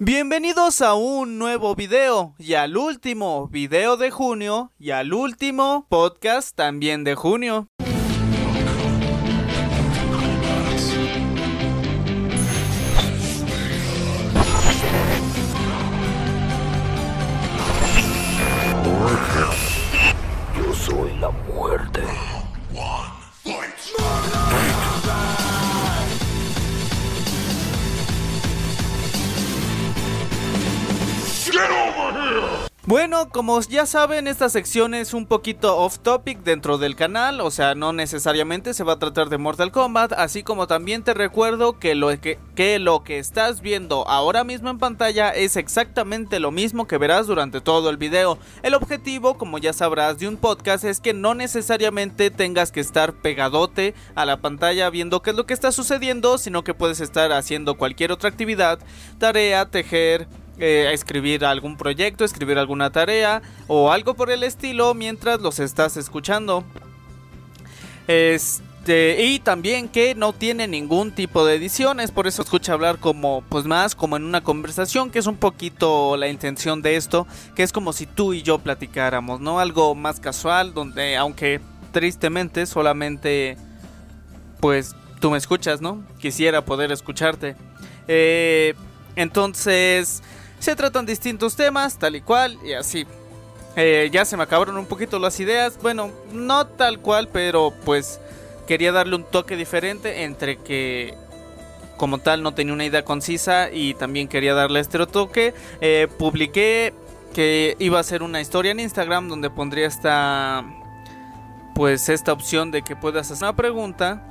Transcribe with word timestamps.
Bienvenidos 0.00 0.80
a 0.80 0.94
un 0.94 1.38
nuevo 1.38 1.74
video 1.74 2.36
y 2.38 2.54
al 2.54 2.76
último 2.76 3.48
video 3.48 3.96
de 3.96 4.12
junio 4.12 4.70
y 4.78 4.92
al 4.92 5.12
último 5.12 5.86
podcast 5.88 6.54
también 6.54 7.02
de 7.02 7.16
junio. 7.16 7.66
Bueno, 32.88 33.28
como 33.28 33.60
ya 33.60 33.84
saben, 33.84 34.26
esta 34.26 34.48
sección 34.48 34.94
es 34.94 35.12
un 35.12 35.26
poquito 35.26 35.76
off 35.76 35.98
topic 35.98 36.38
dentro 36.38 36.78
del 36.78 36.96
canal, 36.96 37.42
o 37.42 37.50
sea, 37.50 37.74
no 37.74 37.92
necesariamente 37.92 38.72
se 38.72 38.82
va 38.82 38.94
a 38.94 38.98
tratar 38.98 39.28
de 39.28 39.36
Mortal 39.36 39.70
Kombat, 39.70 40.14
así 40.14 40.42
como 40.42 40.66
también 40.66 41.04
te 41.04 41.12
recuerdo 41.12 41.78
que 41.78 41.94
lo 41.94 42.08
que, 42.18 42.78
lo 42.78 43.04
que 43.04 43.18
estás 43.18 43.60
viendo 43.60 44.08
ahora 44.08 44.42
mismo 44.42 44.70
en 44.70 44.78
pantalla 44.78 45.28
es 45.28 45.56
exactamente 45.56 46.40
lo 46.40 46.50
mismo 46.50 46.86
que 46.88 46.96
verás 46.96 47.26
durante 47.26 47.60
todo 47.60 47.90
el 47.90 47.98
video. 47.98 48.38
El 48.62 48.72
objetivo, 48.72 49.36
como 49.36 49.58
ya 49.58 49.74
sabrás, 49.74 50.18
de 50.18 50.26
un 50.26 50.38
podcast 50.38 50.84
es 50.84 51.00
que 51.00 51.12
no 51.12 51.34
necesariamente 51.34 52.30
tengas 52.30 52.72
que 52.72 52.80
estar 52.80 53.12
pegadote 53.12 53.92
a 54.14 54.24
la 54.24 54.38
pantalla 54.38 54.88
viendo 54.88 55.20
qué 55.20 55.28
es 55.28 55.36
lo 55.36 55.44
que 55.44 55.52
está 55.52 55.72
sucediendo, 55.72 56.38
sino 56.38 56.64
que 56.64 56.72
puedes 56.72 57.00
estar 57.00 57.32
haciendo 57.32 57.76
cualquier 57.76 58.12
otra 58.12 58.30
actividad, 58.30 58.78
tarea, 59.18 59.66
tejer, 59.66 60.26
eh, 60.58 60.90
escribir 60.92 61.44
algún 61.44 61.76
proyecto, 61.76 62.24
escribir 62.24 62.58
alguna 62.58 62.90
tarea 62.90 63.42
o 63.66 63.92
algo 63.92 64.14
por 64.14 64.30
el 64.30 64.42
estilo 64.42 64.94
mientras 64.94 65.40
los 65.40 65.60
estás 65.60 65.96
escuchando. 65.96 66.64
Este, 68.08 69.22
y 69.24 69.38
también 69.38 69.88
que 69.88 70.14
no 70.14 70.32
tiene 70.32 70.66
ningún 70.66 71.12
tipo 71.12 71.44
de 71.44 71.56
ediciones, 71.56 72.10
por 72.10 72.26
eso 72.26 72.42
escucha 72.42 72.72
hablar 72.72 72.98
como, 72.98 73.44
pues 73.48 73.66
más 73.66 73.94
como 73.94 74.16
en 74.16 74.24
una 74.24 74.42
conversación, 74.42 75.10
que 75.10 75.18
es 75.18 75.26
un 75.26 75.36
poquito 75.36 76.16
la 76.16 76.28
intención 76.28 76.82
de 76.82 76.96
esto, 76.96 77.26
que 77.54 77.62
es 77.62 77.72
como 77.72 77.92
si 77.92 78.06
tú 78.06 78.32
y 78.32 78.42
yo 78.42 78.58
platicáramos, 78.58 79.40
¿no? 79.40 79.60
Algo 79.60 79.94
más 79.94 80.20
casual, 80.20 80.74
donde 80.74 81.16
aunque 81.16 81.60
tristemente 81.92 82.66
solamente, 82.66 83.56
pues 84.60 84.96
tú 85.20 85.30
me 85.30 85.38
escuchas, 85.38 85.80
¿no? 85.80 86.02
Quisiera 86.18 86.64
poder 86.64 86.90
escucharte. 86.92 87.56
Eh, 88.08 88.74
entonces, 89.16 90.22
se 90.58 90.76
tratan 90.76 91.06
distintos 91.06 91.56
temas, 91.56 91.98
tal 91.98 92.16
y 92.16 92.20
cual, 92.20 92.58
y 92.64 92.72
así. 92.72 93.06
Eh, 93.76 94.08
ya 94.12 94.24
se 94.24 94.36
me 94.36 94.42
acabaron 94.42 94.76
un 94.76 94.86
poquito 94.86 95.18
las 95.18 95.38
ideas. 95.40 95.78
Bueno, 95.80 96.10
no 96.32 96.66
tal 96.66 96.98
cual, 96.98 97.28
pero 97.28 97.72
pues 97.84 98.20
quería 98.66 98.92
darle 98.92 99.16
un 99.16 99.24
toque 99.24 99.56
diferente 99.56 100.24
entre 100.24 100.56
que 100.56 101.14
como 101.96 102.18
tal 102.18 102.42
no 102.42 102.54
tenía 102.54 102.74
una 102.74 102.84
idea 102.84 103.04
concisa 103.04 103.70
y 103.70 103.94
también 103.94 104.28
quería 104.28 104.54
darle 104.54 104.80
este 104.80 105.04
toque. 105.06 105.54
Eh, 105.80 106.08
publiqué 106.18 106.92
que 107.34 107.76
iba 107.78 108.00
a 108.00 108.02
ser 108.02 108.22
una 108.22 108.40
historia 108.40 108.72
en 108.72 108.80
Instagram 108.80 109.28
donde 109.28 109.50
pondría 109.50 109.86
esta 109.86 110.64
pues 111.74 112.08
esta 112.08 112.32
opción 112.32 112.72
de 112.72 112.82
que 112.82 112.96
puedas 112.96 113.30
hacer 113.30 113.44
una 113.44 113.54
pregunta 113.54 114.22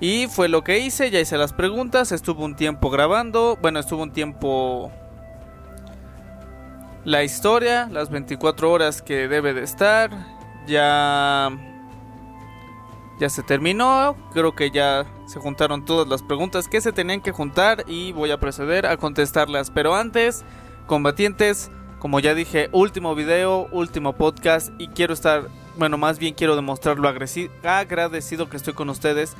y 0.00 0.26
fue 0.26 0.48
lo 0.48 0.62
que 0.62 0.78
hice, 0.78 1.10
ya 1.10 1.20
hice 1.20 1.38
las 1.38 1.54
preguntas, 1.54 2.12
estuvo 2.12 2.44
un 2.44 2.54
tiempo 2.54 2.90
grabando, 2.90 3.56
bueno, 3.62 3.78
estuvo 3.78 4.02
un 4.02 4.12
tiempo 4.12 4.92
la 7.06 7.22
historia, 7.22 7.88
las 7.90 8.10
24 8.10 8.68
horas 8.68 9.00
que 9.00 9.28
debe 9.28 9.54
de 9.54 9.62
estar, 9.62 10.10
ya 10.66 11.50
ya 13.20 13.30
se 13.30 13.44
terminó, 13.44 14.16
creo 14.32 14.56
que 14.56 14.72
ya 14.72 15.06
se 15.26 15.38
juntaron 15.38 15.84
todas 15.84 16.08
las 16.08 16.22
preguntas 16.22 16.66
que 16.66 16.80
se 16.80 16.92
tenían 16.92 17.22
que 17.22 17.30
juntar 17.30 17.84
y 17.86 18.10
voy 18.10 18.32
a 18.32 18.40
proceder 18.40 18.86
a 18.86 18.96
contestarlas, 18.96 19.70
pero 19.70 19.94
antes, 19.94 20.44
combatientes, 20.86 21.70
como 22.00 22.18
ya 22.18 22.34
dije, 22.34 22.68
último 22.72 23.14
video, 23.14 23.68
último 23.70 24.14
podcast 24.14 24.70
y 24.76 24.88
quiero 24.88 25.14
estar, 25.14 25.46
bueno, 25.78 25.96
más 25.98 26.18
bien 26.18 26.34
quiero 26.34 26.56
demostrar 26.56 26.98
lo 26.98 27.08
agradecido 27.08 28.50
que 28.50 28.56
estoy 28.56 28.74
con 28.74 28.90
ustedes 28.90 29.36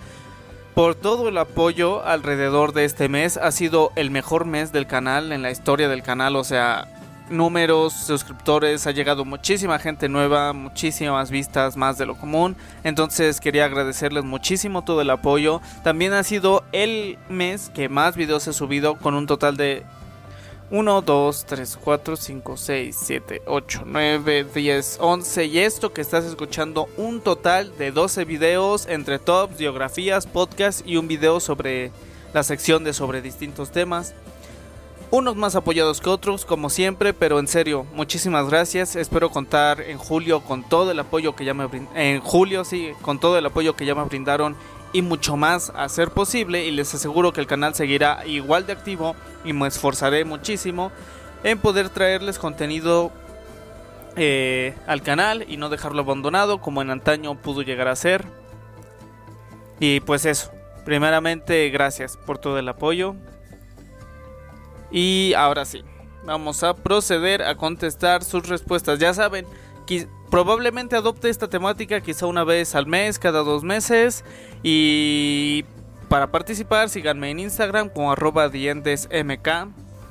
por 0.75 0.95
todo 0.95 1.29
el 1.29 1.37
apoyo 1.37 2.05
alrededor 2.05 2.73
de 2.75 2.85
este 2.85 3.09
mes. 3.09 3.39
Ha 3.39 3.51
sido 3.51 3.91
el 3.97 4.13
mejor 4.13 4.45
mes 4.45 4.73
del 4.73 4.87
canal, 4.87 5.33
en 5.33 5.43
la 5.43 5.51
historia 5.51 5.89
del 5.89 6.03
canal, 6.03 6.37
o 6.37 6.45
sea, 6.45 6.96
números, 7.29 7.93
suscriptores, 7.93 8.87
ha 8.87 8.93
llegado 8.93 9.25
muchísima 9.25 9.79
gente 9.79 10.09
nueva, 10.09 10.53
muchísimas 10.53 11.31
vistas 11.31 11.77
más 11.77 11.99
de 11.99 12.07
lo 12.07 12.17
común. 12.17 12.57
Entonces 12.85 13.41
quería 13.41 13.65
agradecerles 13.65 14.25
muchísimo 14.25 14.85
todo 14.85 15.01
el 15.01 15.11
apoyo. 15.11 15.61
También 15.83 16.13
ha 16.13 16.23
sido 16.23 16.65
el 16.73 17.19
mes 17.29 17.71
que 17.75 17.89
más 17.89 18.17
videos 18.17 18.47
he 18.47 18.53
subido 18.53 18.97
con 18.97 19.15
un 19.15 19.27
total 19.27 19.57
de 19.57 19.85
1, 20.71 21.03
2, 21.03 21.47
3, 21.47 21.79
4, 21.83 22.17
5, 22.17 22.57
6, 22.57 22.99
7, 23.01 23.43
8, 23.47 23.83
9, 23.87 24.47
10, 24.53 24.99
11 25.01 25.45
y 25.45 25.59
esto 25.61 25.93
que 25.93 26.01
estás 26.01 26.25
escuchando 26.25 26.89
un 26.97 27.21
total 27.21 27.77
de 27.79 27.93
12 27.93 28.25
videos 28.25 28.87
entre 28.87 29.21
tops, 29.21 29.59
biografías, 29.59 30.27
podcasts 30.27 30.83
y 30.85 30.97
un 30.97 31.07
video 31.07 31.39
sobre 31.39 31.93
la 32.35 32.43
sección 32.43 32.83
de 32.83 32.93
sobre 32.93 33.23
distintos 33.23 33.71
temas 33.71 34.13
unos 35.11 35.37
más 35.37 35.55
apoyados 35.55 36.01
que 36.01 36.11
otros, 36.11 36.45
como 36.45 36.71
siempre, 36.71 37.15
pero 37.15 37.39
en 37.39 37.49
serio, 37.49 37.87
muchísimas 37.95 38.49
gracias. 38.49 38.97
Espero 38.97 39.31
contar 39.31 39.81
en 39.81 39.99
julio 39.99 40.41
con 40.41 40.63
todo 40.63 40.91
el 40.91 40.99
apoyo 40.99 41.37
que 41.37 41.45
ya 41.45 41.55
me 41.55 41.69
en 41.95 42.21
julio 42.21 42.65
sí, 42.65 42.93
con 43.03 43.19
todo 43.19 43.39
el 43.39 43.47
apoyo 43.47 43.77
que 43.77 43.87
ya 43.87 43.95
me 43.95 44.05
brindaron 44.05 44.57
y 44.93 45.03
mucho 45.03 45.37
más 45.37 45.71
a 45.75 45.89
ser 45.89 46.11
posible 46.11 46.65
y 46.65 46.71
les 46.71 46.95
aseguro 46.95 47.33
que 47.33 47.41
el 47.41 47.47
canal 47.47 47.75
seguirá 47.75 48.27
igual 48.27 48.67
de 48.67 48.73
activo 48.73 49.15
y 49.45 49.53
me 49.53 49.69
esforzaré 49.69 50.25
muchísimo 50.25 50.91
en 51.45 51.59
poder 51.59 51.89
traerles 51.91 52.39
contenido 52.39 53.13
eh, 54.17 54.75
al 54.87 55.03
canal 55.03 55.45
y 55.47 55.59
no 55.59 55.69
dejarlo 55.69 56.03
abandonado 56.03 56.61
como 56.61 56.81
en 56.83 56.91
antaño 56.91 57.35
pudo 57.35 57.63
llegar 57.63 57.89
a 57.89 57.97
ser. 57.97 58.25
Y 59.79 60.01
pues 60.01 60.25
eso, 60.25 60.51
primeramente 60.85 61.69
gracias 61.69 62.17
por 62.17 62.39
todo 62.39 62.59
el 62.59 62.69
apoyo, 62.69 63.15
y 64.97 65.35
ahora 65.35 65.67
sí, 65.67 65.85
vamos 66.25 66.63
a 66.63 66.75
proceder 66.75 67.43
a 67.43 67.55
contestar 67.55 68.25
sus 68.25 68.49
respuestas. 68.49 68.99
Ya 68.99 69.13
saben, 69.13 69.45
probablemente 70.31 70.97
adopte 70.97 71.29
esta 71.29 71.51
temática 71.51 72.01
quizá 72.01 72.25
una 72.25 72.45
vez 72.45 72.75
al 72.75 72.87
mes, 72.87 73.19
cada 73.19 73.41
dos 73.41 73.63
meses. 73.63 74.25
Y 74.63 75.67
para 76.09 76.31
participar, 76.31 76.89
síganme 76.89 77.31
en 77.31 77.41
Instagram 77.41 77.91
como 77.91 78.11
arroba 78.11 78.49
diendesmk. 78.49 79.49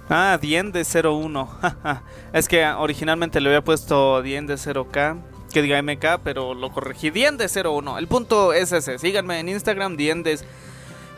Ah, 0.07 0.37
diendes01. 0.39 2.01
es 2.33 2.47
que 2.47 2.63
originalmente 2.67 3.41
le 3.41 3.49
había 3.49 3.63
puesto 3.63 4.23
diendes0k. 4.23 5.19
Que 5.51 5.63
diga 5.63 5.81
MK, 5.81 6.21
pero 6.23 6.53
lo 6.53 6.71
corregí. 6.71 7.09
Diendes01. 7.09 7.97
El 7.97 8.07
punto 8.07 8.53
es 8.53 8.71
ese. 8.71 8.99
Síganme 8.99 9.39
en 9.39 9.49
Instagram, 9.49 9.97
diendes 9.97 10.45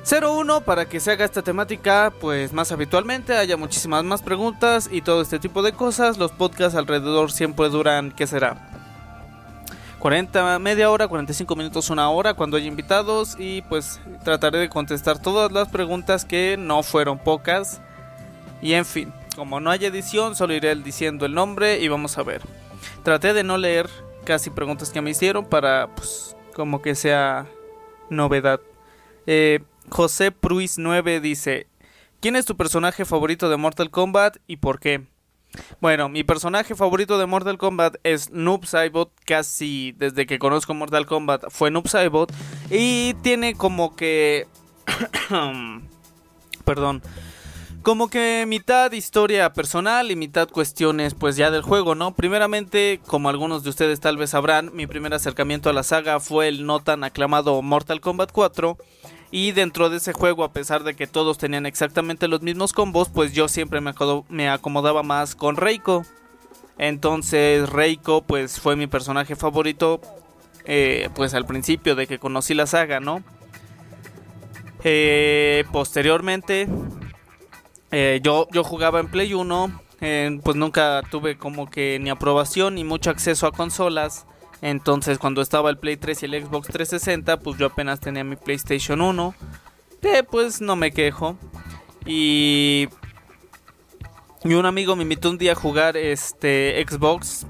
01 0.10 0.62
para 0.62 0.88
que 0.88 1.02
se 1.02 1.12
haga 1.12 1.26
esta 1.26 1.42
temática 1.42 2.14
pues 2.22 2.54
más 2.54 2.72
habitualmente, 2.72 3.36
haya 3.36 3.58
muchísimas 3.58 4.06
más 4.06 4.22
preguntas 4.22 4.88
y 4.90 5.02
todo 5.02 5.22
este 5.22 5.38
tipo 5.38 5.62
de 5.62 5.74
cosas. 5.74 6.18
Los 6.18 6.32
podcasts 6.32 6.78
alrededor 6.78 7.32
siempre 7.32 7.68
duran, 7.68 8.12
¿qué 8.12 8.26
será? 8.26 8.72
40, 10.00 10.60
media 10.60 10.90
hora, 10.90 11.08
45 11.08 11.56
minutos, 11.56 11.90
una 11.90 12.10
hora 12.10 12.36
cuando 12.36 12.56
haya 12.56 12.68
invitados 12.68 13.36
y 13.38 13.64
pues 13.64 14.00
trataré 14.24 14.60
de 14.60 14.70
contestar 14.70 15.22
todas 15.22 15.52
las 15.52 15.68
preguntas 15.68 16.24
que 16.24 16.56
no 16.58 16.84
fueron 16.84 17.20
pocas. 17.20 17.82
Y 18.62 18.74
en 18.74 18.86
fin, 18.86 19.12
como 19.36 19.60
no 19.60 19.72
hay 19.72 19.84
edición, 19.86 20.36
solo 20.36 20.54
iré 20.54 20.74
diciendo 20.76 21.26
el 21.26 21.34
nombre 21.34 21.80
y 21.80 21.88
vamos 21.90 22.18
a 22.18 22.24
ver. 22.24 22.42
Traté 23.04 23.34
de 23.34 23.44
no 23.44 23.58
leer 23.58 23.90
casi 24.24 24.50
preguntas 24.52 24.92
que 24.92 25.02
me 25.02 25.10
hicieron 25.10 25.46
para 25.46 25.88
pues 25.96 26.38
como 26.54 26.82
que 26.82 26.96
sea 26.96 27.46
novedad. 28.10 28.62
Eh, 29.26 29.60
José 29.90 30.32
Pruis 30.32 30.78
9 30.78 31.20
dice, 31.22 31.68
¿quién 32.20 32.36
es 32.36 32.46
tu 32.46 32.58
personaje 32.58 33.06
favorito 33.06 33.50
de 33.50 33.58
Mortal 33.58 33.90
Kombat 33.90 34.38
y 34.48 34.58
por 34.58 34.80
qué? 34.80 35.06
Bueno, 35.80 36.10
mi 36.10 36.24
personaje 36.24 36.76
favorito 36.76 37.18
de 37.18 37.26
Mortal 37.26 37.58
Kombat 37.58 37.96
es 38.04 38.32
Noob 38.32 38.66
Saibot, 38.66 39.12
casi 39.26 39.94
desde 39.98 40.26
que 40.26 40.40
conozco 40.40 40.74
Mortal 40.74 41.06
Kombat 41.06 41.46
fue 41.50 41.72
Noob 41.72 41.88
Saibot 41.88 42.32
y 42.70 43.14
tiene 43.16 43.56
como 43.56 43.96
que... 43.96 44.48
perdón 46.66 47.02
como 47.88 48.10
que 48.10 48.44
mitad 48.46 48.92
historia 48.92 49.54
personal 49.54 50.12
y 50.12 50.18
mitad 50.18 50.50
cuestiones 50.50 51.14
pues 51.14 51.38
ya 51.38 51.52
del 51.52 51.62
juego, 51.62 51.96
¿no? 51.96 52.14
Primeramente, 52.14 53.00
como 53.08 53.30
algunos 53.30 53.64
de 53.64 53.70
ustedes 53.70 54.02
tal 54.02 54.18
vez 54.18 54.32
sabrán, 54.32 54.72
mi 54.74 54.88
primer 54.88 55.14
acercamiento 55.14 55.70
a 55.70 55.74
la 55.74 55.84
saga 55.84 56.20
fue 56.20 56.50
el 56.50 56.66
no 56.66 56.82
tan 56.82 57.06
aclamado 57.06 57.62
Mortal 57.62 58.02
Kombat 58.02 58.34
4 58.34 58.78
y 59.30 59.52
dentro 59.52 59.90
de 59.90 59.98
ese 59.98 60.14
juego, 60.14 60.44
a 60.44 60.54
pesar 60.54 60.84
de 60.84 60.96
que 60.96 61.08
todos 61.08 61.38
tenían 61.38 61.66
exactamente 61.66 62.28
los 62.28 62.42
mismos 62.42 62.72
combos, 62.72 63.10
pues 63.10 63.34
yo 63.34 63.48
siempre 63.48 63.82
me, 63.82 64.50
acomodaba 64.50 65.04
más 65.04 65.36
con 65.36 65.58
Reiko. 65.58 66.06
Entonces 66.78 67.68
Reiko 67.70 68.22
pues 68.22 68.60
fue 68.60 68.76
mi 68.76 68.88
personaje 68.88 69.36
favorito 69.36 70.00
eh, 70.66 71.10
pues 71.16 71.34
al 71.34 71.46
principio 71.46 71.96
de 71.96 72.08
que 72.08 72.20
conocí 72.20 72.54
la 72.54 72.68
saga, 72.68 73.00
¿no? 73.00 73.24
Eh, 74.84 75.66
posteriormente 75.72 76.68
eh, 77.92 78.20
yo, 78.22 78.48
yo 78.52 78.64
jugaba 78.64 79.00
en 79.00 79.08
Play 79.08 79.34
1, 79.34 79.82
pues 80.44 80.56
nunca 80.56 81.02
tuve 81.10 81.38
como 81.38 81.70
que 81.70 82.00
ni 82.00 82.10
aprobación 82.10 82.76
ni 82.76 82.84
mucho 82.84 83.10
acceso 83.10 83.48
a 83.48 83.52
consolas. 83.52 84.26
Entonces 84.62 85.20
cuando 85.20 85.42
estaba 85.42 85.70
el 85.70 85.78
Play 85.78 85.98
3 85.98 86.24
y 86.24 86.26
el 86.26 86.46
Xbox 86.46 86.68
360, 86.68 87.40
pues 87.40 87.58
yo 87.58 87.68
apenas 87.68 88.00
tenía 88.00 88.24
mi 88.24 88.36
PlayStation 88.36 89.02
1. 89.02 89.36
Que 90.02 90.24
pues 90.24 90.62
no 90.62 90.76
me 90.76 90.92
quejo. 90.92 91.38
Y... 92.06 92.88
Y 94.44 94.54
un 94.54 94.66
amigo 94.66 94.96
me 94.96 95.04
invitó 95.04 95.30
un 95.30 95.38
día 95.38 95.54
a 95.54 95.56
jugar 95.56 95.98
este 95.98 96.84
Xbox. 96.88 97.46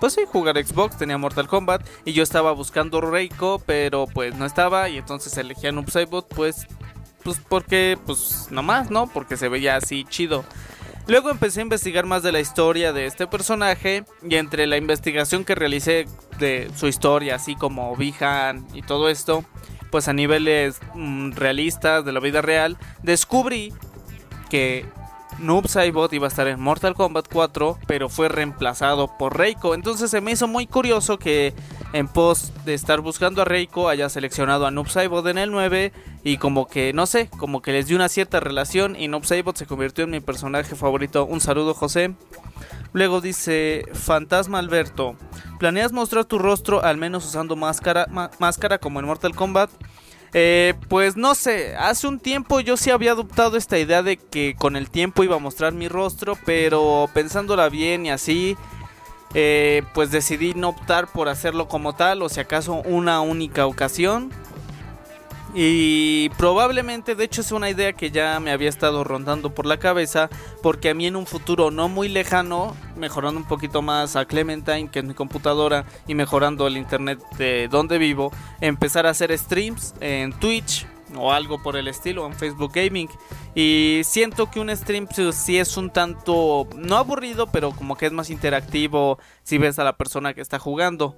Pues 0.00 0.14
sí, 0.14 0.22
jugar 0.26 0.62
Xbox, 0.62 0.96
tenía 0.96 1.18
Mortal 1.18 1.46
Kombat. 1.46 1.86
Y 2.04 2.12
yo 2.12 2.22
estaba 2.22 2.52
buscando 2.52 3.00
Reiko, 3.00 3.62
pero 3.64 4.06
pues 4.06 4.34
no 4.34 4.44
estaba. 4.44 4.88
Y 4.88 4.98
entonces 4.98 5.36
elegí 5.36 5.66
a 5.66 5.72
Noob 5.72 5.86
pues... 6.28 6.66
Pues 7.22 7.40
porque, 7.48 7.98
pues 8.06 8.48
nomás, 8.52 8.90
¿no? 8.90 9.08
Porque 9.08 9.36
se 9.36 9.48
veía 9.48 9.74
así 9.74 10.04
chido. 10.04 10.44
Luego 11.08 11.30
empecé 11.30 11.60
a 11.60 11.62
investigar 11.62 12.04
más 12.04 12.24
de 12.24 12.32
la 12.32 12.40
historia 12.40 12.92
de 12.92 13.06
este 13.06 13.28
personaje 13.28 14.04
y 14.28 14.34
entre 14.34 14.66
la 14.66 14.76
investigación 14.76 15.44
que 15.44 15.54
realicé 15.54 16.06
de 16.40 16.68
su 16.74 16.88
historia, 16.88 17.36
así 17.36 17.54
como 17.54 17.94
Bihan 17.94 18.66
y 18.74 18.82
todo 18.82 19.08
esto, 19.08 19.44
pues 19.92 20.08
a 20.08 20.12
niveles 20.12 20.80
mm, 20.94 21.32
realistas 21.32 22.04
de 22.04 22.12
la 22.12 22.18
vida 22.18 22.42
real, 22.42 22.76
descubrí 23.04 23.72
que 24.50 24.84
Noob 25.38 25.68
Saibot 25.68 26.12
iba 26.14 26.26
a 26.26 26.28
estar 26.28 26.48
en 26.48 26.60
Mortal 26.60 26.94
Kombat 26.94 27.28
4, 27.30 27.78
pero 27.86 28.08
fue 28.08 28.28
reemplazado 28.28 29.16
por 29.18 29.36
Reiko. 29.36 29.74
Entonces 29.74 30.10
se 30.10 30.20
me 30.20 30.32
hizo 30.32 30.48
muy 30.48 30.66
curioso 30.66 31.18
que 31.18 31.54
en 31.92 32.08
pos 32.08 32.52
de 32.64 32.74
estar 32.74 33.00
buscando 33.00 33.42
a 33.42 33.44
Reiko 33.44 33.88
haya 33.88 34.08
seleccionado 34.08 34.66
a 34.66 34.70
Noob 34.70 34.88
Saibot 34.88 35.26
en 35.26 35.38
el 35.38 35.50
9 35.50 35.92
y 36.24 36.38
como 36.38 36.66
que, 36.66 36.92
no 36.92 37.06
sé, 37.06 37.28
como 37.36 37.60
que 37.60 37.72
les 37.72 37.86
dio 37.86 37.96
una 37.96 38.08
cierta 38.08 38.40
relación 38.40 38.96
y 38.96 39.08
Noob 39.08 39.26
Saibot 39.26 39.56
se 39.56 39.66
convirtió 39.66 40.04
en 40.04 40.10
mi 40.10 40.20
personaje 40.20 40.74
favorito. 40.74 41.26
Un 41.26 41.40
saludo 41.40 41.74
José. 41.74 42.14
Luego 42.92 43.20
dice 43.20 43.84
Fantasma 43.92 44.58
Alberto, 44.58 45.16
¿planeas 45.58 45.92
mostrar 45.92 46.24
tu 46.24 46.38
rostro 46.38 46.82
al 46.82 46.96
menos 46.96 47.26
usando 47.26 47.54
máscara, 47.54 48.06
máscara 48.38 48.78
como 48.78 49.00
en 49.00 49.06
Mortal 49.06 49.36
Kombat? 49.36 49.70
Eh, 50.38 50.74
pues 50.90 51.16
no 51.16 51.34
sé, 51.34 51.74
hace 51.76 52.06
un 52.06 52.20
tiempo 52.20 52.60
yo 52.60 52.76
sí 52.76 52.90
había 52.90 53.12
adoptado 53.12 53.56
esta 53.56 53.78
idea 53.78 54.02
de 54.02 54.18
que 54.18 54.54
con 54.54 54.76
el 54.76 54.90
tiempo 54.90 55.24
iba 55.24 55.36
a 55.36 55.38
mostrar 55.38 55.72
mi 55.72 55.88
rostro, 55.88 56.36
pero 56.44 57.08
pensándola 57.14 57.70
bien 57.70 58.04
y 58.04 58.10
así, 58.10 58.54
eh, 59.32 59.82
pues 59.94 60.10
decidí 60.10 60.52
no 60.52 60.68
optar 60.68 61.06
por 61.06 61.30
hacerlo 61.30 61.68
como 61.68 61.94
tal, 61.94 62.20
o 62.20 62.28
si 62.28 62.40
acaso 62.40 62.74
una 62.84 63.22
única 63.22 63.64
ocasión. 63.64 64.30
Y 65.58 66.28
probablemente, 66.36 67.14
de 67.14 67.24
hecho 67.24 67.40
es 67.40 67.50
una 67.50 67.70
idea 67.70 67.94
que 67.94 68.10
ya 68.10 68.38
me 68.40 68.50
había 68.50 68.68
estado 68.68 69.04
rondando 69.04 69.54
por 69.54 69.64
la 69.64 69.78
cabeza, 69.78 70.28
porque 70.62 70.90
a 70.90 70.94
mí 70.94 71.06
en 71.06 71.16
un 71.16 71.24
futuro 71.24 71.70
no 71.70 71.88
muy 71.88 72.10
lejano, 72.10 72.76
mejorando 72.94 73.40
un 73.40 73.48
poquito 73.48 73.80
más 73.80 74.16
a 74.16 74.26
Clementine, 74.26 74.90
que 74.90 74.98
es 74.98 75.04
mi 75.06 75.14
computadora, 75.14 75.86
y 76.06 76.14
mejorando 76.14 76.66
el 76.66 76.76
internet 76.76 77.20
de 77.38 77.68
donde 77.68 77.96
vivo, 77.96 78.32
empezar 78.60 79.06
a 79.06 79.10
hacer 79.10 79.36
streams 79.38 79.94
en 80.00 80.34
Twitch 80.34 80.86
o 81.16 81.32
algo 81.32 81.62
por 81.62 81.78
el 81.78 81.88
estilo 81.88 82.26
en 82.26 82.34
Facebook 82.34 82.72
Gaming. 82.74 83.08
Y 83.54 84.02
siento 84.04 84.50
que 84.50 84.60
un 84.60 84.68
stream 84.76 85.08
sí 85.32 85.56
es 85.56 85.78
un 85.78 85.88
tanto, 85.88 86.68
no 86.76 86.98
aburrido, 86.98 87.46
pero 87.46 87.70
como 87.70 87.96
que 87.96 88.04
es 88.04 88.12
más 88.12 88.28
interactivo 88.28 89.18
si 89.42 89.56
ves 89.56 89.78
a 89.78 89.84
la 89.84 89.96
persona 89.96 90.34
que 90.34 90.42
está 90.42 90.58
jugando. 90.58 91.16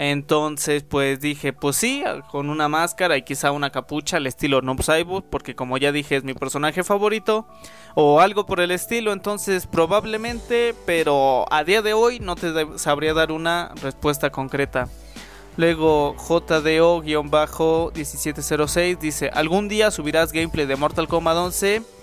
Entonces, 0.00 0.84
pues 0.84 1.18
dije, 1.18 1.52
pues 1.52 1.74
sí, 1.74 2.04
con 2.30 2.50
una 2.50 2.68
máscara 2.68 3.16
y 3.16 3.22
quizá 3.22 3.50
una 3.50 3.70
capucha 3.70 4.18
al 4.18 4.28
estilo 4.28 4.62
Noob 4.62 4.80
Saibot, 4.80 5.24
porque 5.28 5.56
como 5.56 5.76
ya 5.76 5.90
dije 5.90 6.14
es 6.14 6.22
mi 6.22 6.34
personaje 6.34 6.84
favorito, 6.84 7.48
o 7.96 8.20
algo 8.20 8.46
por 8.46 8.60
el 8.60 8.70
estilo, 8.70 9.12
entonces 9.12 9.66
probablemente, 9.66 10.76
pero 10.86 11.52
a 11.52 11.64
día 11.64 11.82
de 11.82 11.94
hoy 11.94 12.20
no 12.20 12.36
te 12.36 12.78
sabría 12.78 13.12
dar 13.12 13.32
una 13.32 13.72
respuesta 13.82 14.30
concreta. 14.30 14.86
Luego 15.56 16.14
JDO-1706 16.14 18.98
dice, 19.00 19.30
¿algún 19.34 19.66
día 19.66 19.90
subirás 19.90 20.30
gameplay 20.30 20.66
de 20.66 20.76
Mortal 20.76 21.08
Kombat 21.08 21.36
11? 21.36 21.97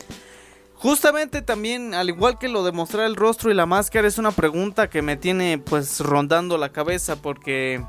Justamente 0.85 1.41
también, 1.41 1.95
al 1.95 2.09
igual 2.09 2.37
que 2.37 2.47
lo 2.47 2.63
de 2.63 2.71
mostrar 2.71 3.07
el 3.07 3.15
rostro 3.15 3.49
y 3.49 3.55
la 3.55 3.65
máscara, 3.65 4.07
es 4.07 4.19
una 4.19 4.29
pregunta 4.29 4.87
que 4.87 5.01
me 5.01 5.17
tiene 5.17 5.57
pues 5.57 5.99
rondando 5.99 6.59
la 6.59 6.69
cabeza 6.69 7.15
porque... 7.15 7.83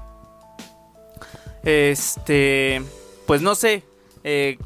Este... 1.62 2.82
Pues 3.26 3.42
no 3.42 3.54
sé. 3.54 3.84
Eh, 4.24 4.56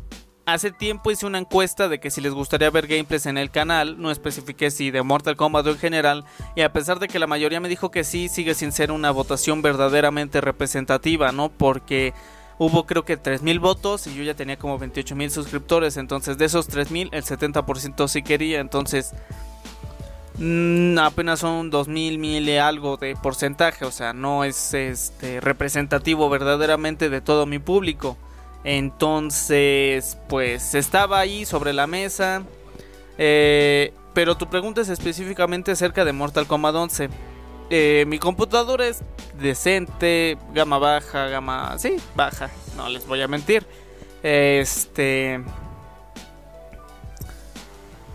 hace 0.46 0.70
tiempo 0.70 1.10
hice 1.10 1.26
una 1.26 1.38
encuesta 1.38 1.88
de 1.88 1.98
que 1.98 2.12
si 2.12 2.20
les 2.20 2.32
gustaría 2.32 2.70
ver 2.70 2.86
gameplays 2.86 3.26
en 3.26 3.36
el 3.36 3.50
canal, 3.50 4.00
no 4.00 4.12
especifiqué 4.12 4.70
si 4.70 4.92
de 4.92 5.02
Mortal 5.02 5.34
Kombat 5.34 5.66
o 5.66 5.70
en 5.70 5.78
general, 5.78 6.24
y 6.54 6.60
a 6.60 6.72
pesar 6.72 7.00
de 7.00 7.08
que 7.08 7.18
la 7.18 7.26
mayoría 7.26 7.58
me 7.58 7.68
dijo 7.68 7.90
que 7.90 8.04
sí, 8.04 8.28
sigue 8.28 8.54
sin 8.54 8.70
ser 8.70 8.92
una 8.92 9.10
votación 9.10 9.60
verdaderamente 9.60 10.40
representativa, 10.40 11.32
¿no? 11.32 11.48
Porque 11.48 12.14
hubo 12.60 12.84
creo 12.84 13.06
que 13.06 13.18
3.000 13.18 13.58
votos 13.58 14.06
y 14.06 14.14
yo 14.14 14.22
ya 14.22 14.34
tenía 14.34 14.58
como 14.58 14.78
28.000 14.78 15.30
suscriptores. 15.30 15.96
Entonces 15.96 16.36
de 16.36 16.44
esos 16.44 16.68
3.000 16.68 17.08
el 17.12 17.24
70% 17.24 18.06
sí 18.06 18.22
quería. 18.22 18.60
Entonces 18.60 19.14
mm, 20.36 20.98
apenas 20.98 21.40
son 21.40 21.72
2.000, 21.72 22.18
mil 22.18 22.46
y 22.46 22.58
algo 22.58 22.98
de 22.98 23.16
porcentaje. 23.16 23.86
O 23.86 23.90
sea, 23.90 24.12
no 24.12 24.44
es 24.44 24.74
este, 24.74 25.40
representativo 25.40 26.28
verdaderamente 26.28 27.08
de 27.08 27.22
todo 27.22 27.46
mi 27.46 27.58
público. 27.58 28.18
Entonces 28.62 30.18
pues 30.28 30.74
estaba 30.74 31.18
ahí 31.18 31.46
sobre 31.46 31.72
la 31.72 31.86
mesa. 31.86 32.42
Eh, 33.16 33.94
pero 34.12 34.36
tu 34.36 34.50
pregunta 34.50 34.82
es 34.82 34.90
específicamente 34.90 35.72
acerca 35.72 36.04
de 36.04 36.12
Mortal 36.12 36.46
Kombat 36.46 36.74
11. 36.74 37.08
Eh, 37.70 38.04
mi 38.08 38.18
computadora 38.18 38.88
es 38.88 39.02
decente, 39.38 40.36
gama 40.52 40.78
baja, 40.78 41.28
gama... 41.28 41.78
Sí, 41.78 41.96
baja, 42.16 42.50
no 42.76 42.88
les 42.88 43.06
voy 43.06 43.22
a 43.22 43.28
mentir. 43.28 43.64
Este... 44.22 45.40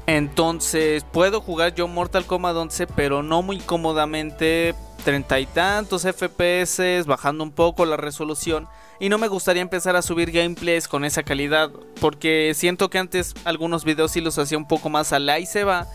Entonces, 0.08 1.04
puedo 1.04 1.42
jugar 1.42 1.74
yo 1.74 1.88
Mortal 1.88 2.26
Kombat 2.26 2.56
11, 2.56 2.88
pero 2.88 3.24
no 3.24 3.42
muy 3.42 3.60
cómodamente. 3.60 4.76
Treinta 5.04 5.40
y 5.40 5.46
tantos 5.46 6.04
FPS, 6.04 7.06
bajando 7.06 7.44
un 7.44 7.52
poco 7.52 7.86
la 7.86 7.98
resolución. 7.98 8.68
Y 9.00 9.10
no 9.10 9.18
me 9.18 9.28
gustaría 9.28 9.62
empezar 9.62 9.96
a 9.96 10.02
subir 10.02 10.32
gameplays 10.32 10.88
con 10.88 11.06
esa 11.06 11.24
calidad, 11.24 11.72
porque 12.00 12.54
siento 12.56 12.90
que 12.90 12.98
antes 12.98 13.34
algunos 13.46 13.84
videos 13.84 14.12
sí 14.12 14.22
los 14.22 14.38
hacía 14.38 14.58
un 14.58 14.68
poco 14.68 14.90
más 14.90 15.14
a 15.14 15.20
la 15.20 15.40
y 15.40 15.46
se 15.46 15.64
va 15.64 15.88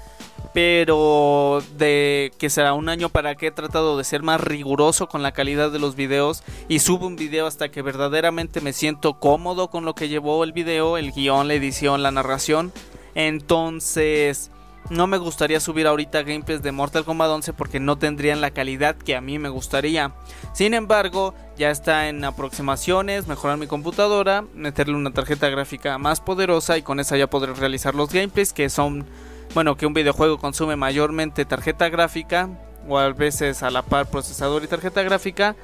pero 0.52 1.62
de 1.76 2.32
que 2.38 2.50
será 2.50 2.74
un 2.74 2.88
año 2.88 3.08
para 3.08 3.34
que 3.34 3.48
he 3.48 3.50
tratado 3.50 3.96
de 3.96 4.04
ser 4.04 4.22
más 4.22 4.40
riguroso 4.40 5.08
con 5.08 5.22
la 5.22 5.32
calidad 5.32 5.70
de 5.70 5.78
los 5.78 5.94
videos 5.94 6.42
y 6.68 6.80
subo 6.80 7.06
un 7.06 7.16
video 7.16 7.46
hasta 7.46 7.70
que 7.70 7.82
verdaderamente 7.82 8.60
me 8.60 8.72
siento 8.72 9.14
cómodo 9.14 9.68
con 9.68 9.84
lo 9.84 9.94
que 9.94 10.08
llevó 10.08 10.42
el 10.44 10.52
video, 10.52 10.96
el 10.96 11.12
guion, 11.12 11.48
la 11.48 11.54
edición, 11.54 12.02
la 12.02 12.10
narración. 12.10 12.72
Entonces, 13.14 14.50
no 14.88 15.06
me 15.06 15.18
gustaría 15.18 15.60
subir 15.60 15.86
ahorita 15.86 16.22
gameplays 16.22 16.62
de 16.62 16.72
Mortal 16.72 17.04
Kombat 17.04 17.30
11 17.30 17.52
porque 17.52 17.78
no 17.78 17.98
tendrían 17.98 18.40
la 18.40 18.50
calidad 18.50 18.96
que 18.96 19.14
a 19.14 19.20
mí 19.20 19.38
me 19.38 19.48
gustaría. 19.48 20.12
Sin 20.52 20.74
embargo, 20.74 21.34
ya 21.56 21.70
está 21.70 22.08
en 22.08 22.24
aproximaciones, 22.24 23.28
mejorar 23.28 23.56
mi 23.58 23.66
computadora, 23.66 24.44
meterle 24.54 24.96
una 24.96 25.12
tarjeta 25.12 25.48
gráfica 25.48 25.98
más 25.98 26.20
poderosa 26.20 26.76
y 26.78 26.82
con 26.82 26.98
esa 26.98 27.16
ya 27.16 27.28
podré 27.28 27.54
realizar 27.54 27.94
los 27.94 28.12
gameplays 28.12 28.52
que 28.52 28.68
son 28.68 29.06
bueno, 29.54 29.76
que 29.76 29.86
un 29.86 29.94
videojuego 29.94 30.38
consume 30.38 30.76
mayormente 30.76 31.44
tarjeta 31.44 31.88
gráfica 31.88 32.48
o 32.88 32.98
a 32.98 33.12
veces 33.12 33.62
a 33.62 33.70
la 33.70 33.82
par 33.82 34.06
procesador 34.06 34.64
y 34.64 34.66
tarjeta 34.66 35.02
gráfica. 35.02 35.56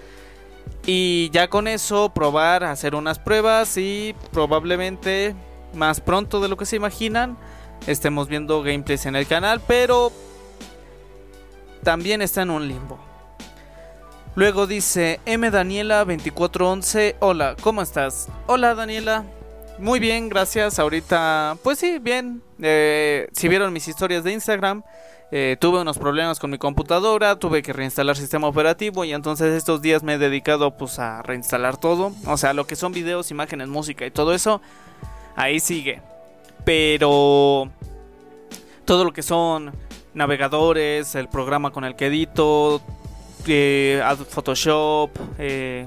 Y 0.85 1.31
ya 1.31 1.49
con 1.49 1.69
eso 1.69 2.11
probar, 2.11 2.65
hacer 2.65 2.95
unas 2.95 3.19
pruebas 3.19 3.77
y 3.77 4.15
probablemente 4.33 5.35
más 5.75 6.01
pronto 6.01 6.41
de 6.41 6.49
lo 6.49 6.57
que 6.57 6.67
se 6.67 6.77
imaginan 6.77 7.37
estemos 7.87 8.29
viendo 8.29 8.63
gameplays 8.63 9.07
en 9.07 9.17
el 9.17 9.27
canal, 9.27 9.61
pero 9.67 10.11
también 11.83 12.23
está 12.23 12.43
en 12.43 12.51
un 12.51 12.67
limbo. 12.67 12.99
Luego 14.35 14.67
dice 14.67 15.21
M 15.25 15.51
Daniela 15.51 15.99
2411, 16.05 17.17
hola, 17.21 17.57
¿cómo 17.61 17.81
estás? 17.81 18.29
Hola 18.47 18.75
Daniela, 18.75 19.25
muy 19.79 20.01
bien, 20.01 20.29
gracias. 20.29 20.79
Ahorita, 20.79 21.57
pues 21.63 21.79
sí, 21.79 21.99
bien. 21.99 22.43
Eh, 22.61 23.29
si 23.33 23.49
vieron 23.49 23.73
mis 23.73 23.89
historias 23.89 24.25
de 24.25 24.33
Instagram, 24.33 24.83
eh, 25.33 25.57
tuve 25.61 25.81
unos 25.81 25.99
problemas 25.99 26.39
con 26.39 26.51
mi 26.51 26.59
computadora, 26.59 27.37
tuve 27.37 27.63
que 27.63 27.73
reinstalar 27.73 28.17
sistema 28.17 28.47
operativo 28.47 29.05
y 29.05 29.13
entonces 29.13 29.55
estos 29.55 29.83
días 29.83 30.05
me 30.05 30.15
he 30.15 30.19
dedicado 30.19 30.77
pues 30.77 30.99
a 30.99 31.23
reinstalar 31.23 31.77
todo. 31.77 32.13
O 32.27 32.37
sea, 32.37 32.53
lo 32.53 32.67
que 32.67 32.77
son 32.77 32.93
videos, 32.93 33.31
imágenes, 33.31 33.69
música 33.69 34.07
y 34.07 34.11
todo 34.11 34.35
eso, 34.35 34.61
ahí 35.35 35.61
sigue. 35.61 36.01
Pero 36.65 37.71
todo 38.85 39.05
lo 39.05 39.13
que 39.13 39.23
son 39.23 39.73
navegadores, 40.15 41.15
el 41.15 41.29
programa 41.29 41.71
con 41.73 41.85
el 41.85 41.97
que 41.97 42.07
edito, 42.07 42.81
eh, 43.47 44.03
Photoshop, 44.29 45.11
eh, 45.39 45.87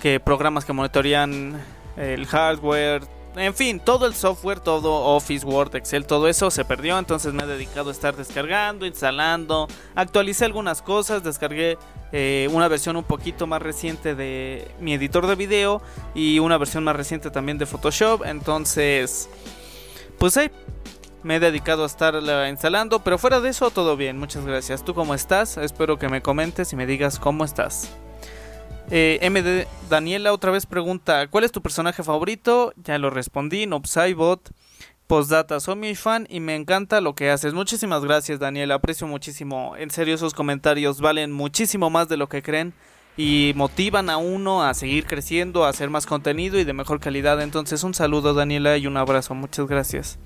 que 0.00 0.20
programas 0.20 0.64
que 0.64 0.72
monitorean 0.72 1.60
el 1.96 2.26
hardware, 2.26 3.02
en 3.36 3.54
fin, 3.54 3.78
todo 3.78 4.06
el 4.06 4.14
software, 4.14 4.58
todo 4.60 4.92
Office, 4.92 5.46
Word, 5.46 5.76
Excel, 5.76 6.04
todo 6.04 6.26
eso 6.26 6.50
se 6.50 6.64
perdió, 6.64 6.98
entonces 6.98 7.32
me 7.32 7.44
he 7.44 7.46
dedicado 7.46 7.90
a 7.90 7.92
estar 7.92 8.16
descargando, 8.16 8.86
instalando, 8.86 9.68
actualicé 9.94 10.44
algunas 10.44 10.82
cosas, 10.82 11.22
descargué 11.22 11.78
eh, 12.12 12.48
una 12.52 12.66
versión 12.66 12.96
un 12.96 13.04
poquito 13.04 13.46
más 13.46 13.62
reciente 13.62 14.16
de 14.16 14.68
mi 14.80 14.94
editor 14.94 15.28
de 15.28 15.36
video 15.36 15.80
y 16.14 16.40
una 16.40 16.58
versión 16.58 16.82
más 16.82 16.96
reciente 16.96 17.30
también 17.30 17.56
de 17.58 17.66
Photoshop, 17.66 18.24
entonces, 18.24 19.28
pues 20.18 20.36
ahí 20.36 20.50
me 21.22 21.36
he 21.36 21.40
dedicado 21.40 21.84
a 21.84 21.86
estar 21.86 22.14
instalando, 22.48 23.04
pero 23.04 23.16
fuera 23.16 23.40
de 23.40 23.50
eso 23.50 23.70
todo 23.70 23.96
bien, 23.96 24.18
muchas 24.18 24.44
gracias. 24.44 24.84
¿Tú 24.84 24.94
cómo 24.94 25.14
estás? 25.14 25.58
Espero 25.58 25.98
que 25.98 26.08
me 26.08 26.22
comentes 26.22 26.72
y 26.72 26.76
me 26.76 26.86
digas 26.86 27.18
cómo 27.18 27.44
estás. 27.44 27.90
Eh, 28.90 29.20
MD 29.30 29.68
Daniela 29.88 30.32
otra 30.32 30.50
vez 30.50 30.66
pregunta, 30.66 31.28
¿cuál 31.28 31.44
es 31.44 31.52
tu 31.52 31.62
personaje 31.62 32.02
favorito? 32.02 32.72
Ya 32.76 32.98
lo 32.98 33.10
respondí, 33.10 33.66
Nopsaibot. 33.66 34.50
Postdata, 35.06 35.58
soy 35.58 35.74
mi 35.74 35.96
fan 35.96 36.26
y 36.30 36.38
me 36.38 36.54
encanta 36.54 37.00
lo 37.00 37.16
que 37.16 37.30
haces. 37.30 37.52
Muchísimas 37.52 38.04
gracias, 38.04 38.38
Daniela. 38.38 38.76
Aprecio 38.76 39.08
muchísimo. 39.08 39.74
En 39.76 39.90
serio, 39.90 40.14
esos 40.14 40.34
comentarios 40.34 41.00
valen 41.00 41.32
muchísimo 41.32 41.90
más 41.90 42.08
de 42.08 42.16
lo 42.16 42.28
que 42.28 42.42
creen 42.42 42.74
y 43.16 43.52
motivan 43.56 44.08
a 44.08 44.18
uno 44.18 44.62
a 44.62 44.72
seguir 44.72 45.06
creciendo, 45.06 45.64
a 45.64 45.68
hacer 45.68 45.90
más 45.90 46.06
contenido 46.06 46.60
y 46.60 46.64
de 46.64 46.72
mejor 46.72 47.00
calidad. 47.00 47.40
Entonces, 47.42 47.82
un 47.82 47.92
saludo, 47.92 48.34
Daniela, 48.34 48.76
y 48.76 48.86
un 48.86 48.96
abrazo. 48.96 49.34
Muchas 49.34 49.66
gracias. 49.66 50.20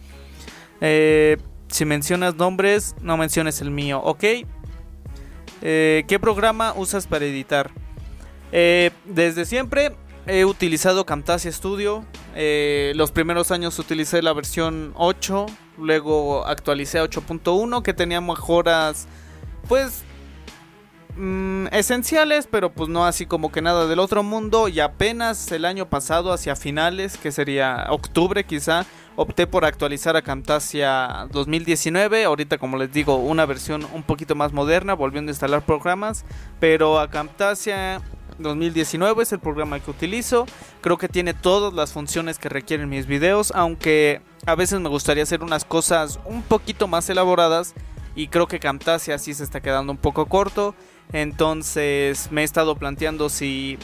Eh, 0.83 1.39
si 1.69 1.87
mencionas 1.87 2.35
nombres, 2.35 2.95
no 3.01 3.17
menciones 3.17 3.63
el 3.63 3.71
mío, 3.71 4.03
¿ok? 4.03 4.25
Eh, 5.63 6.05
¿Qué 6.07 6.19
programa 6.19 6.75
usas 6.77 7.07
para 7.07 7.25
editar? 7.25 7.71
Eh, 8.57 8.93
desde 9.05 9.47
siempre 9.47 9.97
he 10.29 10.45
utilizado 10.45 11.05
Camtasia 11.05 11.51
Studio. 11.51 12.05
Eh, 12.37 12.93
los 12.95 13.11
primeros 13.11 13.51
años 13.51 13.77
utilicé 13.81 14.23
la 14.23 14.33
versión 14.33 14.93
8, 14.95 15.47
luego 15.77 16.47
actualicé 16.47 17.01
a 17.01 17.05
8.1 17.05 17.83
que 17.83 17.93
tenía 17.93 18.21
mejoras 18.21 19.09
pues 19.67 20.05
mm, 21.17 21.67
esenciales, 21.73 22.47
pero 22.49 22.73
pues 22.73 22.89
no 22.89 23.07
así 23.07 23.27
como 23.27 23.51
que 23.51 23.61
nada 23.61 23.89
del 23.89 23.99
otro 23.99 24.23
mundo. 24.23 24.69
Y 24.69 24.79
apenas 24.79 25.51
el 25.51 25.65
año 25.65 25.91
pasado, 25.91 26.33
hacia 26.33 26.55
finales, 26.55 27.17
que 27.17 27.33
sería 27.33 27.87
octubre 27.91 28.45
quizá, 28.45 28.87
opté 29.17 29.49
por 29.49 29.65
actualizar 29.65 30.15
a 30.17 30.23
Camtasia 30.23 31.27
2019. 31.33 32.23
Ahorita 32.23 32.59
como 32.59 32.77
les 32.77 32.93
digo, 32.93 33.17
una 33.17 33.47
versión 33.47 33.85
un 33.93 34.05
poquito 34.05 34.37
más 34.37 34.53
moderna, 34.53 34.95
volviendo 34.95 35.31
a 35.31 35.33
instalar 35.33 35.67
programas. 35.67 36.25
Pero 36.61 37.01
a 37.01 37.11
Camtasia 37.11 38.01
2019 38.39 39.23
es 39.23 39.33
el 39.33 39.39
programa 39.39 39.81
que 39.81 39.91
utilizo. 39.91 40.47
Creo 40.81 40.99
que 40.99 41.09
tiene 41.09 41.35
todas 41.35 41.73
las 41.73 41.93
funciones 41.93 42.39
que 42.39 42.49
requieren 42.49 42.89
mis 42.89 43.07
videos, 43.07 43.53
aunque 43.55 44.21
a 44.47 44.55
veces 44.55 44.81
me 44.81 44.89
gustaría 44.89 45.23
hacer 45.23 45.43
unas 45.43 45.65
cosas 45.65 46.21
un 46.25 46.43
poquito 46.43 46.89
más 46.89 47.09
elaboradas 47.09 47.75
y 48.15 48.29
creo 48.29 48.47
que 48.47 48.61
Camtasia 48.61 49.19
sí 49.19 49.35
se 49.35 49.45
está 49.45 49.61
quedando 49.61 49.93
un 49.93 49.99
poco 49.99 50.27
corto. 50.27 50.75
Entonces 51.13 52.31
me 52.31 52.43
he 52.43 52.45
estado 52.45 52.77
planteando 52.77 53.29
si 53.29 53.79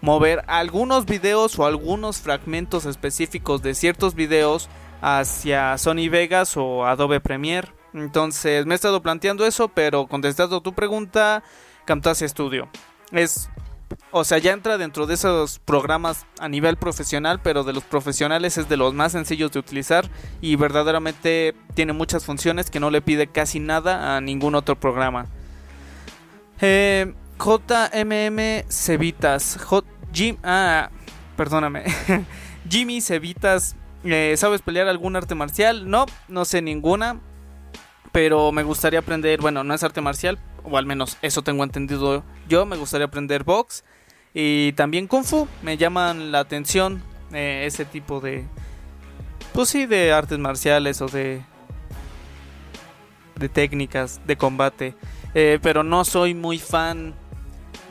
mover 0.00 0.44
algunos 0.48 1.06
videos 1.06 1.58
o 1.58 1.66
algunos 1.66 2.18
fragmentos 2.18 2.84
específicos 2.86 3.62
de 3.62 3.74
ciertos 3.74 4.14
videos 4.14 4.68
hacia 5.00 5.78
Sony 5.78 6.08
Vegas 6.10 6.56
o 6.56 6.84
Adobe 6.86 7.20
Premiere. 7.20 7.68
Entonces 7.92 8.66
me 8.66 8.74
he 8.74 8.76
estado 8.76 9.02
planteando 9.02 9.46
eso, 9.46 9.68
pero 9.68 10.06
contestando 10.06 10.60
tu 10.60 10.72
pregunta, 10.72 11.42
Camtasia 11.84 12.28
Studio. 12.28 12.68
Es 13.12 13.48
o 14.10 14.24
sea, 14.24 14.38
ya 14.38 14.52
entra 14.52 14.78
dentro 14.78 15.06
de 15.06 15.14
esos 15.14 15.58
programas 15.58 16.26
a 16.38 16.48
nivel 16.48 16.76
profesional, 16.76 17.40
pero 17.42 17.64
de 17.64 17.72
los 17.72 17.84
profesionales 17.84 18.58
es 18.58 18.68
de 18.68 18.76
los 18.76 18.94
más 18.94 19.12
sencillos 19.12 19.52
de 19.52 19.58
utilizar 19.58 20.08
y 20.40 20.56
verdaderamente 20.56 21.54
tiene 21.74 21.92
muchas 21.92 22.24
funciones 22.24 22.70
que 22.70 22.80
no 22.80 22.90
le 22.90 23.02
pide 23.02 23.26
casi 23.26 23.60
nada 23.60 24.16
a 24.16 24.20
ningún 24.20 24.54
otro 24.54 24.78
programa. 24.78 25.26
Eh, 26.60 27.12
JMM 27.38 28.70
Cevitas. 28.70 29.58
Jim, 30.12 30.36
ah, 30.44 30.90
perdóname. 31.36 31.84
Jimmy 32.68 33.00
Cevitas. 33.00 33.76
Eh, 34.04 34.34
¿Sabes 34.36 34.62
pelear 34.62 34.86
algún 34.88 35.16
arte 35.16 35.34
marcial? 35.34 35.90
No, 35.90 36.06
no 36.28 36.44
sé 36.44 36.62
ninguna. 36.62 37.20
Pero 38.12 38.52
me 38.52 38.62
gustaría 38.62 39.00
aprender. 39.00 39.40
Bueno, 39.40 39.64
no 39.64 39.74
es 39.74 39.82
arte 39.82 40.00
marcial, 40.00 40.38
o 40.64 40.76
al 40.76 40.86
menos 40.86 41.16
eso 41.22 41.42
tengo 41.42 41.62
entendido 41.64 42.24
yo, 42.48 42.66
me 42.66 42.76
gustaría 42.76 43.06
aprender 43.06 43.44
box 43.44 43.84
y 44.32 44.72
también 44.72 45.06
kung 45.06 45.24
fu, 45.24 45.46
me 45.62 45.76
llaman 45.76 46.32
la 46.32 46.40
atención 46.40 47.02
eh, 47.32 47.64
ese 47.66 47.84
tipo 47.84 48.20
de, 48.20 48.44
pues 49.52 49.68
sí, 49.68 49.86
de 49.86 50.12
artes 50.12 50.38
marciales 50.38 51.00
o 51.00 51.06
de, 51.06 51.42
de 53.36 53.48
técnicas 53.48 54.20
de 54.26 54.36
combate, 54.36 54.94
eh, 55.34 55.58
pero 55.62 55.84
no 55.84 56.04
soy 56.04 56.34
muy 56.34 56.58
fan 56.58 57.14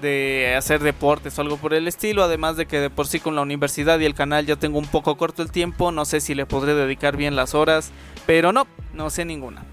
de 0.02 0.54
hacer 0.58 0.82
deportes 0.82 1.40
o 1.40 1.42
algo 1.42 1.58
por 1.58 1.74
el 1.74 1.88
estilo, 1.88 2.24
además 2.24 2.58
de 2.58 2.66
que 2.66 2.80
de 2.80 2.90
por 2.90 3.08
sí 3.08 3.22
con 3.22 3.36
la 3.36 3.42
universidad 3.42 4.00
y 4.00 4.06
el 4.06 4.14
canal 4.14 4.46
ya 4.46 4.58
tengo 4.58 4.78
un 4.78 4.88
poco 4.88 5.16
corto 5.16 5.42
el 5.42 5.52
tiempo, 5.52 5.92
no 5.94 6.04
sé 6.04 6.20
si 6.20 6.36
le 6.36 6.46
podré 6.46 6.74
dedicar 6.74 7.16
bien 7.16 7.38
las 7.38 7.56
horas, 7.56 7.92
pero 8.26 8.52
no, 8.52 8.68
no 8.94 9.10
sé 9.10 9.24
ninguna. 9.24 9.64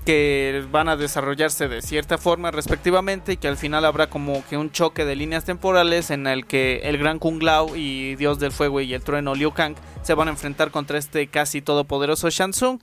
que 0.05 0.65
van 0.71 0.89
a 0.89 0.97
desarrollarse 0.97 1.69
de 1.69 1.81
cierta 1.81 2.19
forma 2.19 2.51
respectivamente 2.51 3.33
y 3.33 3.37
que 3.37 3.49
al 3.49 3.57
final 3.57 3.85
habrá 3.85 4.09
como 4.09 4.45
que 4.47 4.57
un 4.59 4.71
choque 4.71 5.05
de 5.05 5.17
líneas 5.17 5.45
temporales 5.45 6.11
en 6.11 6.27
el 6.27 6.47
que 6.47 6.81
el 6.85 6.99
gran 6.99 7.19
Kung 7.19 7.43
Lao 7.43 7.75
y 7.75 8.15
Dios 8.17 8.39
del 8.39 8.53
Fuego 8.53 8.81
y 8.81 8.93
el 8.93 9.03
Trueno 9.03 9.35
Liu 9.35 9.53
Kang 9.53 9.77
se 10.03 10.15
van 10.15 10.29
a 10.29 10.33
enfrentar 10.33 10.71
contra 10.71 10.99
este 10.99 11.27
casi 11.29 11.63
todopoderoso 11.63 12.29
Shansung. 12.29 12.81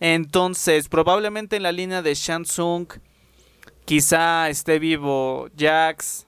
Entonces, 0.00 0.88
probablemente 0.88 1.56
en 1.56 1.62
la 1.62 1.72
línea 1.72 2.02
de 2.02 2.14
Shansung 2.14 2.88
quizá 3.84 4.48
esté 4.48 4.78
vivo 4.78 5.48
Jax, 5.56 6.23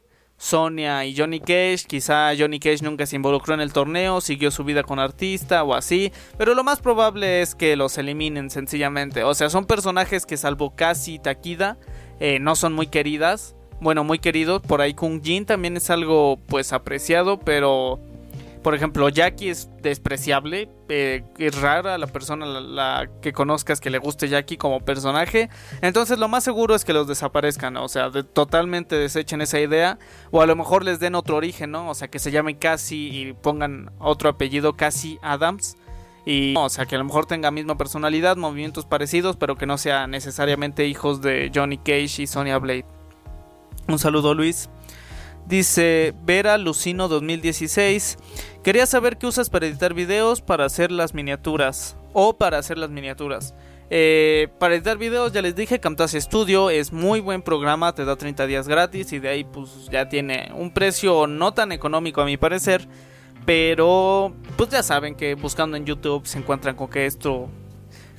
Sonia 0.47 1.05
y 1.05 1.17
Johnny 1.17 1.41
Cage. 1.41 1.85
Quizá 1.89 2.31
Johnny 2.39 2.61
Cage 2.61 2.83
nunca 2.83 3.05
se 3.05 3.17
involucró 3.17 3.55
en 3.55 3.61
el 3.61 3.73
torneo, 3.73 4.21
siguió 4.21 4.53
su 4.53 4.63
vida 4.63 4.85
con 4.85 5.01
artista 5.01 5.65
o 5.65 5.75
así. 5.75 6.13
Pero 6.39 6.55
lo 6.55 6.63
más 6.63 6.81
probable 6.81 7.43
es 7.43 7.57
que 7.57 7.75
los 7.75 7.99
eliminen 7.99 8.51
sencillamente. 8.51 9.25
O 9.25 9.35
sea, 9.35 9.51
son 9.51 9.65
personajes 9.65 10.25
que 10.25 10.37
salvo 10.37 10.77
casi 10.77 11.19
Takida, 11.19 11.79
eh, 12.21 12.39
no 12.39 12.55
son 12.55 12.75
muy 12.75 12.87
queridas. 12.87 13.57
Bueno, 13.81 14.05
muy 14.05 14.21
queridos. 14.21 14.63
Por 14.63 14.81
ahí 14.81 14.95
Kung 14.95 15.21
Jin 15.23 15.47
también 15.47 15.77
es 15.77 15.91
algo 15.91 16.39
pues 16.47 16.73
apreciado, 16.73 17.41
pero 17.41 17.99
Por 18.67 18.75
ejemplo, 18.75 19.09
Jackie 19.09 19.51
es 19.51 19.71
despreciable. 19.81 20.69
Eh, 20.89 21.23
es 21.39 21.61
rara 21.61 21.99
la 21.99 22.09
persona 22.09 22.47
la, 22.47 23.09
que 23.23 23.33
conozcas 23.33 23.81
que 23.81 23.91
le 23.91 23.99
guste 23.99 24.29
Jackie 24.29 24.57
como 24.57 24.81
personaje. 24.81 25.51
Entonces 25.83 26.19
lo 26.19 26.27
más 26.27 26.43
seguro 26.43 26.75
es 26.75 26.85
que 26.85 26.93
los 26.93 27.07
desaparezcan. 27.07 27.77
O 27.77 27.87
sea, 27.87 28.11
totalmente 28.11 28.97
desechen 28.97 29.41
esa 29.41 29.61
idea. 29.61 30.01
O 30.33 30.43
a 30.43 30.47
lo 30.47 30.57
mejor 30.57 30.85
les 30.85 30.99
den 30.99 31.15
otro 31.15 31.37
origen, 31.37 31.71
¿no? 31.71 31.89
O 31.89 31.95
sea, 31.95 32.09
que 32.09 32.19
se 32.19 32.33
llamen 32.33 32.57
Cassie 32.57 33.29
y 33.29 33.33
pongan 33.35 33.93
otro 34.01 34.31
apellido 34.31 34.77
Cassie 34.77 35.21
Adams. 35.23 35.77
Y, 36.25 36.57
o 36.57 36.69
sea, 36.69 36.87
que 36.87 36.97
a 36.97 36.99
lo 36.99 37.05
mejor 37.05 37.27
tenga 37.27 37.53
misma 37.53 37.79
personalidad, 37.79 38.37
movimientos 38.37 38.85
parecidos, 38.85 39.37
pero 39.37 39.55
que 39.55 39.67
no 39.67 39.79
sea 39.79 40.09
necesariamente 40.09 40.89
hijos 40.89 41.23
de 41.23 41.53
Johnny 41.55 41.79
Cage 41.79 42.23
y 42.23 42.27
Sonya 42.27 42.59
Blade. 42.59 42.85
Un 43.87 44.01
saludo, 44.01 44.35
Luis. 44.35 44.69
Dice 45.47 46.13
Vera 46.25 46.59
Lucino 46.59 47.07
2016. 47.09 48.19
Quería 48.65 48.87
saber 48.87 49.17
qué 49.17 49.29
usas 49.29 49.49
para 49.49 49.67
editar 49.67 49.95
videos, 49.95 50.41
para 50.41 50.65
hacer 50.65 50.91
las 50.91 51.15
miniaturas. 51.15 51.97
O 52.13 52.37
para 52.37 52.59
hacer 52.59 52.79
las 52.79 52.91
miniaturas. 52.91 53.55
Eh, 53.89 54.49
para 54.59 54.75
editar 54.75 54.99
videos 54.99 55.33
ya 55.33 55.43
les 55.43 55.55
dije, 55.55 55.79
Camtasia 55.79 56.21
Studio 56.21 56.71
es 56.71 56.93
muy 56.93 57.21
buen 57.21 57.43
programa, 57.43 57.95
te 57.95 58.05
da 58.05 58.17
30 58.17 58.47
días 58.49 58.67
gratis 58.67 59.13
y 59.13 59.21
de 59.21 59.29
ahí 59.29 59.45
pues 59.45 59.89
ya 59.93 60.09
tiene 60.09 60.51
un 60.57 60.73
precio 60.73 61.29
no 61.29 61.55
tan 61.55 61.71
económico 61.71 62.21
a 62.21 62.25
mi 62.25 62.37
parecer. 62.37 62.89
Pero 63.45 64.35
pues 64.57 64.71
ya 64.71 64.83
saben 64.83 65.15
que 65.15 65.37
buscando 65.37 65.77
en 65.77 65.87
YouTube 65.87 66.27
se 66.27 66.39
encuentran 66.39 66.75
con 66.75 66.89
que 66.89 67.07
esto, 67.07 67.49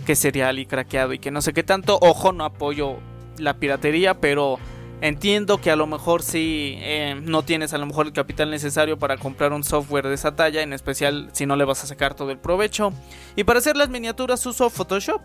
que 0.05 0.15
serial 0.15 0.59
y 0.59 0.65
craqueado 0.65 1.11
y 1.11 1.19
que 1.19 1.31
no 1.31 1.41
sé 1.41 1.51
qué 1.51 1.63
tanto. 1.63 1.99
Ojo, 2.01 2.31
no 2.31 2.45
apoyo 2.45 2.95
la 3.37 3.55
piratería, 3.55 4.21
pero 4.21 4.57
Entiendo 4.99 5.61
que 5.61 5.69
a 5.69 5.75
lo 5.75 5.85
mejor 5.85 6.23
si 6.23 6.75
eh, 6.79 7.19
no 7.21 7.43
tienes 7.43 7.71
a 7.73 7.77
lo 7.77 7.85
mejor 7.85 8.07
el 8.07 8.13
capital 8.13 8.49
necesario 8.49 8.97
para 8.97 9.17
comprar 9.17 9.53
un 9.53 9.63
software 9.63 10.07
de 10.07 10.15
esa 10.15 10.35
talla, 10.35 10.63
en 10.63 10.73
especial 10.73 11.29
si 11.33 11.45
no 11.45 11.55
le 11.55 11.65
vas 11.65 11.83
a 11.83 11.87
sacar 11.87 12.15
todo 12.15 12.31
el 12.31 12.39
provecho. 12.39 12.91
Y 13.35 13.43
para 13.43 13.59
hacer 13.59 13.77
las 13.77 13.89
miniaturas 13.89 14.43
uso 14.45 14.69
Photoshop. 14.71 15.21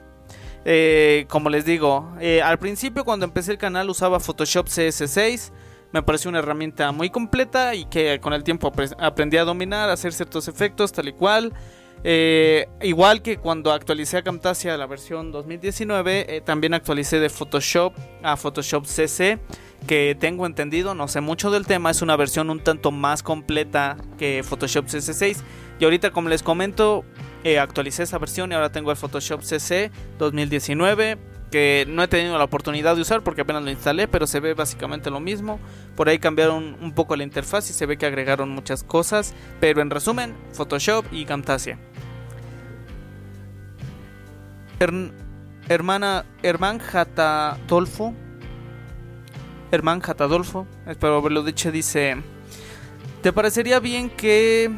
Eh, 0.64 1.24
como 1.28 1.48
les 1.48 1.64
digo, 1.64 2.12
eh, 2.20 2.40
al 2.42 2.58
principio 2.58 3.04
cuando 3.04 3.24
empecé 3.24 3.50
el 3.50 3.58
canal 3.58 3.88
usaba 3.88 4.20
Photoshop 4.20 4.66
CS6. 4.66 5.52
Me 5.92 6.02
pareció 6.02 6.28
una 6.28 6.38
herramienta 6.38 6.92
muy 6.92 7.08
completa 7.10 7.74
y 7.74 7.86
que 7.86 8.20
con 8.20 8.32
el 8.34 8.44
tiempo 8.44 8.72
aprendí 8.98 9.38
a 9.38 9.44
dominar, 9.44 9.88
a 9.88 9.94
hacer 9.94 10.12
ciertos 10.12 10.48
efectos 10.48 10.92
tal 10.92 11.08
y 11.08 11.12
cual. 11.12 11.52
Igual 12.04 13.23
que 13.23 13.38
cuando 13.38 13.73
actualicé 13.73 14.18
a 14.18 14.23
Camtasia 14.23 14.76
la 14.76 14.87
versión 14.87 15.30
2019, 15.32 16.42
también 16.44 16.75
actualicé 16.75 17.21
de 17.21 17.28
Photoshop 17.28 17.94
a 18.23 18.37
Photoshop 18.37 18.87
CC 18.87 19.38
que 19.87 20.16
tengo 20.18 20.47
entendido, 20.47 20.94
no 20.94 21.09
sé 21.09 21.21
mucho 21.21 21.50
del 21.50 21.66
tema, 21.66 21.90
es 21.90 22.02
una 22.02 22.16
versión 22.16 22.50
un 22.50 22.61
tanto 22.61 22.90
más 22.90 23.23
completa 23.23 23.97
que 24.18 24.42
Photoshop 24.42 24.87
CC6. 24.87 25.38
Y 25.80 25.85
ahorita, 25.85 26.11
como 26.11 26.28
les 26.28 26.42
comento, 26.42 27.04
eh, 27.44 27.59
actualicé 27.59 28.04
esa 28.04 28.18
versión 28.18 28.52
y 28.52 28.54
ahora 28.54 28.71
tengo 28.71 28.90
el 28.90 28.97
Photoshop 28.97 29.42
CC 29.42 29.90
2019 30.18 31.18
que 31.52 31.85
no 31.87 32.02
he 32.02 32.09
tenido 32.09 32.37
la 32.38 32.44
oportunidad 32.44 32.97
de 32.97 33.02
usar 33.02 33.23
porque 33.23 33.42
apenas 33.42 33.62
lo 33.62 33.71
instalé, 33.71 34.09
pero 34.09 34.26
se 34.26 34.40
ve 34.40 34.54
básicamente 34.54 35.11
lo 35.11 35.21
mismo. 35.21 35.61
Por 35.94 36.09
ahí 36.09 36.18
cambiaron 36.18 36.76
un 36.80 36.92
poco 36.94 37.14
la 37.14 37.23
interfaz 37.23 37.71
y 37.71 37.75
se 37.75 37.87
ve 37.87 37.99
que 37.99 38.06
agregaron 38.06 38.49
muchas 38.50 38.82
cosas, 38.82 39.35
pero 39.61 39.82
en 39.82 39.90
resumen, 39.90 40.35
Photoshop 40.52 41.04
y 41.12 41.25
Camtasia. 41.26 41.78
hermana 45.68 46.25
Herman 46.42 46.80
Dolfo 47.68 48.14
Herman 49.71 50.00
Jatadolfo, 50.00 50.66
espero 50.87 51.16
haberlo 51.16 51.42
dicho, 51.44 51.71
dice, 51.71 52.16
¿te 53.23 53.32
parecería 53.32 53.78
bien 53.78 54.11
que... 54.11 54.71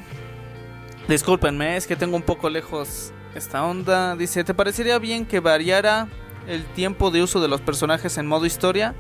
Discúlpenme, 1.09 1.77
es 1.77 1.87
que 1.87 1.97
tengo 1.97 2.17
un 2.17 2.23
poco 2.23 2.49
lejos 2.49 3.13
esta 3.35 3.65
onda. 3.65 4.17
Dice, 4.17 4.45
¿te 4.45 4.55
parecería 4.55 4.99
bien 4.99 5.27
que 5.27 5.41
variara 5.41 6.09
el 6.47 6.65
tiempo 6.75 7.11
de 7.11 7.23
uso 7.23 7.41
de 7.41 7.49
los 7.49 7.61
personajes 7.61 8.19
en 8.19 8.27
modo 8.27 8.47
historia? 8.47 8.95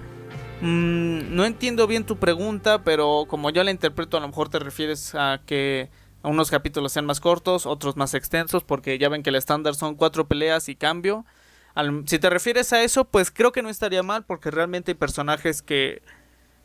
Mm, 0.60 1.34
no 1.34 1.44
entiendo 1.44 1.86
bien 1.86 2.04
tu 2.04 2.16
pregunta, 2.18 2.82
pero 2.84 3.26
como 3.28 3.50
yo 3.50 3.64
la 3.64 3.70
interpreto, 3.70 4.16
a 4.16 4.20
lo 4.20 4.28
mejor 4.28 4.48
te 4.48 4.58
refieres 4.58 5.14
a 5.14 5.40
que 5.46 5.90
unos 6.22 6.50
capítulos 6.50 6.92
sean 6.92 7.06
más 7.06 7.20
cortos, 7.20 7.66
otros 7.66 7.96
más 7.96 8.14
extensos, 8.14 8.64
porque 8.64 8.98
ya 8.98 9.08
ven 9.08 9.22
que 9.22 9.30
el 9.30 9.36
estándar 9.36 9.74
son 9.74 9.94
cuatro 9.94 10.26
peleas 10.26 10.68
y 10.68 10.76
cambio 10.76 11.24
si 12.06 12.18
te 12.18 12.30
refieres 12.30 12.72
a 12.72 12.82
eso, 12.82 13.04
pues 13.04 13.30
creo 13.30 13.52
que 13.52 13.62
no 13.62 13.68
estaría 13.68 14.02
mal 14.02 14.24
porque 14.24 14.50
realmente 14.50 14.92
hay 14.92 14.94
personajes 14.94 15.60
que, 15.60 16.02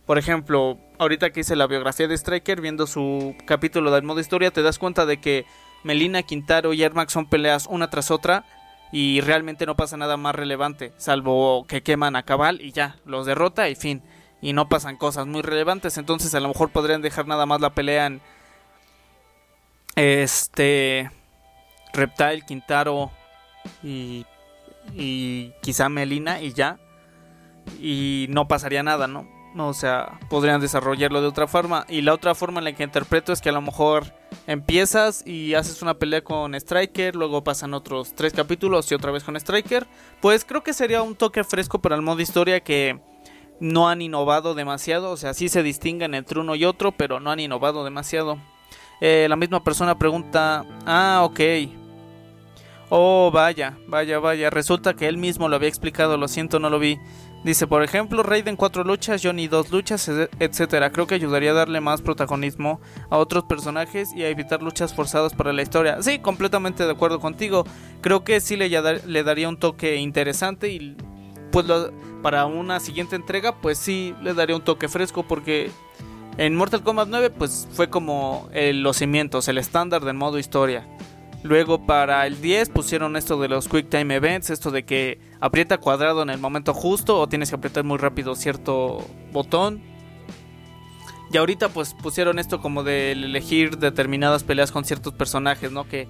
por 0.05 0.17
ejemplo, 0.17 0.77
ahorita 0.99 1.31
que 1.31 1.39
hice 1.39 1.55
la 1.55 1.67
biografía 1.67 2.07
de 2.07 2.15
Striker, 2.15 2.61
viendo 2.61 2.85
su 2.85 3.35
capítulo 3.45 3.91
del 3.91 4.03
modo 4.03 4.19
historia, 4.19 4.51
te 4.51 4.61
das 4.61 4.77
cuenta 4.77 5.05
de 5.05 5.19
que 5.19 5.45
Melina, 5.83 6.21
Quintaro 6.23 6.73
y 6.73 6.83
Ermac 6.83 7.09
son 7.09 7.27
peleas 7.27 7.65
una 7.67 7.89
tras 7.89 8.11
otra 8.11 8.45
y 8.91 9.21
realmente 9.21 9.65
no 9.65 9.75
pasa 9.75 9.97
nada 9.97 10.17
más 10.17 10.35
relevante, 10.35 10.93
salvo 10.97 11.65
que 11.67 11.83
queman 11.83 12.15
a 12.15 12.23
Cabal 12.23 12.61
y 12.61 12.71
ya, 12.71 12.97
los 13.05 13.25
derrota 13.25 13.69
y 13.69 13.75
fin. 13.75 14.01
Y 14.41 14.53
no 14.53 14.69
pasan 14.69 14.95
cosas 14.95 15.27
muy 15.27 15.41
relevantes, 15.41 15.97
entonces 15.97 16.33
a 16.33 16.39
lo 16.39 16.47
mejor 16.47 16.69
podrían 16.69 17.01
dejar 17.01 17.27
nada 17.27 17.45
más 17.45 17.59
la 17.59 17.71
pelea 17.71 18.05
en 18.05 18.21
este 19.95 21.11
Reptile, 21.93 22.43
Quintaro 22.47 23.11
y 23.83 24.25
y 24.93 25.53
quizá 25.61 25.89
Melina 25.89 26.41
y 26.41 26.53
ya. 26.53 26.79
Y 27.79 28.27
no 28.29 28.47
pasaría 28.47 28.83
nada, 28.83 29.07
¿no? 29.07 29.27
O 29.57 29.73
sea, 29.73 30.19
podrían 30.29 30.61
desarrollarlo 30.61 31.21
de 31.21 31.27
otra 31.27 31.47
forma. 31.47 31.85
Y 31.89 32.01
la 32.01 32.13
otra 32.13 32.35
forma 32.35 32.59
en 32.59 32.65
la 32.65 32.73
que 32.73 32.83
interpreto 32.83 33.33
es 33.33 33.41
que 33.41 33.49
a 33.49 33.53
lo 33.53 33.61
mejor 33.61 34.13
empiezas 34.47 35.25
y 35.25 35.53
haces 35.53 35.81
una 35.81 35.95
pelea 35.95 36.23
con 36.23 36.55
Striker, 36.55 37.15
luego 37.15 37.43
pasan 37.43 37.73
otros 37.73 38.13
tres 38.15 38.33
capítulos 38.33 38.91
y 38.91 38.95
otra 38.95 39.11
vez 39.11 39.23
con 39.23 39.35
Striker. 39.35 39.87
Pues 40.21 40.45
creo 40.45 40.63
que 40.63 40.73
sería 40.73 41.01
un 41.01 41.15
toque 41.15 41.43
fresco 41.43 41.79
para 41.79 41.95
el 41.95 42.01
modo 42.01 42.21
historia 42.21 42.59
que 42.59 42.99
no 43.59 43.89
han 43.89 44.01
innovado 44.01 44.55
demasiado. 44.55 45.11
O 45.11 45.17
sea, 45.17 45.33
sí 45.33 45.49
se 45.49 45.63
distinguen 45.63 46.13
entre 46.13 46.39
uno 46.39 46.55
y 46.55 46.65
otro, 46.65 46.91
pero 46.91 47.19
no 47.19 47.31
han 47.31 47.39
innovado 47.39 47.83
demasiado. 47.83 48.37
Eh, 49.01 49.27
la 49.29 49.35
misma 49.35 49.63
persona 49.63 49.97
pregunta, 49.97 50.65
ah, 50.85 51.21
ok, 51.23 51.39
Oh, 52.89 53.29
vaya, 53.31 53.77
vaya, 53.87 54.19
vaya. 54.19 54.49
Resulta 54.49 54.95
que 54.95 55.07
él 55.07 55.17
mismo 55.17 55.47
lo 55.47 55.55
había 55.55 55.69
explicado, 55.69 56.17
lo 56.17 56.27
siento, 56.27 56.59
no 56.59 56.71
lo 56.71 56.79
vi. 56.79 56.97
Dice, 57.43 57.67
por 57.67 57.83
ejemplo, 57.83 58.21
Raiden 58.21 58.57
cuatro 58.57 58.83
luchas, 58.83 59.21
Johnny 59.23 59.47
dos 59.47 59.71
luchas, 59.71 60.09
etcétera. 60.39 60.91
Creo 60.91 61.07
que 61.07 61.15
ayudaría 61.15 61.51
a 61.51 61.53
darle 61.53 61.79
más 61.79 62.01
protagonismo 62.01 62.81
a 63.09 63.17
otros 63.17 63.45
personajes 63.45 64.13
y 64.13 64.23
a 64.23 64.29
evitar 64.29 64.61
luchas 64.61 64.93
forzadas 64.93 65.33
para 65.33 65.53
la 65.53 65.61
historia. 65.61 66.01
Sí, 66.01 66.19
completamente 66.19 66.85
de 66.85 66.91
acuerdo 66.91 67.21
contigo. 67.21 67.63
Creo 68.01 68.25
que 68.25 68.41
sí 68.41 68.57
le, 68.57 68.69
le 68.69 69.23
daría 69.23 69.47
un 69.47 69.57
toque 69.57 69.95
interesante 69.95 70.69
y 70.69 70.97
pues 71.51 71.65
para 72.21 72.45
una 72.45 72.81
siguiente 72.81 73.15
entrega, 73.15 73.55
pues 73.55 73.77
sí 73.77 74.13
le 74.21 74.33
daría 74.33 74.57
un 74.57 74.61
toque 74.61 74.89
fresco 74.89 75.23
porque 75.23 75.71
en 76.37 76.55
Mortal 76.55 76.83
Kombat 76.83 77.07
9 77.07 77.29
pues 77.31 77.67
fue 77.71 77.89
como 77.89 78.49
los 78.53 78.97
cimientos, 78.97 79.47
el 79.47 79.57
estándar 79.57 80.03
del 80.03 80.15
modo 80.15 80.39
historia. 80.39 80.85
Luego 81.43 81.85
para 81.85 82.27
el 82.27 82.41
10 82.41 82.69
pusieron 82.69 83.15
esto 83.15 83.39
de 83.39 83.47
los 83.47 83.69
Quick 83.69 83.89
Time 83.89 84.15
Events, 84.15 84.49
esto 84.49 84.71
de 84.71 84.83
que 84.83 85.19
aprieta 85.39 85.77
cuadrado 85.77 86.21
en 86.21 86.29
el 86.29 86.39
momento 86.39 86.73
justo 86.73 87.17
o 87.17 87.29
tienes 87.29 87.49
que 87.49 87.55
apretar 87.55 87.83
muy 87.85 87.97
rápido 87.97 88.35
cierto 88.35 89.05
botón. 89.31 89.81
Y 91.31 91.37
ahorita 91.37 91.69
pues 91.69 91.93
pusieron 91.93 92.39
esto 92.39 92.59
como 92.59 92.83
de 92.83 93.13
elegir 93.13 93.77
determinadas 93.77 94.43
peleas 94.43 94.71
con 94.71 94.83
ciertos 94.83 95.13
personajes, 95.13 95.71
¿no? 95.71 95.87
Que 95.87 96.07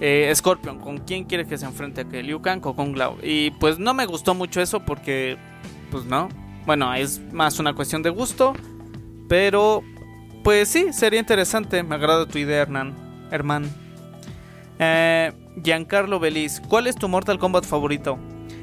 eh, 0.00 0.32
Scorpion, 0.34 0.78
¿con 0.78 0.98
quién 0.98 1.24
quiere 1.24 1.46
que 1.46 1.58
se 1.58 1.66
enfrente? 1.66 2.06
¿Que 2.06 2.22
Liu 2.22 2.40
Kang 2.40 2.64
o 2.64 2.74
con 2.74 2.92
Glau? 2.92 3.16
Y 3.22 3.50
pues 3.52 3.78
no 3.78 3.92
me 3.92 4.06
gustó 4.06 4.34
mucho 4.34 4.60
eso 4.60 4.80
porque, 4.80 5.36
pues 5.90 6.04
no. 6.04 6.28
Bueno, 6.64 6.92
es 6.94 7.20
más 7.32 7.58
una 7.58 7.74
cuestión 7.74 8.02
de 8.02 8.10
gusto. 8.10 8.54
Pero, 9.28 9.82
pues 10.42 10.68
sí, 10.68 10.92
sería 10.92 11.20
interesante. 11.20 11.82
Me 11.82 11.94
agrada 11.94 12.26
tu 12.26 12.38
idea, 12.38 12.62
Hernán. 12.62 12.94
Herman. 13.30 13.79
Eh, 14.82 15.32
Giancarlo 15.62 16.18
Beliz, 16.18 16.62
¿cuál 16.66 16.86
es 16.86 16.96
tu 16.96 17.06
Mortal 17.06 17.38
Kombat 17.38 17.64
favorito? 17.66 18.18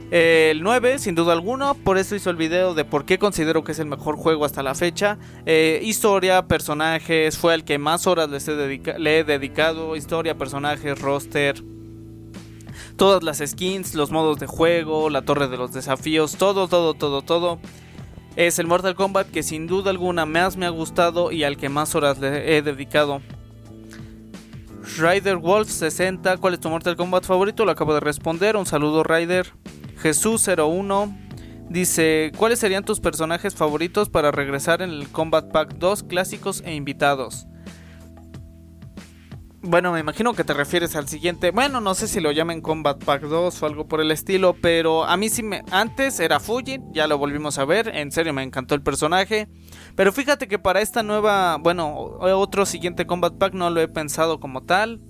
el 0.10 0.63
9, 0.63 0.99
sin 0.99 1.15
duda 1.15 1.34
alguna, 1.34 1.73
por 1.73 1.97
eso 1.97 2.15
hizo 2.15 2.30
el 2.30 2.38
video 2.38 2.73
de 2.73 2.86
por 2.86 3.03
qué 3.06 3.19
considero 3.19 3.63
que 3.63 3.73
es 3.73 3.80
el 3.80 3.88
mejor 3.88 4.15
juego 4.15 4.45
hasta 4.45 4.63
la 4.63 4.73
fecha. 4.73 5.17
Eh, 5.45 5.82
historia, 5.84 6.47
personajes, 6.47 7.38
fue 7.38 7.53
el 7.53 7.65
que 7.65 7.77
más 7.77 8.08
horas 8.08 8.30
le 8.30 9.19
he 9.19 9.23
dedicado. 9.25 9.97
Historia, 9.97 10.38
personajes, 10.38 10.99
roster, 10.99 11.62
todas 12.95 13.21
las 13.21 13.43
skins, 13.45 13.95
los 13.95 14.12
modos 14.12 14.39
de 14.39 14.47
juego, 14.47 15.10
la 15.10 15.23
torre 15.23 15.49
de 15.49 15.58
los 15.58 15.73
desafíos, 15.73 16.38
todo, 16.38 16.69
todo, 16.69 16.93
todo, 16.93 17.21
todo. 17.21 17.60
Es 18.38 18.60
el 18.60 18.67
Mortal 18.67 18.95
Kombat 18.95 19.30
que 19.30 19.43
sin 19.43 19.67
duda 19.67 19.89
alguna 19.89 20.25
más 20.25 20.56
me 20.56 20.65
ha 20.65 20.69
gustado 20.69 21.32
y 21.32 21.43
al 21.43 21.58
que 21.58 21.69
más 21.69 21.95
horas 21.95 22.17
le 22.19 22.56
he 22.56 22.62
dedicado. 22.62 23.21
Rider 24.95 25.38
Wolf 25.38 25.69
60, 25.69 26.38
¿cuál 26.38 26.54
es 26.54 26.60
tu 26.60 26.69
Mortal 26.69 26.95
Kombat 26.95 27.26
favorito? 27.26 27.65
Lo 27.65 27.71
acabo 27.71 27.93
de 27.93 28.00
responder. 28.00 28.56
Un 28.56 28.65
saludo, 28.65 29.04
Rider. 29.04 29.54
Jesús 30.00 30.47
01 30.47 31.17
dice: 31.69 32.32
¿Cuáles 32.38 32.60
serían 32.60 32.86
tus 32.86 33.00
personajes 33.00 33.56
favoritos 33.56 34.10
para 34.10 34.32
regresar 34.32 34.82
en 34.82 34.91
el 34.91 35.10
Combat 35.10 35.52
Pack 35.52 35.76
2 35.76 36.04
clásicos 36.04 36.63
e 36.65 36.73
invitados? 36.73 37.47
Bueno, 39.62 39.91
me 39.91 40.00
imagino 40.00 40.34
que 40.34 40.45
te 40.45 40.54
refieres 40.54 40.95
al 40.95 41.10
siguiente. 41.10 41.52
Bueno, 41.52 41.82
no 41.82 41.93
sé 41.93 42.08
si 42.08 42.21
lo 42.21 42.32
llamen 42.32 42.62
Combat 42.62 43.04
Pack 43.04 43.23
2 43.23 43.62
o 43.62 43.65
algo 43.65 43.88
por 43.88 44.00
el 44.00 44.12
estilo, 44.12 44.56
pero 44.62 45.04
a 45.04 45.17
mí 45.17 45.30
sí 45.30 45.43
me. 45.43 45.63
Antes 45.71 46.19
era 46.21 46.39
Fujin, 46.39 46.93
ya 46.93 47.06
lo 47.08 47.17
volvimos 47.17 47.58
a 47.58 47.65
ver. 47.65 47.89
En 47.89 48.12
serio, 48.12 48.34
me 48.34 48.43
encantó 48.43 48.76
el 48.76 48.82
personaje. 48.82 49.50
Pero 49.97 50.13
fíjate 50.13 50.47
que 50.47 50.60
para 50.60 50.79
esta 50.81 51.01
nueva. 51.01 51.57
Bueno, 51.57 51.95
otro 51.97 52.67
siguiente 52.67 53.07
Combat 53.07 53.33
Pack 53.33 53.55
no 53.55 53.71
lo 53.71 53.81
he 53.81 53.88
pensado 53.88 54.39
como 54.39 54.62
tal. 54.62 55.01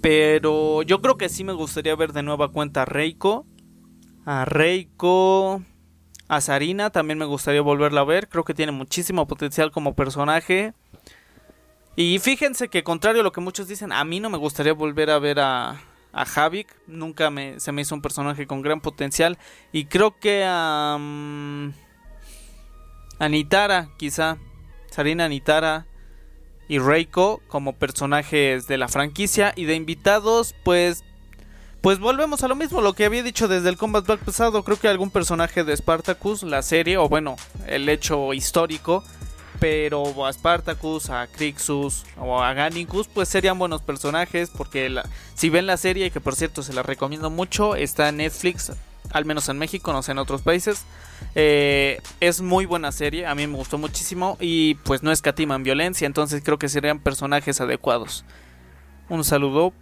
Pero 0.00 0.80
yo 0.80 1.02
creo 1.02 1.18
que 1.18 1.28
sí 1.28 1.44
me 1.44 1.52
gustaría 1.52 1.94
ver 1.94 2.14
de 2.14 2.22
nueva 2.22 2.48
cuenta 2.48 2.82
a 2.82 2.84
Reiko. 2.86 3.46
A 4.24 4.46
Reiko. 4.46 5.62
A 6.26 6.40
Sarina 6.40 6.88
también 6.88 7.18
me 7.18 7.26
gustaría 7.26 7.60
volverla 7.60 8.00
a 8.00 8.04
ver. 8.04 8.30
Creo 8.30 8.44
que 8.44 8.54
tiene 8.54 8.72
muchísimo 8.72 9.26
potencial 9.26 9.72
como 9.72 9.94
personaje. 9.94 10.72
Y 11.96 12.20
fíjense 12.20 12.68
que 12.68 12.82
contrario 12.82 13.20
a 13.20 13.24
lo 13.24 13.32
que 13.32 13.42
muchos 13.42 13.68
dicen, 13.68 13.92
a 13.92 14.04
mí 14.04 14.20
no 14.20 14.30
me 14.30 14.38
gustaría 14.38 14.72
volver 14.72 15.10
a 15.10 15.18
ver 15.18 15.38
a, 15.40 15.82
a 16.12 16.22
Havik. 16.34 16.74
Nunca 16.86 17.28
me, 17.28 17.60
se 17.60 17.72
me 17.72 17.82
hizo 17.82 17.94
un 17.94 18.00
personaje 18.00 18.46
con 18.46 18.62
gran 18.62 18.80
potencial. 18.80 19.36
Y 19.70 19.84
creo 19.84 20.18
que 20.18 20.46
a... 20.46 20.96
Nitara, 23.26 23.88
quizá. 23.96 24.36
Sarina 24.90 25.28
Nitara 25.28 25.86
y 26.68 26.78
Reiko 26.78 27.40
como 27.48 27.72
personajes 27.72 28.66
de 28.68 28.78
la 28.78 28.88
franquicia. 28.88 29.52
Y 29.56 29.64
de 29.64 29.74
invitados, 29.74 30.54
pues... 30.62 31.04
Pues 31.80 32.00
volvemos 32.00 32.42
a 32.42 32.48
lo 32.48 32.56
mismo, 32.56 32.80
lo 32.80 32.94
que 32.94 33.04
había 33.04 33.22
dicho 33.22 33.46
desde 33.46 33.68
el 33.68 33.76
Combat 33.76 34.04
Back 34.04 34.20
pasado. 34.20 34.64
Creo 34.64 34.80
que 34.80 34.88
algún 34.88 35.10
personaje 35.10 35.62
de 35.62 35.76
Spartacus, 35.76 36.42
la 36.42 36.62
serie, 36.62 36.96
o 36.96 37.08
bueno, 37.08 37.36
el 37.68 37.88
hecho 37.88 38.34
histórico 38.34 39.04
pero 39.60 40.26
a 40.26 40.32
Spartacus, 40.32 41.10
a 41.10 41.26
Crixus 41.26 42.04
o 42.16 42.40
a 42.40 42.52
Gannicus, 42.54 43.08
pues 43.08 43.28
serían 43.28 43.58
buenos 43.58 43.82
personajes. 43.82 44.50
Porque 44.50 45.02
si 45.34 45.50
ven 45.50 45.66
la 45.66 45.76
serie, 45.76 46.10
que 46.10 46.20
por 46.20 46.36
cierto 46.36 46.62
se 46.62 46.72
la 46.72 46.82
recomiendo 46.82 47.30
mucho, 47.30 47.76
está 47.76 48.08
en 48.08 48.18
Netflix, 48.18 48.72
al 49.12 49.24
menos 49.24 49.48
en 49.48 49.58
México, 49.58 49.92
no 49.92 50.02
sé 50.02 50.12
en 50.12 50.18
otros 50.18 50.42
países. 50.42 50.84
Eh, 51.34 52.00
es 52.20 52.40
muy 52.40 52.66
buena 52.66 52.92
serie, 52.92 53.26
a 53.26 53.34
mí 53.34 53.46
me 53.46 53.56
gustó 53.56 53.78
muchísimo 53.78 54.36
y 54.40 54.74
pues 54.76 55.02
no 55.02 55.12
escatiman 55.12 55.62
violencia, 55.62 56.06
entonces 56.06 56.42
creo 56.44 56.58
que 56.58 56.68
serían 56.68 57.00
personajes 57.00 57.60
adecuados. 57.60 58.24
Un 59.08 59.24
saludo 59.24 59.72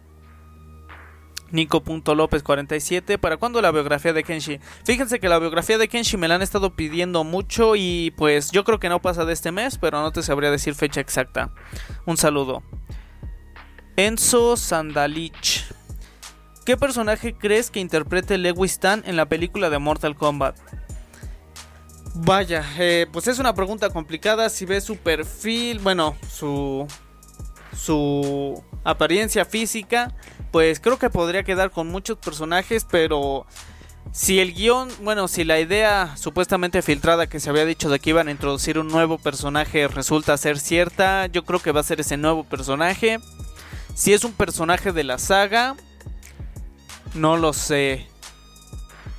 Nico.lopez47. 1.50 3.18
¿Para 3.18 3.36
cuándo 3.36 3.60
la 3.60 3.70
biografía 3.70 4.12
de 4.12 4.24
Kenshi? 4.24 4.60
Fíjense 4.84 5.20
que 5.20 5.28
la 5.28 5.38
biografía 5.38 5.78
de 5.78 5.88
Kenshi 5.88 6.16
me 6.16 6.28
la 6.28 6.36
han 6.36 6.42
estado 6.42 6.74
pidiendo 6.74 7.24
mucho 7.24 7.76
y 7.76 8.12
pues 8.16 8.50
yo 8.50 8.64
creo 8.64 8.78
que 8.80 8.88
no 8.88 9.00
pasa 9.00 9.24
de 9.24 9.32
este 9.32 9.52
mes, 9.52 9.78
pero 9.78 10.00
no 10.00 10.12
te 10.12 10.22
sabría 10.22 10.50
decir 10.50 10.74
fecha 10.74 11.00
exacta. 11.00 11.52
Un 12.04 12.16
saludo. 12.16 12.62
Enzo 13.96 14.56
Sandalich. 14.56 15.64
¿Qué 16.66 16.76
personaje 16.76 17.32
crees 17.32 17.70
que 17.70 17.78
interprete 17.78 18.38
Lewis 18.38 18.80
Tan 18.80 19.04
en 19.06 19.14
la 19.14 19.26
película 19.26 19.70
de 19.70 19.78
Mortal 19.78 20.16
Kombat? 20.16 20.58
Vaya, 22.16 22.64
eh, 22.76 23.06
pues 23.12 23.28
es 23.28 23.38
una 23.38 23.54
pregunta 23.54 23.88
complicada. 23.90 24.50
Si 24.50 24.64
ves 24.66 24.82
su 24.82 24.96
perfil, 24.96 25.78
bueno, 25.78 26.16
su 26.28 26.88
su 27.72 28.64
apariencia 28.82 29.44
física, 29.44 30.12
pues 30.50 30.80
creo 30.80 30.98
que 30.98 31.08
podría 31.08 31.44
quedar 31.44 31.70
con 31.70 31.86
muchos 31.86 32.18
personajes, 32.18 32.84
pero 32.90 33.46
si 34.10 34.40
el 34.40 34.52
guion, 34.52 34.88
bueno, 35.02 35.28
si 35.28 35.44
la 35.44 35.60
idea 35.60 36.16
supuestamente 36.16 36.82
filtrada 36.82 37.28
que 37.28 37.38
se 37.38 37.48
había 37.48 37.64
dicho 37.64 37.90
de 37.90 38.00
que 38.00 38.10
iban 38.10 38.26
a 38.26 38.32
introducir 38.32 38.80
un 38.80 38.88
nuevo 38.88 39.18
personaje 39.18 39.86
resulta 39.86 40.36
ser 40.36 40.58
cierta, 40.58 41.26
yo 41.26 41.44
creo 41.44 41.60
que 41.60 41.70
va 41.70 41.78
a 41.78 41.84
ser 41.84 42.00
ese 42.00 42.16
nuevo 42.16 42.42
personaje. 42.42 43.20
Si 43.94 44.12
es 44.12 44.24
un 44.24 44.32
personaje 44.32 44.90
de 44.90 45.04
la 45.04 45.18
saga, 45.18 45.76
no 47.16 47.36
lo 47.36 47.52
sé. 47.52 48.08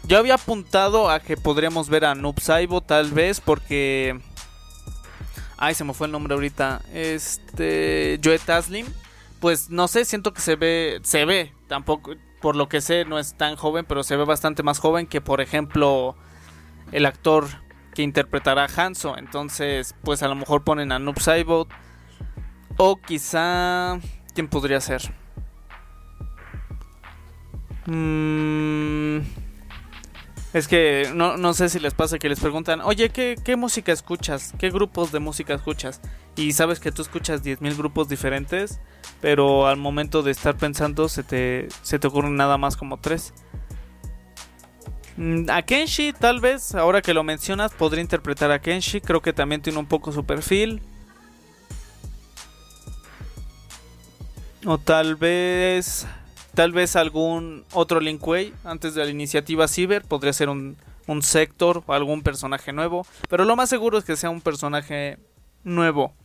Yo 0.04 0.18
había 0.18 0.36
apuntado 0.36 1.10
a 1.10 1.20
que 1.20 1.36
podríamos 1.36 1.90
ver 1.90 2.06
a 2.06 2.16
Noob 2.16 2.40
Saibo 2.40 2.82
tal 2.82 3.12
vez 3.12 3.42
porque 3.42 4.20
Ay, 5.58 5.74
se 5.74 5.84
me 5.84 5.94
fue 5.94 6.06
el 6.06 6.12
nombre 6.12 6.36
ahorita. 6.36 6.82
Este. 6.94 8.20
Joe 8.24 8.38
Taslim. 8.40 8.86
Pues 9.40 9.70
no 9.70 9.88
sé, 9.88 10.06
siento 10.06 10.34
que 10.34 10.42
se 10.42 10.56
ve. 10.56 11.00
Se 11.04 11.26
ve. 11.26 11.52
Tampoco. 11.68 12.14
Por 12.42 12.56
lo 12.56 12.70
que 12.70 12.82
sé, 12.82 13.04
no 13.06 13.18
es 13.18 13.34
tan 13.36 13.56
joven, 13.56 13.84
pero 13.86 14.04
se 14.04 14.16
ve 14.16 14.24
bastante 14.24 14.62
más 14.62 14.78
joven 14.78 15.08
que, 15.08 15.22
por 15.22 15.42
ejemplo, 15.42 16.16
el 16.92 17.08
actor 17.08 17.48
que 17.96 18.04
interpretará 18.04 18.66
a 18.66 18.86
Hanzo. 18.86 19.18
Entonces, 19.18 19.96
pues 20.04 20.22
a 20.22 20.28
lo 20.28 20.36
mejor 20.36 20.64
ponen 20.64 20.92
a 20.92 21.00
Noob 21.00 21.20
Saibot. 21.20 21.68
O 22.78 22.98
quizá. 22.98 24.00
¿Quién 24.36 24.48
podría 24.48 24.80
ser? 24.80 25.12
Mmm. 27.88 29.20
Es 30.54 30.68
que 30.68 31.12
no, 31.14 31.54
sé 31.54 31.70
si 31.70 31.80
les 31.80 31.94
pasa 31.94 32.20
que 32.20 32.30
les 32.30 32.40
preguntan, 32.40 32.82
oye, 32.82 33.10
¿qué, 33.10 33.56
música 33.56 33.92
escuchas? 33.92 34.54
¿Qué 34.58 34.70
grupos 34.70 35.12
de 35.12 35.20
música 35.20 35.54
escuchas? 35.54 36.02
Y 36.36 36.54
sabes 36.54 36.80
que 36.80 36.92
tú 36.92 37.02
escuchas 37.02 37.44
10.000 37.44 37.76
grupos 37.76 38.08
diferentes, 38.10 38.80
pero 39.22 39.68
al 39.68 39.78
momento 39.78 40.24
de 40.24 40.32
estar 40.32 40.58
pensando 40.58 41.10
se 41.10 41.24
te, 41.24 41.68
se 41.82 42.00
te 42.00 42.08
ocurren 42.08 42.36
nada 42.36 42.58
más 42.58 42.78
como 42.78 42.98
tres. 42.98 43.34
Mm, 45.18 45.50
a 45.50 45.62
Kenshi, 45.64 46.14
tal 46.14 46.40
vez, 46.40 46.76
ahora 46.76 47.02
que 47.02 47.14
lo 47.14 47.24
mencionas, 47.24 47.74
podría 47.74 48.02
interpretar 48.02 48.52
a 48.52 48.60
Kenshi. 48.60 49.02
Creo 49.02 49.22
que 49.22 49.34
también 49.34 49.62
tiene 49.62 49.80
un 49.80 49.86
poco 49.86 50.12
su 50.12 50.26
perfil. 50.26 50.82
O 54.66 54.78
tal 54.78 55.16
vez 55.16 56.08
Tal 56.58 56.72
vez 56.72 56.96
algún 56.96 57.66
otro 57.72 58.00
Linkway 58.00 58.52
antes 58.64 58.96
de 58.96 59.06
la 59.06 59.12
iniciativa 59.12 59.68
Cyber 59.68 60.04
podría 60.04 60.34
ser 60.34 60.50
un, 60.50 60.76
un 61.06 61.22
sector 61.22 61.84
o 61.86 61.94
algún 61.94 62.24
personaje 62.24 62.74
nuevo. 62.74 63.06
Pero 63.30 63.46
lo 63.46 63.56
más 63.56 63.70
seguro 63.70 64.00
es 64.00 64.04
que 64.04 64.16
sea 64.16 64.32
un 64.32 64.42
personaje 64.42 65.20
nuevo. 65.64 66.16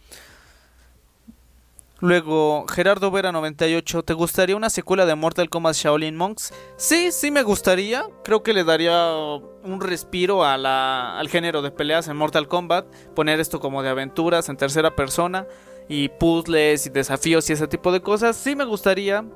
Luego, 2.01 2.65
Gerardo 2.67 3.11
Vera 3.11 3.31
98, 3.31 4.05
¿te 4.05 4.15
gustaría 4.15 4.57
una 4.57 4.71
secuela 4.71 5.05
de 5.05 5.15
Mortal 5.17 5.51
Kombat 5.51 5.75
Shaolin 5.75 6.17
Monks? 6.17 6.55
Sí, 6.79 7.13
sí 7.13 7.31
me 7.31 7.43
gustaría. 7.43 8.07
Creo 8.25 8.43
que 8.43 8.55
le 8.55 8.65
daría 8.65 9.15
un 9.15 9.83
respiro 9.83 10.47
a 10.47 10.57
la, 10.57 11.19
al 11.19 11.29
género 11.29 11.61
de 11.61 11.73
peleas 11.73 12.09
en 12.09 12.17
Mortal 12.17 12.49
Kombat. 12.49 12.87
Poner 13.15 13.39
esto 13.39 13.61
como 13.61 13.83
de 13.83 13.91
aventuras 13.91 14.49
en 14.49 14.57
tercera 14.57 14.97
persona 14.97 15.47
y 15.91 16.09
puzzles 16.09 16.87
y 16.87 16.89
desafíos 16.89 17.51
y 17.51 17.53
ese 17.53 17.69
tipo 17.69 17.93
de 17.93 18.01
cosas. 18.01 18.35
Sí 18.35 18.57
me 18.57 18.65
gustaría. 18.65 19.27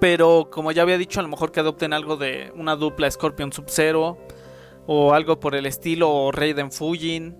Pero 0.00 0.48
como 0.50 0.72
ya 0.72 0.82
había 0.82 0.98
dicho, 0.98 1.20
a 1.20 1.22
lo 1.22 1.28
mejor 1.28 1.52
que 1.52 1.60
adopten 1.60 1.92
algo 1.92 2.16
de 2.16 2.52
una 2.56 2.76
dupla 2.76 3.10
Scorpion 3.10 3.52
Sub-Zero 3.52 4.18
o 4.86 5.14
algo 5.14 5.40
por 5.40 5.54
el 5.54 5.66
estilo 5.66 6.10
o 6.10 6.32
Raiden 6.32 6.70
Fujin. 6.70 7.36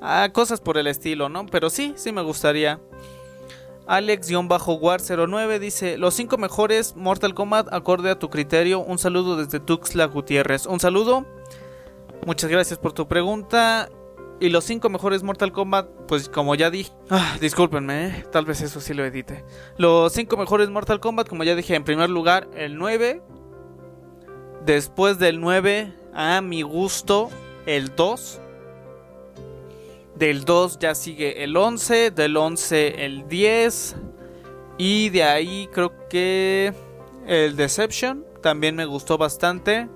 Ah, 0.00 0.30
cosas 0.32 0.60
por 0.60 0.78
el 0.78 0.86
estilo, 0.86 1.28
¿no? 1.28 1.46
Pero 1.46 1.70
sí, 1.70 1.92
sí 1.96 2.12
me 2.12 2.22
gustaría. 2.22 2.80
Alex-War09 3.86 5.58
dice: 5.58 5.98
Los 5.98 6.14
5 6.14 6.36
mejores 6.36 6.94
Mortal 6.94 7.34
Kombat 7.34 7.72
acorde 7.72 8.10
a 8.10 8.18
tu 8.18 8.28
criterio. 8.28 8.80
Un 8.80 8.98
saludo 8.98 9.36
desde 9.36 9.60
Tuxtla 9.60 10.06
Gutiérrez. 10.06 10.66
Un 10.66 10.78
saludo. 10.78 11.24
Muchas 12.26 12.50
gracias 12.50 12.78
por 12.78 12.92
tu 12.92 13.08
pregunta. 13.08 13.88
Y 14.40 14.50
los 14.50 14.64
5 14.64 14.88
mejores 14.88 15.24
Mortal 15.24 15.50
Kombat, 15.50 15.88
pues 16.06 16.28
como 16.28 16.54
ya 16.54 16.70
dije. 16.70 16.92
Ah, 17.10 17.36
discúlpenme, 17.40 18.06
¿eh? 18.06 18.24
tal 18.30 18.44
vez 18.44 18.60
eso 18.60 18.80
sí 18.80 18.94
lo 18.94 19.04
edite. 19.04 19.44
Los 19.78 20.12
5 20.12 20.36
mejores 20.36 20.70
Mortal 20.70 21.00
Kombat, 21.00 21.28
como 21.28 21.42
ya 21.42 21.56
dije, 21.56 21.74
en 21.74 21.82
primer 21.82 22.08
lugar, 22.08 22.48
el 22.54 22.76
9. 22.76 23.20
Después 24.64 25.18
del 25.18 25.40
9, 25.40 25.92
a 26.14 26.40
mi 26.40 26.62
gusto, 26.62 27.30
el 27.66 27.96
2. 27.96 28.40
Del 30.14 30.44
2 30.44 30.78
ya 30.78 30.94
sigue 30.94 31.42
el 31.42 31.56
11. 31.56 32.12
Del 32.12 32.36
11, 32.36 33.04
el 33.04 33.28
10. 33.28 33.96
Y 34.78 35.08
de 35.08 35.24
ahí 35.24 35.68
creo 35.72 36.08
que 36.08 36.72
el 37.26 37.56
Deception 37.56 38.24
también 38.40 38.76
me 38.76 38.84
gustó 38.84 39.18
bastante. 39.18 39.88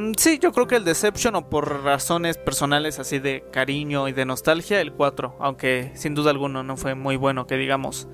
Mm, 0.00 0.12
sí, 0.16 0.38
yo 0.38 0.52
creo 0.52 0.66
que 0.66 0.76
el 0.76 0.84
Deception 0.84 1.34
o 1.36 1.50
por 1.50 1.82
razones 1.84 2.38
personales 2.38 2.98
así 2.98 3.18
de 3.18 3.44
cariño 3.52 4.08
y 4.08 4.12
de 4.12 4.24
nostalgia, 4.24 4.80
el 4.80 4.92
4, 4.94 5.36
aunque 5.40 5.92
sin 5.94 6.14
duda 6.14 6.30
alguno 6.30 6.62
no 6.62 6.78
fue 6.78 6.94
muy 6.94 7.16
bueno 7.16 7.46
que 7.46 7.58
digamos. 7.58 8.08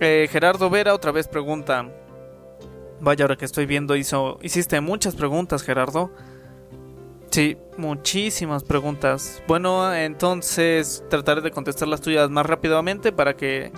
Eh, 0.00 0.28
Gerardo 0.30 0.68
Vera 0.68 0.92
otra 0.92 1.12
vez 1.12 1.28
pregunta, 1.28 1.90
vaya 3.00 3.24
ahora 3.24 3.36
que 3.36 3.46
estoy 3.46 3.64
viendo, 3.64 3.96
hizo, 3.96 4.38
hiciste 4.42 4.82
muchas 4.82 5.16
preguntas 5.16 5.62
Gerardo. 5.62 6.10
Sí, 7.30 7.56
muchísimas 7.78 8.62
preguntas. 8.62 9.42
Bueno, 9.48 9.94
entonces 9.94 11.02
trataré 11.08 11.40
de 11.40 11.52
contestar 11.52 11.88
las 11.88 12.02
tuyas 12.02 12.28
más 12.28 12.44
rápidamente 12.44 13.12
para 13.12 13.34
que 13.34 13.72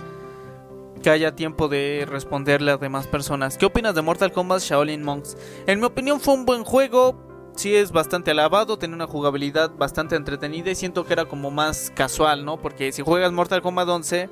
que 1.01 1.09
haya 1.09 1.35
tiempo 1.35 1.67
de 1.67 2.05
responderle 2.09 2.71
a 2.71 2.77
demás 2.77 3.07
personas. 3.07 3.57
¿Qué 3.57 3.65
opinas 3.65 3.95
de 3.95 4.01
Mortal 4.01 4.31
Kombat 4.31 4.61
Shaolin 4.61 5.03
Monks? 5.03 5.37
En 5.67 5.79
mi 5.79 5.85
opinión 5.85 6.19
fue 6.19 6.33
un 6.33 6.45
buen 6.45 6.63
juego. 6.63 7.27
sí 7.55 7.75
es 7.75 7.91
bastante 7.91 8.31
alabado, 8.31 8.77
tiene 8.77 8.95
una 8.95 9.07
jugabilidad 9.07 9.71
bastante 9.77 10.15
entretenida 10.15 10.71
y 10.71 10.75
siento 10.75 11.05
que 11.05 11.13
era 11.13 11.25
como 11.25 11.51
más 11.51 11.91
casual, 11.95 12.45
¿no? 12.45 12.57
Porque 12.57 12.91
si 12.91 13.01
juegas 13.01 13.31
Mortal 13.31 13.61
Kombat 13.61 13.89
11, 13.89 14.29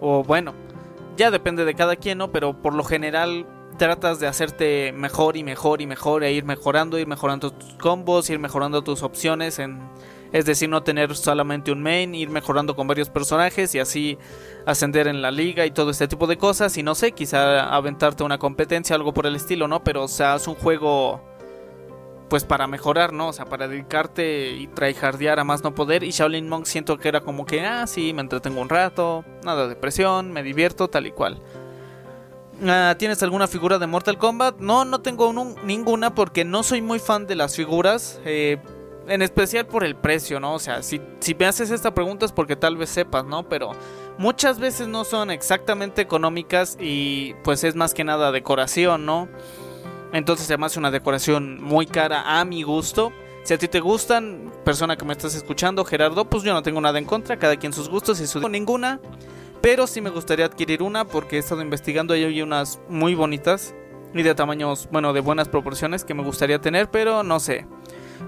o 0.00 0.24
bueno, 0.24 0.54
ya 1.16 1.30
depende 1.30 1.64
de 1.64 1.74
cada 1.74 1.96
quien, 1.96 2.18
¿no? 2.18 2.32
Pero 2.32 2.60
por 2.60 2.74
lo 2.74 2.82
general 2.82 3.46
tratas 3.78 4.20
de 4.20 4.26
hacerte 4.26 4.92
mejor 4.92 5.36
y 5.36 5.44
mejor 5.44 5.80
y 5.80 5.86
mejor 5.86 6.24
e 6.24 6.32
ir 6.32 6.44
mejorando, 6.44 6.98
ir 6.98 7.06
mejorando 7.06 7.52
tus 7.52 7.74
combos, 7.74 8.30
ir 8.30 8.38
mejorando 8.38 8.82
tus 8.82 9.02
opciones 9.02 9.58
en 9.58 9.80
es 10.34 10.44
decir, 10.46 10.68
no 10.68 10.82
tener 10.82 11.14
solamente 11.14 11.70
un 11.70 11.80
main, 11.80 12.12
ir 12.12 12.28
mejorando 12.28 12.74
con 12.74 12.88
varios 12.88 13.08
personajes 13.08 13.72
y 13.76 13.78
así 13.78 14.18
ascender 14.66 15.06
en 15.06 15.22
la 15.22 15.30
liga 15.30 15.64
y 15.64 15.70
todo 15.70 15.92
este 15.92 16.08
tipo 16.08 16.26
de 16.26 16.36
cosas. 16.36 16.76
Y 16.76 16.82
no 16.82 16.96
sé, 16.96 17.12
quizá 17.12 17.72
aventarte 17.72 18.24
una 18.24 18.36
competencia, 18.36 18.96
algo 18.96 19.14
por 19.14 19.26
el 19.26 19.36
estilo, 19.36 19.68
¿no? 19.68 19.84
Pero, 19.84 20.02
o 20.02 20.08
sea, 20.08 20.34
es 20.34 20.48
un 20.48 20.56
juego 20.56 21.22
pues 22.28 22.42
para 22.42 22.66
mejorar, 22.66 23.12
¿no? 23.12 23.28
O 23.28 23.32
sea, 23.32 23.44
para 23.44 23.68
dedicarte 23.68 24.50
y 24.50 24.66
tryhardear 24.66 25.38
a 25.38 25.44
más 25.44 25.62
no 25.62 25.72
poder. 25.72 26.02
Y 26.02 26.10
Shaolin 26.10 26.48
Monk 26.48 26.66
siento 26.66 26.98
que 26.98 27.06
era 27.06 27.20
como 27.20 27.46
que, 27.46 27.64
ah, 27.64 27.86
sí, 27.86 28.12
me 28.12 28.22
entretengo 28.22 28.60
un 28.60 28.68
rato, 28.68 29.24
nada 29.44 29.68
de 29.68 29.76
presión, 29.76 30.32
me 30.32 30.42
divierto, 30.42 30.88
tal 30.88 31.06
y 31.06 31.12
cual. 31.12 31.40
Ah, 32.66 32.96
¿Tienes 32.98 33.22
alguna 33.22 33.46
figura 33.46 33.78
de 33.78 33.86
Mortal 33.86 34.18
Kombat? 34.18 34.58
No, 34.58 34.84
no 34.84 35.00
tengo 35.00 35.32
ninguna 35.62 36.16
porque 36.16 36.44
no 36.44 36.64
soy 36.64 36.82
muy 36.82 36.98
fan 36.98 37.28
de 37.28 37.36
las 37.36 37.54
figuras. 37.54 38.20
Eh, 38.24 38.58
en 39.08 39.22
especial 39.22 39.66
por 39.66 39.84
el 39.84 39.96
precio, 39.96 40.40
¿no? 40.40 40.54
O 40.54 40.58
sea, 40.58 40.82
si, 40.82 41.00
si 41.20 41.34
me 41.34 41.46
haces 41.46 41.70
esta 41.70 41.94
pregunta 41.94 42.26
es 42.26 42.32
porque 42.32 42.56
tal 42.56 42.76
vez 42.76 42.90
sepas, 42.90 43.24
¿no? 43.24 43.48
Pero 43.48 43.72
muchas 44.18 44.58
veces 44.58 44.88
no 44.88 45.04
son 45.04 45.30
exactamente 45.30 46.02
económicas 46.02 46.76
y 46.80 47.34
pues 47.42 47.64
es 47.64 47.74
más 47.74 47.94
que 47.94 48.04
nada 48.04 48.32
decoración, 48.32 49.06
¿no? 49.06 49.28
Entonces 50.12 50.46
se 50.46 50.56
me 50.56 50.66
hace 50.66 50.78
una 50.78 50.90
decoración 50.90 51.62
muy 51.62 51.86
cara 51.86 52.38
a 52.38 52.44
mi 52.44 52.62
gusto. 52.62 53.12
Si 53.42 53.52
a 53.52 53.58
ti 53.58 53.68
te 53.68 53.80
gustan, 53.80 54.52
persona 54.64 54.96
que 54.96 55.04
me 55.04 55.12
estás 55.12 55.34
escuchando, 55.34 55.84
Gerardo, 55.84 56.24
pues 56.24 56.44
yo 56.44 56.54
no 56.54 56.62
tengo 56.62 56.80
nada 56.80 56.98
en 56.98 57.04
contra, 57.04 57.38
cada 57.38 57.56
quien 57.56 57.72
sus 57.72 57.88
gustos 57.88 58.20
y 58.20 58.26
su 58.26 58.48
ninguna. 58.48 59.00
Pero 59.60 59.86
sí 59.86 60.00
me 60.00 60.10
gustaría 60.10 60.46
adquirir 60.46 60.82
una 60.82 61.04
porque 61.04 61.36
he 61.36 61.38
estado 61.38 61.62
investigando 61.62 62.14
y 62.14 62.22
hay 62.22 62.42
unas 62.42 62.80
muy 62.88 63.14
bonitas 63.14 63.74
y 64.14 64.22
de 64.22 64.34
tamaños, 64.34 64.88
bueno, 64.92 65.12
de 65.12 65.20
buenas 65.20 65.48
proporciones 65.48 66.04
que 66.04 66.14
me 66.14 66.22
gustaría 66.22 66.60
tener, 66.60 66.90
pero 66.90 67.22
no 67.22 67.40
sé. 67.40 67.66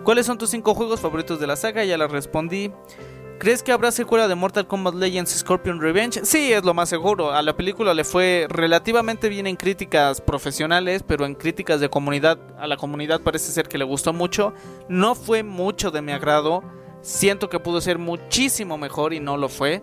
¿Cuáles 0.04 0.26
son 0.26 0.38
tus 0.38 0.50
5 0.50 0.74
juegos 0.74 1.00
favoritos 1.00 1.40
de 1.40 1.46
la 1.46 1.56
saga? 1.56 1.84
Ya 1.84 1.98
la 1.98 2.06
respondí. 2.06 2.70
¿Crees 3.38 3.62
que 3.62 3.72
habrá 3.72 3.90
secuela 3.90 4.28
de 4.28 4.34
Mortal 4.34 4.66
Kombat 4.66 4.94
Legends 4.94 5.30
Scorpion 5.30 5.78
Revenge? 5.80 6.24
Sí, 6.24 6.52
es 6.52 6.64
lo 6.64 6.72
más 6.72 6.88
seguro. 6.88 7.32
A 7.32 7.42
la 7.42 7.54
película 7.54 7.92
le 7.92 8.04
fue 8.04 8.46
relativamente 8.48 9.28
bien 9.28 9.46
en 9.46 9.56
críticas 9.56 10.22
profesionales, 10.22 11.04
pero 11.06 11.26
en 11.26 11.34
críticas 11.34 11.80
de 11.80 11.90
comunidad, 11.90 12.38
a 12.58 12.66
la 12.66 12.78
comunidad 12.78 13.20
parece 13.20 13.52
ser 13.52 13.68
que 13.68 13.76
le 13.76 13.84
gustó 13.84 14.14
mucho. 14.14 14.54
No 14.88 15.14
fue 15.14 15.42
mucho 15.42 15.90
de 15.90 16.00
mi 16.00 16.12
agrado. 16.12 16.62
Siento 17.02 17.50
que 17.50 17.60
pudo 17.60 17.82
ser 17.82 17.98
muchísimo 17.98 18.78
mejor 18.78 19.12
y 19.12 19.20
no 19.20 19.36
lo 19.36 19.50
fue. 19.50 19.82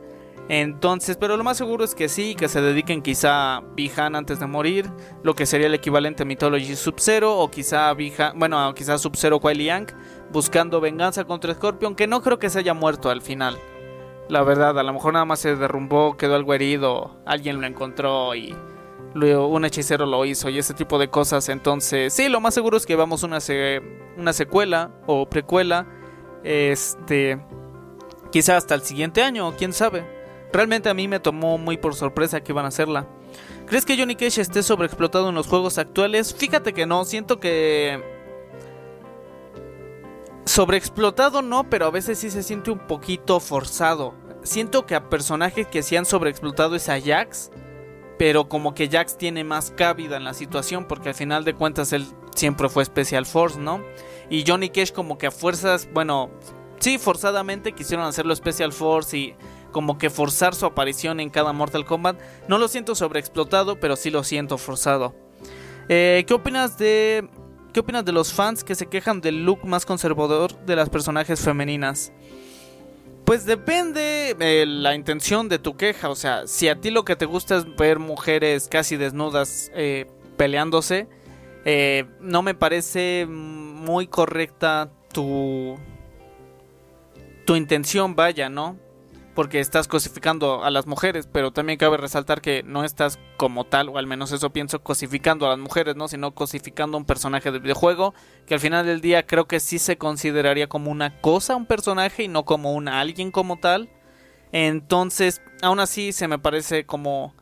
Entonces, 0.49 1.15
pero 1.17 1.37
lo 1.37 1.43
más 1.43 1.57
seguro 1.57 1.85
es 1.85 1.95
que 1.95 2.09
sí, 2.09 2.35
que 2.35 2.49
se 2.49 2.61
dediquen 2.61 3.01
quizá 3.01 3.57
a 3.57 3.61
Bihan 3.61 4.15
antes 4.15 4.39
de 4.39 4.47
morir, 4.47 4.91
lo 5.23 5.35
que 5.35 5.45
sería 5.45 5.67
el 5.67 5.73
equivalente 5.73 6.23
a 6.23 6.25
Mythology 6.25 6.75
Sub-Zero, 6.75 7.37
o 7.37 7.49
quizá 7.49 7.93
Bihan, 7.93 8.37
bueno, 8.37 8.73
quizá 8.73 8.97
Sub-Zero 8.97 9.39
Yang, 9.39 9.93
buscando 10.31 10.81
venganza 10.81 11.23
contra 11.23 11.53
Scorpion, 11.53 11.95
que 11.95 12.07
no 12.07 12.21
creo 12.21 12.39
que 12.39 12.49
se 12.49 12.59
haya 12.59 12.73
muerto 12.73 13.09
al 13.09 13.21
final. 13.21 13.57
La 14.29 14.43
verdad, 14.43 14.77
a 14.77 14.83
lo 14.83 14.93
mejor 14.93 15.13
nada 15.13 15.25
más 15.25 15.39
se 15.39 15.55
derrumbó, 15.55 16.17
quedó 16.17 16.35
algo 16.35 16.53
herido, 16.53 17.17
alguien 17.25 17.61
lo 17.61 17.67
encontró 17.67 18.35
y 18.35 18.55
luego 19.13 19.47
un 19.47 19.65
hechicero 19.65 20.05
lo 20.05 20.25
hizo 20.25 20.49
y 20.49 20.57
ese 20.57 20.73
tipo 20.73 20.97
de 20.97 21.09
cosas. 21.09 21.49
Entonces, 21.49 22.13
sí, 22.13 22.29
lo 22.29 22.41
más 22.41 22.53
seguro 22.53 22.77
es 22.77 22.85
que 22.85 22.95
vamos 22.95 23.23
una, 23.23 23.39
una 24.17 24.33
secuela 24.33 24.91
o 25.07 25.29
precuela, 25.29 25.87
este, 26.43 27.39
quizá 28.31 28.57
hasta 28.57 28.75
el 28.75 28.81
siguiente 28.81 29.23
año, 29.23 29.53
quién 29.57 29.73
sabe. 29.73 30.12
Realmente 30.53 30.87
a 30.87 30.93
mí 30.93 31.07
me 31.07 31.19
tomó 31.19 31.57
muy 31.57 31.77
por 31.77 31.95
sorpresa 31.95 32.41
que 32.41 32.51
iban 32.51 32.65
a 32.65 32.67
hacerla. 32.67 33.07
¿Crees 33.65 33.85
que 33.85 33.97
Johnny 33.97 34.15
Cage 34.15 34.39
esté 34.39 34.61
sobreexplotado 34.61 35.29
en 35.29 35.35
los 35.35 35.47
juegos 35.47 35.79
actuales? 35.79 36.33
Fíjate 36.35 36.73
que 36.73 36.85
no, 36.85 37.05
siento 37.05 37.39
que... 37.39 38.01
Sobreexplotado 40.45 41.41
no, 41.41 41.69
pero 41.69 41.87
a 41.87 41.91
veces 41.91 42.19
sí 42.19 42.29
se 42.29 42.43
siente 42.43 42.69
un 42.69 42.77
poquito 42.79 43.39
forzado. 43.39 44.13
Siento 44.43 44.85
que 44.85 44.93
a 44.93 45.09
personajes 45.09 45.65
que 45.67 45.81
se 45.81 45.97
han 45.97 46.05
sobreexplotado 46.05 46.75
es 46.75 46.87
a 46.87 47.01
Jax, 47.01 47.49
pero 48.19 48.47
como 48.47 48.75
que 48.75 48.89
Jax 48.89 49.17
tiene 49.17 49.43
más 49.43 49.71
cabida 49.71 50.17
en 50.17 50.23
la 50.23 50.35
situación 50.35 50.85
porque 50.85 51.09
al 51.09 51.15
final 51.15 51.45
de 51.45 51.55
cuentas 51.55 51.93
él 51.93 52.05
siempre 52.35 52.69
fue 52.69 52.85
Special 52.85 53.25
Force, 53.25 53.59
¿no? 53.59 53.83
Y 54.29 54.43
Johnny 54.45 54.69
Cage 54.69 54.93
como 54.93 55.17
que 55.17 55.27
a 55.27 55.31
fuerzas, 55.31 55.89
bueno, 55.91 56.29
sí, 56.77 56.99
forzadamente 56.99 57.71
quisieron 57.71 58.05
hacerlo 58.05 58.35
Special 58.35 58.71
Force 58.71 59.17
y 59.17 59.35
como 59.73 59.97
que 59.97 60.09
forzar 60.09 60.55
su 60.55 60.65
aparición 60.65 61.19
en 61.19 61.29
cada 61.29 61.51
Mortal 61.51 61.83
Kombat. 61.83 62.17
No 62.47 62.57
lo 62.57 62.69
siento 62.69 62.95
sobreexplotado, 62.95 63.77
pero 63.81 63.97
sí 63.97 64.09
lo 64.09 64.23
siento 64.23 64.57
forzado. 64.57 65.13
Eh, 65.89 66.23
¿Qué 66.25 66.33
opinas 66.33 66.77
de 66.77 67.27
qué 67.73 67.81
opinas 67.81 68.05
de 68.05 68.13
los 68.13 68.31
fans 68.31 68.63
que 68.63 68.75
se 68.75 68.85
quejan 68.85 69.19
del 69.19 69.43
look 69.43 69.65
más 69.65 69.85
conservador 69.85 70.57
de 70.65 70.77
las 70.77 70.89
personajes 70.89 71.41
femeninas? 71.41 72.13
Pues 73.25 73.45
depende 73.45 74.35
de 74.37 74.65
la 74.65 74.95
intención 74.95 75.49
de 75.49 75.59
tu 75.59 75.75
queja. 75.75 76.09
O 76.09 76.15
sea, 76.15 76.47
si 76.47 76.69
a 76.69 76.79
ti 76.79 76.91
lo 76.91 77.03
que 77.03 77.17
te 77.17 77.25
gusta 77.25 77.57
es 77.57 77.75
ver 77.75 77.99
mujeres 77.99 78.69
casi 78.69 78.95
desnudas 78.95 79.71
eh, 79.73 80.05
peleándose, 80.37 81.07
eh, 81.65 82.05
no 82.21 82.41
me 82.41 82.53
parece 82.53 83.25
muy 83.27 84.07
correcta 84.07 84.89
tu 85.11 85.77
tu 87.45 87.55
intención, 87.55 88.15
vaya, 88.15 88.49
¿no? 88.49 88.77
Porque 89.33 89.59
estás 89.59 89.87
cosificando 89.87 90.63
a 90.63 90.69
las 90.69 90.85
mujeres, 90.85 91.27
pero 91.31 91.51
también 91.51 91.79
cabe 91.79 91.97
resaltar 91.97 92.41
que 92.41 92.63
no 92.63 92.83
estás 92.83 93.19
como 93.37 93.65
tal, 93.65 93.89
o 93.89 93.97
al 93.97 94.07
menos 94.07 94.31
eso 94.31 94.51
pienso, 94.51 94.83
cosificando 94.83 95.45
a 95.45 95.49
las 95.49 95.59
mujeres, 95.59 95.95
¿no? 95.95 96.07
Sino 96.07 96.33
cosificando 96.35 96.97
a 96.97 96.99
un 96.99 97.05
personaje 97.05 97.51
del 97.51 97.61
videojuego, 97.61 98.13
que 98.45 98.53
al 98.53 98.59
final 98.59 98.85
del 98.85 99.01
día 99.01 99.25
creo 99.25 99.47
que 99.47 99.59
sí 99.59 99.79
se 99.79 99.97
consideraría 99.97 100.67
como 100.67 100.91
una 100.91 101.19
cosa, 101.21 101.55
un 101.55 101.65
personaje, 101.65 102.23
y 102.23 102.27
no 102.27 102.45
como 102.45 102.73
un 102.73 102.87
alguien 102.87 103.31
como 103.31 103.57
tal. 103.57 103.89
Entonces, 104.51 105.41
aún 105.61 105.79
así 105.79 106.11
se 106.11 106.27
me 106.27 106.37
parece 106.37 106.85
como, 106.85 107.33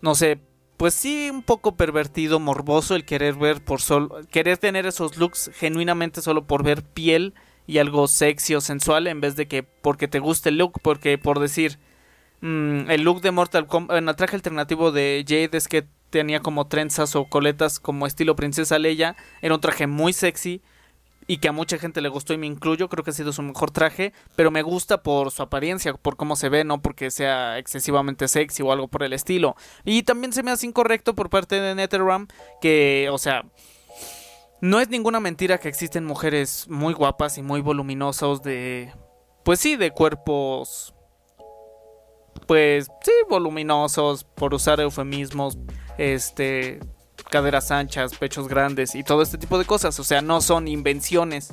no 0.00 0.14
sé, 0.14 0.40
pues 0.78 0.94
sí, 0.94 1.28
un 1.30 1.42
poco 1.42 1.76
pervertido, 1.76 2.38
morboso 2.40 2.94
el 2.94 3.04
querer 3.04 3.34
ver 3.34 3.62
por 3.62 3.82
solo, 3.82 4.20
querer 4.30 4.58
tener 4.58 4.86
esos 4.86 5.18
looks 5.18 5.50
genuinamente 5.54 6.22
solo 6.22 6.46
por 6.46 6.62
ver 6.62 6.82
piel 6.84 7.34
y 7.68 7.78
algo 7.78 8.08
sexy 8.08 8.54
o 8.54 8.60
sensual 8.60 9.06
en 9.06 9.20
vez 9.20 9.36
de 9.36 9.46
que 9.46 9.62
porque 9.62 10.08
te 10.08 10.18
guste 10.18 10.48
el 10.48 10.56
look, 10.56 10.80
porque 10.82 11.18
por 11.18 11.38
decir 11.38 11.78
mm, 12.40 12.90
el 12.90 13.02
look 13.02 13.20
de 13.20 13.30
Mortal 13.30 13.66
Kombat, 13.66 13.98
en 13.98 14.08
el 14.08 14.16
traje 14.16 14.34
alternativo 14.34 14.90
de 14.90 15.22
Jade 15.28 15.56
es 15.56 15.68
que 15.68 15.86
tenía 16.08 16.40
como 16.40 16.66
trenzas 16.66 17.14
o 17.14 17.26
coletas 17.26 17.78
como 17.78 18.06
estilo 18.06 18.34
princesa 18.34 18.78
Leia, 18.78 19.16
era 19.42 19.54
un 19.54 19.60
traje 19.60 19.86
muy 19.86 20.14
sexy 20.14 20.62
y 21.26 21.36
que 21.36 21.48
a 21.48 21.52
mucha 21.52 21.76
gente 21.76 22.00
le 22.00 22.08
gustó 22.08 22.32
y 22.32 22.38
me 22.38 22.46
incluyo, 22.46 22.88
creo 22.88 23.04
que 23.04 23.10
ha 23.10 23.12
sido 23.12 23.34
su 23.34 23.42
mejor 23.42 23.70
traje, 23.70 24.14
pero 24.34 24.50
me 24.50 24.62
gusta 24.62 25.02
por 25.02 25.30
su 25.30 25.42
apariencia, 25.42 25.92
por 25.92 26.16
cómo 26.16 26.36
se 26.36 26.48
ve, 26.48 26.64
no 26.64 26.80
porque 26.80 27.10
sea 27.10 27.58
excesivamente 27.58 28.28
sexy 28.28 28.62
o 28.62 28.72
algo 28.72 28.88
por 28.88 29.02
el 29.02 29.12
estilo. 29.12 29.54
Y 29.84 30.04
también 30.04 30.32
se 30.32 30.42
me 30.42 30.50
hace 30.52 30.66
incorrecto 30.66 31.14
por 31.14 31.28
parte 31.28 31.60
de 31.60 31.74
NetherRealm 31.74 32.28
que, 32.62 33.10
o 33.12 33.18
sea, 33.18 33.44
no 34.60 34.80
es 34.80 34.88
ninguna 34.88 35.20
mentira 35.20 35.58
que 35.58 35.68
existen 35.68 36.04
mujeres 36.04 36.66
muy 36.68 36.94
guapas 36.94 37.38
y 37.38 37.42
muy 37.42 37.60
voluminosos 37.60 38.42
de... 38.42 38.92
Pues 39.44 39.60
sí, 39.60 39.76
de 39.76 39.90
cuerpos... 39.90 40.94
Pues 42.46 42.88
sí, 43.02 43.12
voluminosos, 43.28 44.24
por 44.24 44.54
usar 44.54 44.80
eufemismos, 44.80 45.58
este, 45.98 46.80
caderas 47.30 47.70
anchas, 47.70 48.14
pechos 48.16 48.48
grandes 48.48 48.94
y 48.94 49.02
todo 49.04 49.22
este 49.22 49.38
tipo 49.38 49.58
de 49.58 49.64
cosas. 49.64 49.98
O 50.00 50.04
sea, 50.04 50.22
no 50.22 50.40
son 50.40 50.66
invenciones. 50.68 51.52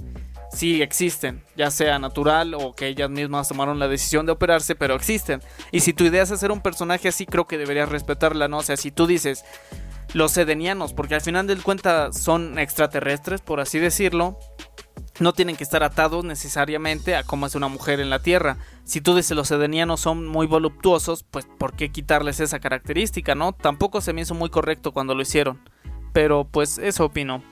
Sí 0.51 0.81
existen, 0.81 1.43
ya 1.57 1.69
sea 1.69 1.99
natural 1.99 2.53
o 2.53 2.75
que 2.75 2.87
ellas 2.87 3.09
mismas 3.09 3.49
tomaron 3.49 3.77
la 3.77 3.89
decisión 3.89 4.25
de 4.25 4.31
operarse, 4.31 4.75
pero 4.75 4.95
existen. 4.95 5.41
Y 5.71 5.81
si 5.81 5.91
tu 5.91 6.05
idea 6.05 6.23
es 6.23 6.31
hacer 6.31 6.51
un 6.51 6.61
personaje 6.61 7.09
así, 7.09 7.25
creo 7.25 7.45
que 7.45 7.57
deberías 7.57 7.89
respetarla, 7.89 8.47
¿no? 8.47 8.59
O 8.59 8.63
sea, 8.63 8.77
si 8.77 8.89
tú 8.89 9.05
dices, 9.05 9.43
los 10.15 10.31
sedenianos, 10.31 10.93
porque 10.93 11.15
al 11.15 11.21
final 11.21 11.45
del 11.45 11.61
cuenta 11.61 12.13
son 12.13 12.57
extraterrestres, 12.57 13.41
por 13.41 13.59
así 13.59 13.79
decirlo. 13.79 14.39
No 15.19 15.33
tienen 15.33 15.57
que 15.57 15.65
estar 15.65 15.83
atados 15.83 16.23
necesariamente 16.23 17.17
a 17.17 17.23
cómo 17.23 17.45
es 17.45 17.55
una 17.55 17.67
mujer 17.67 17.99
en 17.99 18.09
la 18.09 18.19
Tierra. 18.19 18.57
Si 18.85 19.01
tú 19.01 19.13
dices 19.13 19.35
los 19.35 19.49
sedenianos 19.49 19.99
son 19.99 20.25
muy 20.25 20.47
voluptuosos, 20.47 21.23
pues 21.29 21.45
¿por 21.57 21.73
qué 21.73 21.91
quitarles 21.91 22.39
esa 22.39 22.59
característica, 22.59 23.35
no? 23.35 23.51
Tampoco 23.51 23.99
se 23.99 24.13
me 24.13 24.21
hizo 24.21 24.35
muy 24.35 24.49
correcto 24.49 24.93
cuando 24.93 25.15
lo 25.15 25.21
hicieron. 25.21 25.59
Pero 26.13 26.47
pues 26.49 26.77
eso 26.77 27.03
opino. 27.03 27.43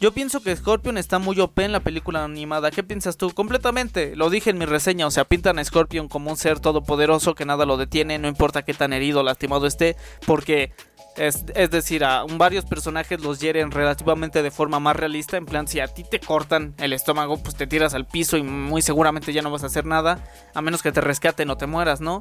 Yo 0.00 0.12
pienso 0.12 0.42
que 0.42 0.54
Scorpion 0.54 0.96
está 0.96 1.18
muy 1.18 1.38
OP 1.40 1.58
en 1.60 1.72
la 1.72 1.80
película 1.80 2.24
animada. 2.24 2.70
¿Qué 2.70 2.84
piensas 2.84 3.16
tú? 3.16 3.30
Completamente. 3.30 4.14
Lo 4.14 4.30
dije 4.30 4.50
en 4.50 4.58
mi 4.58 4.64
reseña. 4.64 5.06
O 5.08 5.10
sea, 5.10 5.24
pintan 5.24 5.58
a 5.58 5.64
Scorpion 5.64 6.08
como 6.08 6.30
un 6.30 6.36
ser 6.36 6.60
todopoderoso 6.60 7.34
que 7.34 7.44
nada 7.44 7.66
lo 7.66 7.76
detiene. 7.76 8.18
No 8.18 8.28
importa 8.28 8.64
qué 8.64 8.74
tan 8.74 8.92
herido 8.92 9.20
o 9.20 9.22
lastimado 9.24 9.66
esté. 9.66 9.96
Porque 10.24 10.72
Es, 11.18 11.44
es, 11.54 11.70
decir, 11.70 12.04
a 12.04 12.24
varios 12.24 12.64
personajes 12.64 13.20
los 13.20 13.40
hieren 13.40 13.72
relativamente 13.72 14.42
de 14.42 14.50
forma 14.52 14.78
más 14.78 14.94
realista. 14.94 15.36
En 15.36 15.46
plan, 15.46 15.66
si 15.66 15.80
a 15.80 15.88
ti 15.88 16.04
te 16.04 16.20
cortan 16.20 16.74
el 16.78 16.92
estómago, 16.92 17.42
pues 17.42 17.56
te 17.56 17.66
tiras 17.66 17.92
al 17.94 18.06
piso 18.06 18.36
y 18.36 18.42
muy 18.42 18.82
seguramente 18.82 19.32
ya 19.32 19.42
no 19.42 19.50
vas 19.50 19.64
a 19.64 19.66
hacer 19.66 19.84
nada. 19.84 20.24
A 20.54 20.62
menos 20.62 20.80
que 20.80 20.92
te 20.92 21.00
rescaten 21.00 21.50
o 21.50 21.56
te 21.56 21.66
mueras, 21.66 22.00
¿no? 22.00 22.20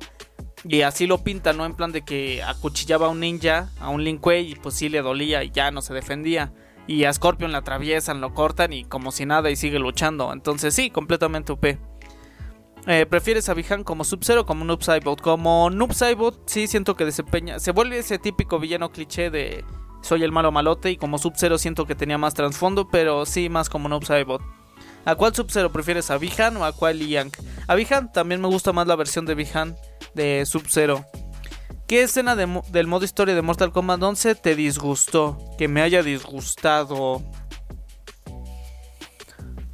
Y 0.64 0.82
así 0.82 1.06
lo 1.06 1.24
pintan, 1.24 1.58
¿no? 1.58 1.66
En 1.66 1.76
plan 1.76 1.92
de 1.92 2.02
que 2.02 2.42
acuchillaba 2.42 3.06
a 3.06 3.10
un 3.10 3.20
ninja, 3.20 3.70
a 3.80 3.90
un 3.90 4.04
Lin 4.04 4.18
Kuei, 4.18 4.52
y 4.52 4.56
pues 4.56 4.76
sí 4.76 4.90
le 4.90 5.02
dolía 5.02 5.44
y 5.44 5.52
ya 5.52 5.70
no 5.70 5.82
se 5.82 5.94
defendía. 5.94 6.52
Y 6.88 7.04
a 7.04 7.14
Scorpion 7.14 7.52
le 7.52 7.58
atraviesan, 7.58 8.22
lo 8.22 8.34
cortan 8.34 8.74
y 8.74 8.86
como 8.86 9.12
si 9.12 9.26
nada 9.26 9.52
y 9.52 9.56
sigue 9.56 9.78
luchando. 9.78 10.34
Entonces 10.34 10.74
sí, 10.74 10.90
completamente 10.90 11.52
OP. 11.52 11.78
Eh, 12.90 13.06
¿Prefieres 13.06 13.50
a 13.50 13.54
Bihan 13.54 13.84
como 13.84 14.06
Sub-Zero 14.06 14.46
como 14.46 14.64
Noob 14.64 14.82
Saibot? 14.82 15.20
Como 15.20 15.70
Noob 15.70 15.94
Saibot 15.94 16.48
sí 16.48 16.68
siento 16.68 16.96
que 16.96 17.04
desempeña... 17.04 17.60
Se 17.60 17.74
vuelve 17.74 18.00
ese 18.00 18.18
típico 18.18 18.60
villano 18.60 18.92
cliché 18.92 19.30
de 19.30 19.66
soy 20.02 20.24
el 20.24 20.32
malo 20.32 20.54
malote 20.54 20.92
y 20.92 20.96
como 20.96 21.18
Sub-Zero 21.18 21.58
siento 21.58 21.86
que 21.86 21.96
tenía 21.96 22.18
más 22.18 22.34
trasfondo, 22.34 22.88
pero 22.88 23.26
sí 23.26 23.50
más 23.50 23.70
como 23.70 23.90
Noob 23.90 24.06
Saibot. 24.06 24.42
¿A 25.04 25.16
cuál 25.16 25.36
Sub-Zero 25.36 25.70
prefieres? 25.70 26.10
¿A 26.12 26.18
Bihan 26.18 26.56
o 26.56 26.64
a 26.64 26.72
cuál 26.72 27.06
Yang? 27.06 27.32
A 27.68 27.76
Bihan 27.76 28.14
también 28.14 28.40
me 28.40 28.48
gusta 28.48 28.72
más 28.72 28.88
la 28.88 28.96
versión 28.96 29.26
de 29.26 29.36
Bihan 29.36 29.76
de 30.14 30.46
Sub-Zero. 30.46 31.06
¿Qué 31.88 32.04
escena 32.04 32.38
del 32.38 32.88
modo 32.88 33.04
historia 33.04 33.36
de 33.36 33.42
Mortal 33.42 33.74
Kombat 33.74 34.02
11 34.02 34.36
te 34.36 34.56
disgustó? 34.56 35.38
Que 35.58 35.68
me 35.68 35.82
haya 35.82 36.04
disgustado. 36.04 37.22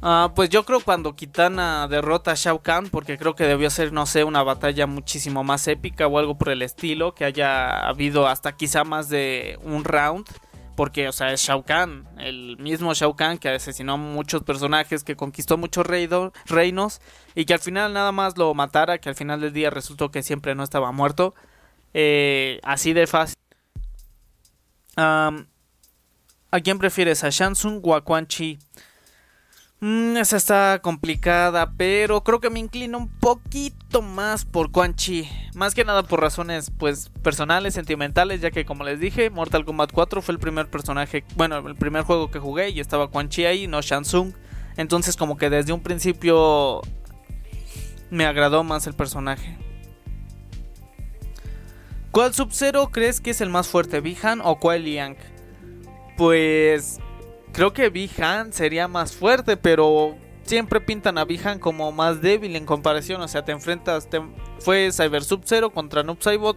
Ah, 0.06 0.32
pues 0.34 0.50
yo 0.50 0.66
creo 0.66 0.80
cuando 0.80 1.16
Kitana 1.16 1.88
derrota 1.88 2.32
a 2.32 2.34
Shao 2.34 2.60
Kahn, 2.60 2.90
porque 2.90 3.16
creo 3.16 3.34
que 3.34 3.44
debió 3.44 3.70
ser, 3.70 3.90
no 3.90 4.04
sé, 4.04 4.22
una 4.22 4.42
batalla 4.42 4.86
muchísimo 4.86 5.44
más 5.44 5.66
épica 5.66 6.06
o 6.06 6.18
algo 6.18 6.36
por 6.36 6.50
el 6.50 6.60
estilo, 6.60 7.14
que 7.14 7.24
haya 7.24 7.88
habido 7.88 8.28
hasta 8.28 8.52
quizá 8.54 8.84
más 8.84 9.08
de 9.08 9.58
un 9.62 9.82
round, 9.82 10.26
porque, 10.76 11.08
o 11.08 11.12
sea, 11.12 11.32
es 11.32 11.40
Shao 11.40 11.62
Kahn, 11.64 12.06
el 12.18 12.58
mismo 12.58 12.92
Shao 12.92 13.16
Kahn 13.16 13.38
que 13.38 13.48
asesinó 13.48 13.94
a 13.94 13.96
muchos 13.96 14.42
personajes, 14.42 15.04
que 15.04 15.16
conquistó 15.16 15.56
muchos 15.56 15.86
reinos 15.86 17.00
y 17.34 17.46
que 17.46 17.54
al 17.54 17.60
final 17.60 17.94
nada 17.94 18.12
más 18.12 18.36
lo 18.36 18.52
matara, 18.52 18.98
que 18.98 19.08
al 19.08 19.14
final 19.14 19.40
del 19.40 19.54
día 19.54 19.70
resultó 19.70 20.10
que 20.10 20.22
siempre 20.22 20.54
no 20.54 20.64
estaba 20.64 20.92
muerto, 20.92 21.34
eh, 21.94 22.60
así 22.62 22.92
de 22.92 23.06
fácil. 23.06 23.38
¿A 24.98 25.30
quién 26.62 26.78
prefieres? 26.78 27.24
¿A 27.24 27.30
Shansung 27.30 27.80
o 27.82 27.94
a 27.94 28.04
Quan 28.04 28.26
Chi? 28.26 28.58
Mm, 29.80 30.16
esa 30.16 30.36
está 30.36 30.78
complicada, 30.80 31.72
pero 31.76 32.22
creo 32.22 32.40
que 32.40 32.48
me 32.48 32.60
inclino 32.60 32.96
un 32.96 33.08
poquito 33.08 34.00
más 34.00 34.44
por 34.44 34.70
Quan 34.70 34.94
Chi. 34.94 35.28
Más 35.54 35.74
que 35.74 35.84
nada 35.84 36.02
por 36.04 36.20
razones 36.20 36.70
pues 36.78 37.10
personales, 37.22 37.74
sentimentales, 37.74 38.40
ya 38.40 38.50
que 38.50 38.64
como 38.64 38.84
les 38.84 38.98
dije, 38.98 39.28
Mortal 39.30 39.64
Kombat 39.64 39.92
4 39.92 40.22
fue 40.22 40.32
el 40.32 40.38
primer 40.38 40.70
personaje, 40.70 41.24
bueno, 41.36 41.58
el 41.58 41.74
primer 41.74 42.02
juego 42.02 42.30
que 42.30 42.38
jugué 42.38 42.70
y 42.70 42.80
estaba 42.80 43.08
Quan 43.08 43.28
Chi 43.28 43.44
ahí, 43.44 43.66
no 43.66 43.82
Shansung. 43.82 44.32
Entonces 44.76 45.16
como 45.16 45.36
que 45.36 45.50
desde 45.50 45.72
un 45.72 45.80
principio 45.80 46.80
me 48.10 48.24
agradó 48.24 48.64
más 48.64 48.86
el 48.86 48.94
personaje. 48.94 49.58
¿Cuál 52.10 52.32
Sub-Zero 52.32 52.90
crees 52.92 53.20
que 53.20 53.30
es 53.30 53.40
el 53.40 53.50
más 53.50 53.68
fuerte, 53.68 54.00
Bihan 54.00 54.40
o 54.42 54.58
cuál 54.60 54.84
Liang? 54.84 55.16
Pues 56.16 57.00
Creo 57.54 57.72
que 57.72 57.88
Bihan 57.88 58.52
sería 58.52 58.88
más 58.88 59.12
fuerte, 59.12 59.56
pero 59.56 60.16
siempre 60.42 60.80
pintan 60.80 61.18
a 61.18 61.24
Bihan 61.24 61.60
como 61.60 61.92
más 61.92 62.20
débil 62.20 62.56
en 62.56 62.66
comparación. 62.66 63.22
O 63.22 63.28
sea, 63.28 63.44
te 63.44 63.52
enfrentas. 63.52 64.08
fue 64.58 64.90
Cyber 64.90 65.22
Sub-Zero 65.22 65.70
contra 65.70 66.02
Noob 66.02 66.20
Saibot. 66.20 66.56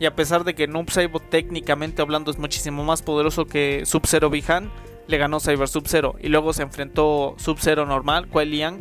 Y 0.00 0.04
a 0.04 0.16
pesar 0.16 0.42
de 0.42 0.56
que 0.56 0.66
Noob 0.66 0.90
Saibot 0.90 1.22
técnicamente 1.30 2.02
hablando 2.02 2.32
es 2.32 2.38
muchísimo 2.38 2.82
más 2.82 3.02
poderoso 3.02 3.46
que 3.46 3.82
Sub-Zero 3.86 4.30
Bihan, 4.30 4.68
le 5.06 5.16
ganó 5.16 5.38
Cyber 5.38 5.68
Sub-Zero. 5.68 6.16
Y 6.20 6.28
luego 6.28 6.52
se 6.52 6.62
enfrentó 6.62 7.36
Sub-Zero 7.38 7.86
normal, 7.86 8.26
Kuai 8.26 8.46
Liang, 8.46 8.80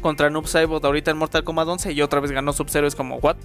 contra 0.00 0.30
Noob 0.30 0.46
Saibot 0.46 0.82
ahorita 0.82 1.10
en 1.10 1.18
Mortal 1.18 1.44
Kombat 1.44 1.68
11. 1.68 1.92
Y 1.92 2.00
otra 2.00 2.20
vez 2.20 2.30
ganó 2.30 2.54
Sub-Zero. 2.54 2.86
Es 2.86 2.96
como, 2.96 3.16
¿what? 3.16 3.36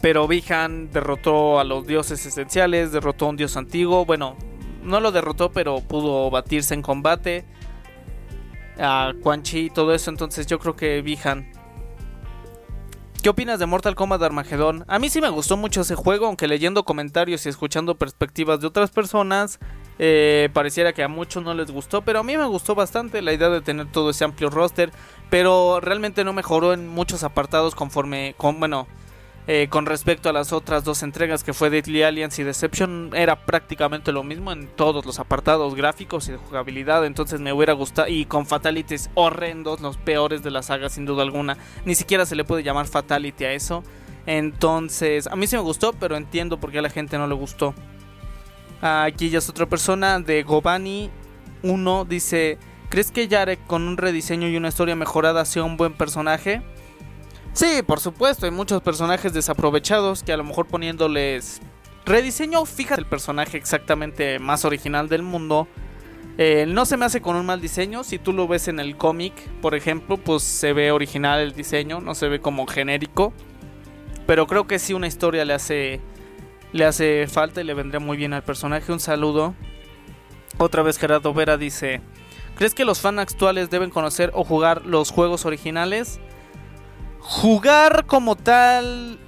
Pero 0.00 0.26
Bihan 0.26 0.90
derrotó 0.90 1.60
a 1.60 1.64
los 1.64 1.86
dioses 1.86 2.26
esenciales, 2.26 2.90
derrotó 2.90 3.26
a 3.26 3.28
un 3.28 3.36
dios 3.36 3.56
antiguo. 3.56 4.04
Bueno, 4.04 4.36
no 4.86 5.00
lo 5.00 5.12
derrotó, 5.12 5.50
pero 5.50 5.80
pudo 5.80 6.30
batirse 6.30 6.74
en 6.74 6.82
combate. 6.82 7.44
A 8.78 9.14
Quan 9.22 9.42
Chi 9.42 9.66
y 9.66 9.70
todo 9.70 9.94
eso. 9.94 10.10
Entonces 10.10 10.46
yo 10.46 10.58
creo 10.58 10.76
que 10.76 11.02
Bihan. 11.02 11.50
¿Qué 13.22 13.30
opinas 13.30 13.58
de 13.58 13.66
Mortal 13.66 13.96
Kombat 13.96 14.22
Armageddon? 14.22 14.84
A 14.86 15.00
mí 15.00 15.08
sí 15.08 15.20
me 15.20 15.30
gustó 15.30 15.56
mucho 15.56 15.80
ese 15.80 15.96
juego, 15.96 16.26
aunque 16.26 16.46
leyendo 16.46 16.84
comentarios 16.84 17.44
y 17.44 17.48
escuchando 17.48 17.96
perspectivas 17.96 18.60
de 18.60 18.68
otras 18.68 18.90
personas, 18.90 19.58
eh, 19.98 20.48
pareciera 20.52 20.92
que 20.92 21.02
a 21.02 21.08
muchos 21.08 21.42
no 21.42 21.52
les 21.52 21.72
gustó, 21.72 22.02
pero 22.02 22.20
a 22.20 22.22
mí 22.22 22.36
me 22.36 22.44
gustó 22.44 22.76
bastante 22.76 23.22
la 23.22 23.32
idea 23.32 23.48
de 23.48 23.62
tener 23.62 23.90
todo 23.90 24.10
ese 24.10 24.24
amplio 24.24 24.48
roster, 24.48 24.92
pero 25.28 25.80
realmente 25.80 26.22
no 26.22 26.34
mejoró 26.34 26.72
en 26.72 26.86
muchos 26.86 27.24
apartados 27.24 27.74
conforme, 27.74 28.36
con, 28.36 28.60
bueno, 28.60 28.86
eh, 29.48 29.68
con 29.70 29.86
respecto 29.86 30.28
a 30.28 30.32
las 30.32 30.52
otras 30.52 30.82
dos 30.82 31.04
entregas 31.04 31.44
que 31.44 31.52
fue 31.52 31.70
Deadly 31.70 32.02
Alliance 32.02 32.42
y 32.42 32.44
Deception 32.44 33.10
era 33.14 33.46
prácticamente 33.46 34.10
lo 34.10 34.24
mismo 34.24 34.50
en 34.50 34.66
todos 34.66 35.06
los 35.06 35.20
apartados 35.20 35.76
gráficos 35.76 36.26
y 36.28 36.32
de 36.32 36.38
jugabilidad. 36.38 37.06
Entonces 37.06 37.40
me 37.40 37.52
hubiera 37.52 37.72
gustado 37.72 38.08
y 38.08 38.24
con 38.24 38.46
fatalities 38.46 39.08
horrendos 39.14 39.80
los 39.80 39.98
peores 39.98 40.42
de 40.42 40.50
la 40.50 40.62
saga 40.62 40.88
sin 40.88 41.06
duda 41.06 41.22
alguna. 41.22 41.56
Ni 41.84 41.94
siquiera 41.94 42.26
se 42.26 42.34
le 42.34 42.42
puede 42.42 42.64
llamar 42.64 42.86
fatality 42.88 43.44
a 43.44 43.52
eso. 43.52 43.84
Entonces 44.26 45.28
a 45.28 45.36
mí 45.36 45.46
sí 45.46 45.54
me 45.54 45.62
gustó 45.62 45.92
pero 45.92 46.16
entiendo 46.16 46.58
por 46.58 46.72
qué 46.72 46.80
a 46.80 46.82
la 46.82 46.90
gente 46.90 47.16
no 47.16 47.28
le 47.28 47.34
gustó. 47.36 47.72
Aquí 48.82 49.30
ya 49.30 49.38
es 49.38 49.48
otra 49.48 49.66
persona 49.66 50.18
de 50.18 50.42
Gobani 50.42 51.08
1 51.62 52.04
dice 52.04 52.58
¿crees 52.88 53.12
que 53.12 53.28
Yarek 53.28 53.64
con 53.68 53.86
un 53.86 53.96
rediseño 53.96 54.48
y 54.48 54.56
una 54.56 54.68
historia 54.68 54.96
mejorada 54.96 55.44
sea 55.44 55.62
un 55.62 55.76
buen 55.76 55.92
personaje? 55.92 56.62
Sí, 57.56 57.80
por 57.86 58.00
supuesto, 58.00 58.44
hay 58.44 58.52
muchos 58.52 58.82
personajes 58.82 59.32
desaprovechados 59.32 60.22
que 60.22 60.30
a 60.30 60.36
lo 60.36 60.44
mejor 60.44 60.66
poniéndoles 60.66 61.62
rediseño, 62.04 62.66
fíjate 62.66 63.00
el 63.00 63.06
personaje 63.06 63.56
exactamente 63.56 64.38
más 64.38 64.66
original 64.66 65.08
del 65.08 65.22
mundo. 65.22 65.66
Eh, 66.36 66.66
no 66.68 66.84
se 66.84 66.98
me 66.98 67.06
hace 67.06 67.22
con 67.22 67.34
un 67.34 67.46
mal 67.46 67.62
diseño. 67.62 68.04
Si 68.04 68.18
tú 68.18 68.34
lo 68.34 68.46
ves 68.46 68.68
en 68.68 68.78
el 68.78 68.98
cómic, 68.98 69.32
por 69.62 69.74
ejemplo, 69.74 70.18
pues 70.18 70.42
se 70.42 70.74
ve 70.74 70.92
original 70.92 71.40
el 71.40 71.54
diseño, 71.54 72.02
no 72.02 72.14
se 72.14 72.28
ve 72.28 72.42
como 72.42 72.66
genérico. 72.66 73.32
Pero 74.26 74.46
creo 74.46 74.66
que 74.66 74.78
sí 74.78 74.92
una 74.92 75.06
historia 75.06 75.46
le 75.46 75.54
hace 75.54 76.02
le 76.72 76.84
hace 76.84 77.26
falta 77.26 77.62
y 77.62 77.64
le 77.64 77.72
vendría 77.72 78.00
muy 78.00 78.18
bien 78.18 78.34
al 78.34 78.42
personaje. 78.42 78.92
Un 78.92 79.00
saludo. 79.00 79.54
Otra 80.58 80.82
vez 80.82 80.98
Gerardo 80.98 81.32
Vera 81.32 81.56
dice, 81.56 82.02
¿crees 82.56 82.74
que 82.74 82.84
los 82.84 83.00
fans 83.00 83.20
actuales 83.20 83.70
deben 83.70 83.88
conocer 83.88 84.30
o 84.34 84.44
jugar 84.44 84.84
los 84.84 85.10
juegos 85.10 85.46
originales? 85.46 86.20
Jugar 87.28 88.06
como 88.06 88.36
tal... 88.36 89.18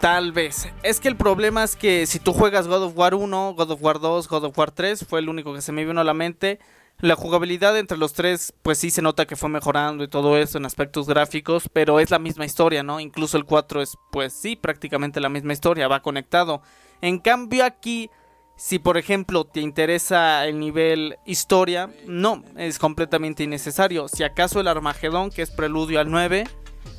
Tal 0.00 0.32
vez. 0.32 0.68
Es 0.84 1.00
que 1.00 1.08
el 1.08 1.16
problema 1.16 1.64
es 1.64 1.74
que 1.74 2.06
si 2.06 2.20
tú 2.20 2.32
juegas 2.32 2.68
God 2.68 2.84
of 2.84 2.96
War 2.96 3.14
1, 3.14 3.54
God 3.54 3.70
of 3.72 3.82
War 3.82 3.98
2, 3.98 4.28
God 4.28 4.44
of 4.44 4.58
War 4.58 4.70
3, 4.70 5.04
fue 5.04 5.18
el 5.18 5.28
único 5.28 5.52
que 5.52 5.62
se 5.62 5.72
me 5.72 5.84
vino 5.84 6.00
a 6.00 6.04
la 6.04 6.14
mente. 6.14 6.60
La 6.98 7.16
jugabilidad 7.16 7.76
entre 7.76 7.98
los 7.98 8.12
tres, 8.12 8.54
pues 8.62 8.78
sí 8.78 8.90
se 8.90 9.02
nota 9.02 9.26
que 9.26 9.34
fue 9.34 9.48
mejorando 9.48 10.04
y 10.04 10.08
todo 10.08 10.38
eso 10.38 10.58
en 10.58 10.66
aspectos 10.66 11.08
gráficos, 11.08 11.68
pero 11.72 11.98
es 11.98 12.10
la 12.10 12.20
misma 12.20 12.44
historia, 12.44 12.84
¿no? 12.84 13.00
Incluso 13.00 13.36
el 13.36 13.44
4 13.44 13.82
es, 13.82 13.96
pues 14.12 14.32
sí, 14.32 14.54
prácticamente 14.54 15.20
la 15.20 15.28
misma 15.28 15.52
historia, 15.52 15.88
va 15.88 16.02
conectado. 16.02 16.62
En 17.00 17.18
cambio 17.18 17.64
aquí 17.64 18.10
si 18.56 18.78
por 18.78 18.96
ejemplo 18.96 19.44
te 19.44 19.60
interesa 19.60 20.46
el 20.46 20.58
nivel 20.58 21.16
historia, 21.26 21.90
no, 22.06 22.42
es 22.56 22.78
completamente 22.78 23.42
innecesario. 23.42 24.08
Si 24.08 24.22
acaso 24.22 24.60
el 24.60 24.68
Armagedón, 24.68 25.30
que 25.30 25.42
es 25.42 25.50
preludio 25.50 26.00
al 26.00 26.10
9, 26.10 26.44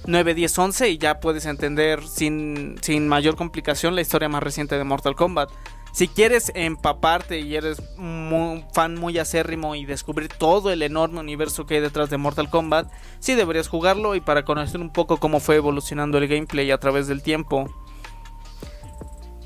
9, 0.06 0.34
10, 0.34 0.60
11 0.60 0.90
y 0.90 0.98
ya 0.98 1.20
puedes 1.20 1.46
entender 1.46 2.06
sin, 2.06 2.76
sin 2.82 3.08
mayor 3.08 3.36
complicación 3.36 3.96
la 3.96 4.02
historia 4.02 4.30
más 4.30 4.44
reciente 4.44 4.78
de 4.78 4.84
Mortal 4.84 5.16
Kombat. 5.16 5.50
Si 5.94 6.08
quieres 6.08 6.52
empaparte 6.56 7.40
y 7.40 7.56
eres 7.56 7.80
un 8.00 8.66
fan 8.74 8.96
muy 8.96 9.20
acérrimo 9.20 9.76
y 9.76 9.86
descubrir 9.86 10.28
todo 10.28 10.72
el 10.72 10.82
enorme 10.82 11.20
universo 11.20 11.68
que 11.68 11.76
hay 11.76 11.82
detrás 11.82 12.10
de 12.10 12.18
Mortal 12.18 12.50
Kombat, 12.50 12.92
sí 13.20 13.36
deberías 13.36 13.68
jugarlo 13.68 14.16
y 14.16 14.20
para 14.20 14.44
conocer 14.44 14.82
un 14.82 14.92
poco 14.92 15.18
cómo 15.18 15.40
fue 15.40 15.58
evolucionando 15.58 16.18
el 16.18 16.28
gameplay 16.28 16.72
a 16.72 16.80
través 16.80 17.08
del 17.08 17.22
tiempo. 17.22 17.70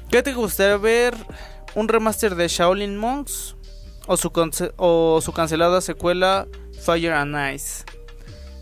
¿Qué 0.10 0.24
te 0.24 0.34
gustaría 0.34 0.78
ver? 0.78 1.15
Un 1.78 1.88
remaster 1.88 2.34
de 2.34 2.48
Shaolin 2.48 2.98
Monks 2.98 3.56
o 4.08 4.18
su, 4.18 4.32
o 4.78 5.22
su 5.22 5.32
cancelada 5.32 5.80
secuela 5.80 6.48
Fire 6.84 7.13
and 7.13 7.54
Ice. 7.54 7.84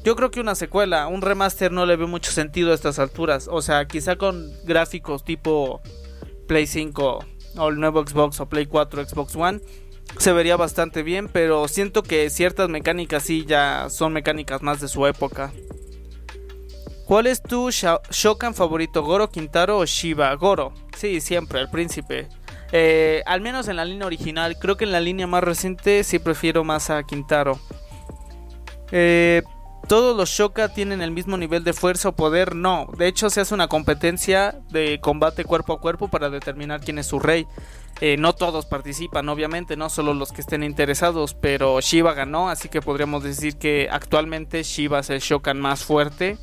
Yo 0.04 0.18
creo 0.18 0.32
que 0.32 0.42
una 0.42 0.54
secuela, 0.54 1.08
un 1.08 1.22
remaster 1.22 1.72
no 1.72 1.86
le 1.86 1.96
ve 1.96 2.08
mucho 2.08 2.34
sentido 2.34 2.74
a 2.74 2.76
estas 2.76 3.00
alturas. 3.00 3.48
O 3.50 3.62
sea, 3.62 3.86
quizá 3.88 4.18
con 4.18 4.52
gráficos 4.66 5.24
tipo 5.24 5.82
Play 6.46 6.68
5 6.68 7.26
o 7.56 7.70
el 7.70 7.80
nuevo 7.80 8.06
Xbox 8.06 8.42
o 8.42 8.50
Play 8.50 8.66
4, 8.66 9.08
Xbox 9.08 9.34
One, 9.38 9.62
se 10.20 10.34
vería 10.34 10.58
bastante 10.58 11.02
bien, 11.02 11.30
pero 11.30 11.70
siento 11.70 12.04
que 12.04 12.30
ciertas 12.30 12.68
mecánicas 12.68 13.24
sí 13.24 13.46
ya 13.48 13.88
son 13.90 14.12
mecánicas 14.12 14.62
más 14.62 14.82
de 14.82 14.90
su 14.90 15.08
época. 15.08 15.54
¿Cuál 17.06 17.28
es 17.28 17.42
tu 17.42 17.70
Shokan 17.70 18.54
favorito? 18.54 19.04
¿Goro, 19.04 19.30
Quintaro 19.30 19.78
o 19.78 19.86
Shiba? 19.86 20.34
Goro. 20.36 20.74
Sí, 20.98 21.22
siempre, 21.22 21.62
el 21.62 21.70
príncipe. 21.70 22.28
Eh, 22.78 23.24
al 23.26 23.40
menos 23.40 23.70
en 23.70 23.78
la 23.78 23.86
línea 23.86 24.06
original. 24.06 24.58
Creo 24.60 24.76
que 24.76 24.84
en 24.84 24.92
la 24.92 25.00
línea 25.00 25.28
más 25.28 25.42
reciente 25.42 26.04
sí 26.04 26.20
prefiero 26.20 26.66
más 26.66 26.90
a 26.90 27.04
Quintaro. 27.04 27.58
Eh, 28.92 29.44
¿Todos 29.88 30.18
los 30.18 30.30
Shoka 30.30 30.68
tienen 30.68 31.02
el 31.02 31.12
mismo 31.12 31.38
nivel 31.38 31.64
de 31.64 31.72
fuerza 31.72 32.10
o 32.10 32.16
poder? 32.18 32.54
No. 32.54 32.90
De 32.98 33.08
hecho, 33.08 33.30
se 33.30 33.40
hace 33.40 33.54
una 33.54 33.70
competencia 33.70 34.60
de 34.72 35.00
combate 35.00 35.46
cuerpo 35.46 35.72
a 35.72 35.80
cuerpo 35.80 36.10
para 36.10 36.30
determinar 36.30 36.82
quién 36.82 37.00
es 37.00 37.06
su 37.06 37.20
rey. 37.20 37.48
Eh, 38.02 38.18
no 38.18 38.36
todos 38.36 38.66
participan, 38.66 39.30
obviamente, 39.30 39.78
no 39.78 39.90
solo 39.90 40.14
los 40.14 40.34
que 40.34 40.42
estén 40.42 40.62
interesados, 40.62 41.34
pero 41.34 41.80
Shiva 41.80 42.14
ganó, 42.14 42.50
así 42.50 42.68
que 42.68 42.82
podríamos 42.82 43.24
decir 43.24 43.58
que 43.58 43.88
actualmente 43.90 44.64
Shiva 44.64 45.00
es 45.00 45.10
el 45.12 45.22
Shokan 45.22 45.62
más 45.62 45.86
fuerte 45.86 46.38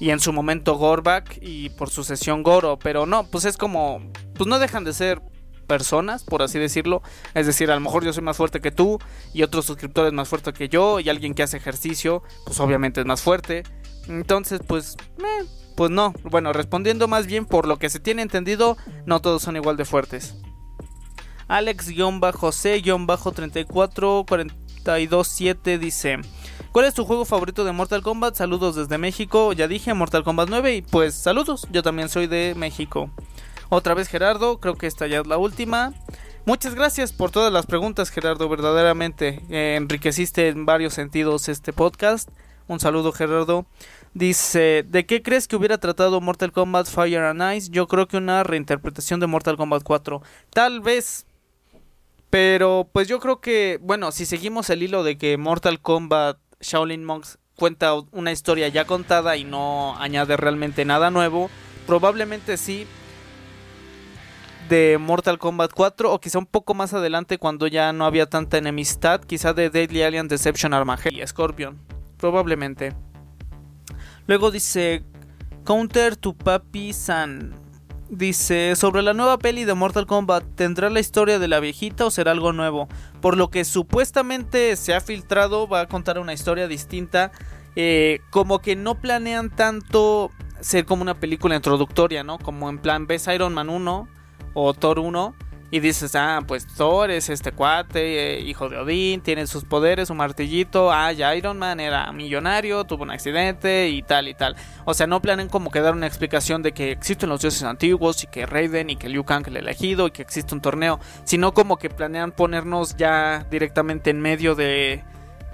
y 0.00 0.10
en 0.10 0.18
su 0.18 0.32
momento 0.32 0.74
Gorbak 0.74 1.38
y 1.42 1.68
por 1.70 1.90
sucesión 1.90 2.42
Goro, 2.42 2.78
pero 2.78 3.06
no, 3.06 3.24
pues 3.30 3.44
es 3.44 3.56
como, 3.56 4.00
pues 4.34 4.48
no 4.48 4.58
dejan 4.58 4.82
de 4.82 4.94
ser 4.94 5.20
personas, 5.68 6.24
por 6.24 6.42
así 6.42 6.58
decirlo, 6.58 7.02
es 7.34 7.46
decir, 7.46 7.70
a 7.70 7.74
lo 7.74 7.80
mejor 7.80 8.04
yo 8.04 8.12
soy 8.12 8.24
más 8.24 8.36
fuerte 8.36 8.60
que 8.60 8.72
tú 8.72 8.98
y 9.32 9.42
otro 9.42 9.62
suscriptor 9.62 10.06
es 10.06 10.12
más 10.12 10.28
fuerte 10.28 10.52
que 10.52 10.68
yo 10.68 10.98
y 10.98 11.08
alguien 11.08 11.34
que 11.34 11.44
hace 11.44 11.58
ejercicio, 11.58 12.24
pues 12.44 12.58
obviamente 12.58 13.00
es 13.00 13.06
más 13.06 13.20
fuerte, 13.20 13.62
entonces 14.08 14.60
pues, 14.66 14.96
eh, 15.18 15.46
pues 15.76 15.90
no, 15.90 16.12
bueno, 16.24 16.52
respondiendo 16.52 17.06
más 17.06 17.26
bien 17.26 17.44
por 17.44 17.68
lo 17.68 17.78
que 17.78 17.90
se 17.90 18.00
tiene 18.00 18.22
entendido, 18.22 18.76
no 19.06 19.20
todos 19.20 19.42
son 19.42 19.56
igual 19.56 19.76
de 19.76 19.84
fuertes. 19.84 20.34
Alex-C-344227 24.84 25.78
dice... 25.78 26.18
¿Cuál 26.72 26.84
es 26.84 26.94
tu 26.94 27.04
juego 27.04 27.24
favorito 27.24 27.64
de 27.64 27.72
Mortal 27.72 28.00
Kombat? 28.00 28.36
Saludos 28.36 28.76
desde 28.76 28.96
México. 28.96 29.52
Ya 29.52 29.66
dije 29.66 29.92
Mortal 29.92 30.22
Kombat 30.22 30.48
9 30.48 30.76
y 30.76 30.82
pues 30.82 31.16
saludos. 31.16 31.66
Yo 31.72 31.82
también 31.82 32.08
soy 32.08 32.28
de 32.28 32.54
México. 32.56 33.10
Otra 33.70 33.94
vez 33.94 34.06
Gerardo, 34.06 34.60
creo 34.60 34.76
que 34.76 34.86
esta 34.86 35.08
ya 35.08 35.20
es 35.20 35.26
la 35.26 35.36
última. 35.36 35.92
Muchas 36.46 36.76
gracias 36.76 37.12
por 37.12 37.32
todas 37.32 37.52
las 37.52 37.66
preguntas 37.66 38.10
Gerardo, 38.10 38.48
verdaderamente 38.48 39.42
eh, 39.50 39.74
enriqueciste 39.76 40.48
en 40.48 40.64
varios 40.64 40.94
sentidos 40.94 41.48
este 41.48 41.72
podcast. 41.72 42.28
Un 42.68 42.78
saludo 42.78 43.10
Gerardo. 43.10 43.66
Dice, 44.14 44.84
¿de 44.88 45.06
qué 45.06 45.22
crees 45.22 45.48
que 45.48 45.56
hubiera 45.56 45.78
tratado 45.78 46.20
Mortal 46.20 46.52
Kombat 46.52 46.86
Fire 46.86 47.22
and 47.22 47.56
Ice? 47.56 47.68
Yo 47.70 47.88
creo 47.88 48.06
que 48.08 48.16
una 48.16 48.44
reinterpretación 48.44 49.18
de 49.18 49.26
Mortal 49.26 49.56
Kombat 49.56 49.82
4. 49.82 50.22
Tal 50.50 50.80
vez. 50.80 51.26
Pero 52.30 52.88
pues 52.92 53.08
yo 53.08 53.18
creo 53.18 53.40
que, 53.40 53.78
bueno, 53.82 54.12
si 54.12 54.24
seguimos 54.24 54.70
el 54.70 54.82
hilo 54.82 55.02
de 55.02 55.18
que 55.18 55.36
Mortal 55.36 55.80
Kombat 55.80 56.38
Shaolin 56.60 57.04
Monks 57.04 57.38
cuenta 57.56 57.94
una 58.12 58.32
historia 58.32 58.68
ya 58.68 58.84
contada 58.84 59.36
y 59.36 59.44
no 59.44 59.96
añade 59.98 60.36
realmente 60.36 60.84
nada 60.84 61.10
nuevo, 61.10 61.50
probablemente 61.86 62.56
sí 62.56 62.86
de 64.70 64.98
Mortal 64.98 65.38
Kombat 65.38 65.72
4 65.74 66.12
o 66.12 66.20
quizá 66.20 66.38
un 66.38 66.46
poco 66.46 66.74
más 66.74 66.94
adelante 66.94 67.38
cuando 67.38 67.66
ya 67.66 67.92
no 67.92 68.06
había 68.06 68.26
tanta 68.26 68.56
enemistad, 68.56 69.20
quizá 69.20 69.52
de 69.52 69.68
Deadly 69.68 70.02
Alien 70.02 70.28
Deception 70.28 70.72
Armageddon 70.72 71.20
y 71.20 71.26
Scorpion, 71.26 71.78
probablemente. 72.16 72.94
Luego 74.28 74.52
dice 74.52 75.02
Counter 75.64 76.14
to 76.16 76.34
Papi 76.34 76.92
San. 76.92 77.52
Dice, 78.10 78.74
sobre 78.74 79.02
la 79.02 79.14
nueva 79.14 79.38
peli 79.38 79.64
de 79.64 79.74
Mortal 79.74 80.04
Kombat, 80.04 80.42
¿tendrá 80.56 80.90
la 80.90 80.98
historia 80.98 81.38
de 81.38 81.46
la 81.46 81.60
viejita 81.60 82.04
o 82.06 82.10
será 82.10 82.32
algo 82.32 82.52
nuevo? 82.52 82.88
Por 83.20 83.36
lo 83.36 83.50
que 83.50 83.64
supuestamente 83.64 84.74
se 84.74 84.94
ha 84.94 85.00
filtrado, 85.00 85.68
va 85.68 85.82
a 85.82 85.86
contar 85.86 86.18
una 86.18 86.32
historia 86.32 86.66
distinta. 86.66 87.30
Eh, 87.76 88.18
como 88.30 88.58
que 88.58 88.74
no 88.74 88.96
planean 88.96 89.48
tanto 89.48 90.32
ser 90.58 90.86
como 90.86 91.02
una 91.02 91.20
película 91.20 91.54
introductoria, 91.54 92.24
¿no? 92.24 92.38
Como 92.38 92.68
en 92.68 92.78
plan, 92.78 93.06
ves 93.06 93.28
Iron 93.28 93.54
Man 93.54 93.70
1 93.70 94.08
o 94.54 94.74
Thor 94.74 94.98
1 94.98 95.36
y 95.70 95.78
dices, 95.78 96.16
ah, 96.16 96.42
pues 96.46 96.66
Thor 96.66 97.10
es 97.10 97.28
este 97.28 97.52
cuate, 97.52 98.38
eh, 98.38 98.40
hijo 98.40 98.68
de 98.68 98.78
Odín, 98.78 99.20
tiene 99.20 99.46
sus 99.46 99.64
poderes, 99.64 100.10
un 100.10 100.16
martillito, 100.16 100.90
ah, 100.90 101.12
ya 101.12 101.34
Iron 101.36 101.58
Man 101.58 101.78
era 101.78 102.10
millonario, 102.12 102.84
tuvo 102.84 103.04
un 103.04 103.10
accidente 103.12 103.88
y 103.88 104.02
tal 104.02 104.26
y 104.26 104.34
tal. 104.34 104.56
O 104.84 104.94
sea, 104.94 105.06
no 105.06 105.22
planean 105.22 105.48
como 105.48 105.70
que 105.70 105.80
dar 105.80 105.94
una 105.94 106.08
explicación 106.08 106.62
de 106.62 106.72
que 106.72 106.90
existen 106.90 107.28
los 107.28 107.40
dioses 107.40 107.62
antiguos 107.62 108.24
y 108.24 108.26
que 108.26 108.46
Raiden 108.46 108.90
y 108.90 108.96
que 108.96 109.08
Liu 109.08 109.24
Kang 109.24 109.46
el 109.46 109.58
elegido 109.58 110.08
y 110.08 110.10
que 110.10 110.22
existe 110.22 110.54
un 110.54 110.60
torneo, 110.60 110.98
sino 111.24 111.54
como 111.54 111.76
que 111.76 111.88
planean 111.88 112.32
ponernos 112.32 112.96
ya 112.96 113.46
directamente 113.50 114.10
en 114.10 114.20
medio 114.20 114.56
de 114.56 115.04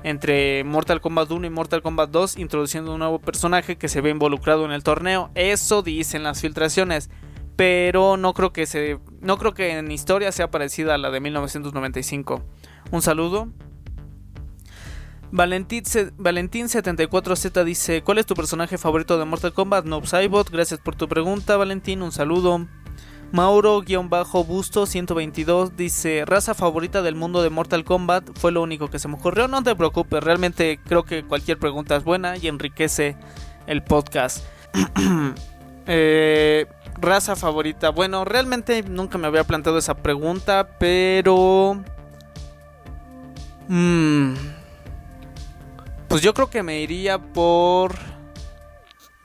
entre 0.02 0.64
Mortal 0.64 1.00
Kombat 1.00 1.30
1 1.30 1.46
y 1.46 1.50
Mortal 1.50 1.82
Kombat 1.82 2.10
2 2.10 2.38
introduciendo 2.38 2.92
un 2.92 3.00
nuevo 3.00 3.18
personaje 3.18 3.76
que 3.76 3.88
se 3.88 4.00
ve 4.00 4.10
involucrado 4.10 4.64
en 4.64 4.70
el 4.70 4.82
torneo. 4.82 5.30
Eso 5.34 5.82
dicen 5.82 6.22
las 6.22 6.40
filtraciones 6.40 7.10
pero 7.56 8.18
no 8.18 8.34
creo 8.34 8.52
que 8.52 8.66
se 8.66 8.98
no 9.20 9.38
creo 9.38 9.54
que 9.54 9.78
en 9.78 9.90
historia 9.90 10.32
sea 10.32 10.50
parecida 10.50 10.94
a 10.94 10.98
la 10.98 11.10
de 11.10 11.20
1995. 11.20 12.42
Un 12.90 13.02
saludo. 13.02 13.48
Valentín, 15.32 15.82
Valentín 16.16 16.66
74Z 16.66 17.64
dice, 17.64 18.02
¿cuál 18.02 18.18
es 18.18 18.26
tu 18.26 18.34
personaje 18.34 18.78
favorito 18.78 19.18
de 19.18 19.24
Mortal 19.24 19.52
Kombat? 19.52 19.84
Noob 19.84 20.04
gracias 20.50 20.80
por 20.80 20.94
tu 20.94 21.08
pregunta, 21.08 21.56
Valentín, 21.56 22.02
un 22.02 22.12
saludo. 22.12 22.66
Mauro-Busto 23.32 24.86
122 24.86 25.76
dice, 25.76 26.24
raza 26.24 26.54
favorita 26.54 27.02
del 27.02 27.16
mundo 27.16 27.42
de 27.42 27.50
Mortal 27.50 27.84
Kombat, 27.84 28.30
fue 28.38 28.52
lo 28.52 28.62
único 28.62 28.88
que 28.88 29.00
se 29.00 29.08
me 29.08 29.14
ocurrió, 29.14 29.48
no 29.48 29.62
te 29.64 29.74
preocupes, 29.74 30.22
realmente 30.22 30.78
creo 30.86 31.04
que 31.04 31.24
cualquier 31.24 31.58
pregunta 31.58 31.96
es 31.96 32.04
buena 32.04 32.36
y 32.36 32.46
enriquece 32.46 33.16
el 33.66 33.82
podcast. 33.82 34.44
eh, 35.86 36.66
raza 36.98 37.36
favorita. 37.36 37.90
Bueno, 37.90 38.24
realmente 38.24 38.82
nunca 38.82 39.18
me 39.18 39.26
había 39.26 39.44
planteado 39.44 39.78
esa 39.78 39.94
pregunta, 39.94 40.68
pero... 40.78 41.82
Mm, 43.68 44.34
pues 46.08 46.22
yo 46.22 46.34
creo 46.34 46.50
que 46.50 46.62
me 46.62 46.80
iría 46.80 47.18
por... 47.18 47.94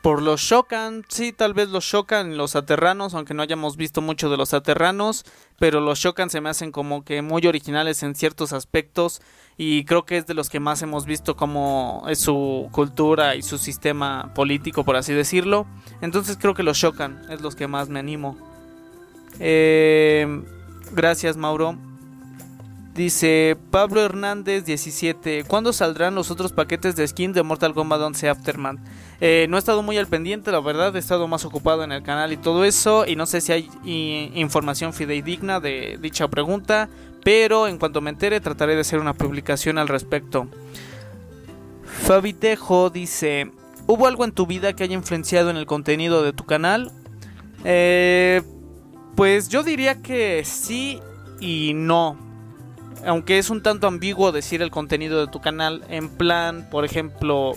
Por 0.02 0.24
los 0.24 0.41
Shokan, 0.41 1.06
sí, 1.10 1.32
tal 1.32 1.54
vez 1.54 1.70
los 1.70 1.84
Shokan, 1.84 2.36
los 2.36 2.56
Aterranos, 2.56 3.14
aunque 3.14 3.36
no 3.36 3.43
hayamos 3.43 3.78
visto 3.78 4.02
mucho 4.02 4.32
de 4.32 4.38
los 4.38 4.56
Aterranos, 4.56 5.26
pero 5.60 5.80
los 5.80 5.99
Shokan 5.99 6.32
se 6.32 6.41
me 6.41 6.49
hacen 6.49 6.72
como 6.72 7.06
que 7.06 7.22
muy 7.22 7.45
originales 7.45 8.02
en 8.02 8.16
ciertos 8.16 8.52
aspectos 8.52 9.22
y 9.58 9.86
creo 9.86 10.04
que 10.04 10.18
es 10.18 10.26
de 10.26 10.34
los 10.34 10.49
que 10.49 10.60
más 10.60 10.82
hemos 10.82 11.06
visto 11.06 11.36
como 11.36 12.04
es 12.10 12.18
su 12.18 12.68
cultura 12.72 13.36
y 13.36 13.43
su 13.43 13.60
sistema 13.60 14.32
político, 14.34 14.84
por 14.84 14.95
así 14.95 15.14
decirlo. 15.14 15.68
Entonces 16.02 16.36
creo 16.41 16.56
que 16.56 16.64
los 16.64 16.78
Shokan 16.78 17.22
es 17.30 17.41
los 17.41 17.56
que 17.56 17.68
más 17.68 17.89
me 17.89 17.99
animo. 17.99 18.38
Eh, 19.39 20.43
gracias, 20.93 21.38
Mauro. 21.38 21.78
Dice 22.94 23.58
Pablo 23.72 24.04
Hernández 24.04 24.66
17. 24.66 25.46
¿Cuándo 25.46 25.72
saldrán 25.72 26.14
los 26.14 26.30
otros 26.30 26.52
paquetes 26.52 26.98
de 26.98 27.08
skin 27.08 27.32
de 27.32 27.42
Mortal 27.42 27.74
Kombat 27.74 28.02
11 28.02 28.28
Aftermath? 28.28 28.80
Eh, 29.22 29.46
no 29.50 29.56
he 29.56 29.60
estado 29.60 29.82
muy 29.82 29.98
al 29.98 30.08
pendiente, 30.08 30.52
la 30.52 30.60
verdad, 30.60 30.94
he 30.94 31.00
estado 31.00 31.26
más 31.30 31.46
ocupado 31.46 31.86
en 31.86 31.94
el 31.94 32.04
canal 32.04 32.34
y 32.34 32.38
todo 32.38 32.66
eso. 32.66 33.06
Y 33.08 33.16
no 33.16 33.26
sé 33.26 33.39
si 33.39 33.54
hay 33.54 34.32
información 34.36 34.92
fidedigna 34.92 35.62
de 35.62 35.98
dicha 36.02 36.28
pregunta. 36.28 36.89
Pero 37.24 37.68
en 37.68 37.78
cuanto 37.78 38.02
me 38.02 38.10
entere, 38.10 38.42
trataré 38.42 38.76
de 38.76 38.82
hacer 38.82 39.00
una 39.00 39.14
publicación 39.14 39.78
al 39.78 39.88
respecto. 39.88 40.48
Fabitejo 41.86 42.89
dice: 42.89 43.52
¿Hubo 43.88 44.06
algo 44.06 44.26
en 44.26 44.34
tu 44.34 44.48
vida 44.48 44.74
que 44.74 44.84
haya 44.84 44.96
influenciado 44.96 45.50
en 45.50 45.56
el 45.56 45.66
contenido 45.66 46.24
de 46.24 46.34
tu 46.34 46.44
canal? 46.44 46.92
Eh, 47.64 48.42
pues 49.16 49.48
yo 49.48 49.64
diría 49.64 50.02
que 50.02 50.44
sí 50.44 51.00
y 51.39 51.74
no 51.74 52.30
aunque 53.06 53.38
es 53.38 53.49
un 53.49 53.64
tanto 53.64 53.88
ambiguo 53.88 54.32
decir 54.32 54.62
el 54.62 54.72
contenido 54.72 55.20
de 55.20 55.32
tu 55.32 55.41
canal, 55.41 55.84
en 55.89 56.10
plan, 56.10 56.68
por 56.70 56.86
ejemplo, 56.86 57.54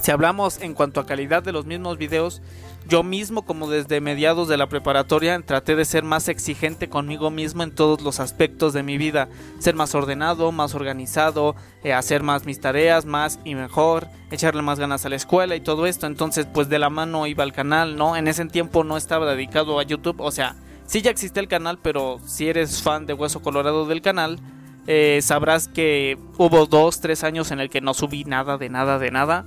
si 0.00 0.10
hablamos 0.10 0.60
en 0.60 0.74
cuanto 0.74 1.00
a 1.00 1.06
calidad 1.06 1.42
de 1.42 1.52
los 1.52 1.66
mismos 1.66 1.98
videos, 1.98 2.42
yo 2.88 3.04
mismo 3.04 3.42
como 3.42 3.70
desde 3.70 4.00
mediados 4.00 4.48
de 4.48 4.56
la 4.56 4.68
preparatoria 4.68 5.40
traté 5.40 5.76
de 5.76 5.84
ser 5.84 6.02
más 6.02 6.28
exigente 6.28 6.88
conmigo 6.88 7.30
mismo 7.30 7.62
en 7.62 7.72
todos 7.72 8.02
los 8.02 8.18
aspectos 8.18 8.72
de 8.72 8.82
mi 8.82 8.98
vida, 8.98 9.28
ser 9.60 9.76
más 9.76 9.94
ordenado, 9.94 10.50
más 10.50 10.74
organizado, 10.74 11.54
eh, 11.84 11.92
hacer 11.92 12.22
más 12.22 12.44
mis 12.44 12.60
tareas, 12.60 13.06
más 13.06 13.38
y 13.44 13.54
mejor, 13.54 14.08
echarle 14.30 14.62
más 14.62 14.80
ganas 14.80 15.06
a 15.06 15.08
la 15.08 15.16
escuela 15.16 15.54
y 15.54 15.60
todo 15.60 15.86
esto, 15.86 16.06
entonces 16.06 16.46
pues 16.52 16.68
de 16.68 16.80
la 16.80 16.90
mano 16.90 17.26
iba 17.26 17.44
al 17.44 17.52
canal, 17.52 17.96
¿no? 17.96 18.16
En 18.16 18.26
ese 18.26 18.44
tiempo 18.46 18.82
no 18.82 18.96
estaba 18.96 19.30
dedicado 19.32 19.78
a 19.78 19.84
YouTube, 19.84 20.20
o 20.20 20.32
sea, 20.32 20.56
Sí 20.92 21.00
ya 21.00 21.10
existe 21.10 21.40
el 21.40 21.48
canal, 21.48 21.78
pero 21.80 22.20
si 22.26 22.48
eres 22.48 22.82
fan 22.82 23.06
de 23.06 23.14
Hueso 23.14 23.40
Colorado 23.40 23.86
del 23.86 24.02
canal, 24.02 24.38
eh, 24.86 25.20
sabrás 25.22 25.66
que 25.66 26.18
hubo 26.36 26.66
dos, 26.66 27.00
tres 27.00 27.24
años 27.24 27.50
en 27.50 27.60
el 27.60 27.70
que 27.70 27.80
no 27.80 27.94
subí 27.94 28.24
nada, 28.24 28.58
de 28.58 28.68
nada, 28.68 28.98
de 28.98 29.10
nada. 29.10 29.46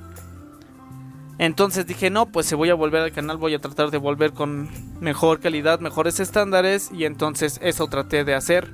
Entonces 1.38 1.86
dije, 1.86 2.10
no, 2.10 2.26
pues 2.26 2.48
si 2.48 2.56
voy 2.56 2.72
a 2.72 2.74
volver 2.74 3.04
al 3.04 3.12
canal, 3.12 3.38
voy 3.38 3.54
a 3.54 3.60
tratar 3.60 3.92
de 3.92 4.00
volver 4.00 4.34
con 4.34 4.70
mejor 5.00 5.40
calidad, 5.40 5.80
mejores 5.82 6.20
estándares. 6.20 6.90
Y 6.92 7.06
entonces 7.06 7.60
eso 7.62 7.86
traté 7.90 8.24
de 8.24 8.34
hacer. 8.34 8.74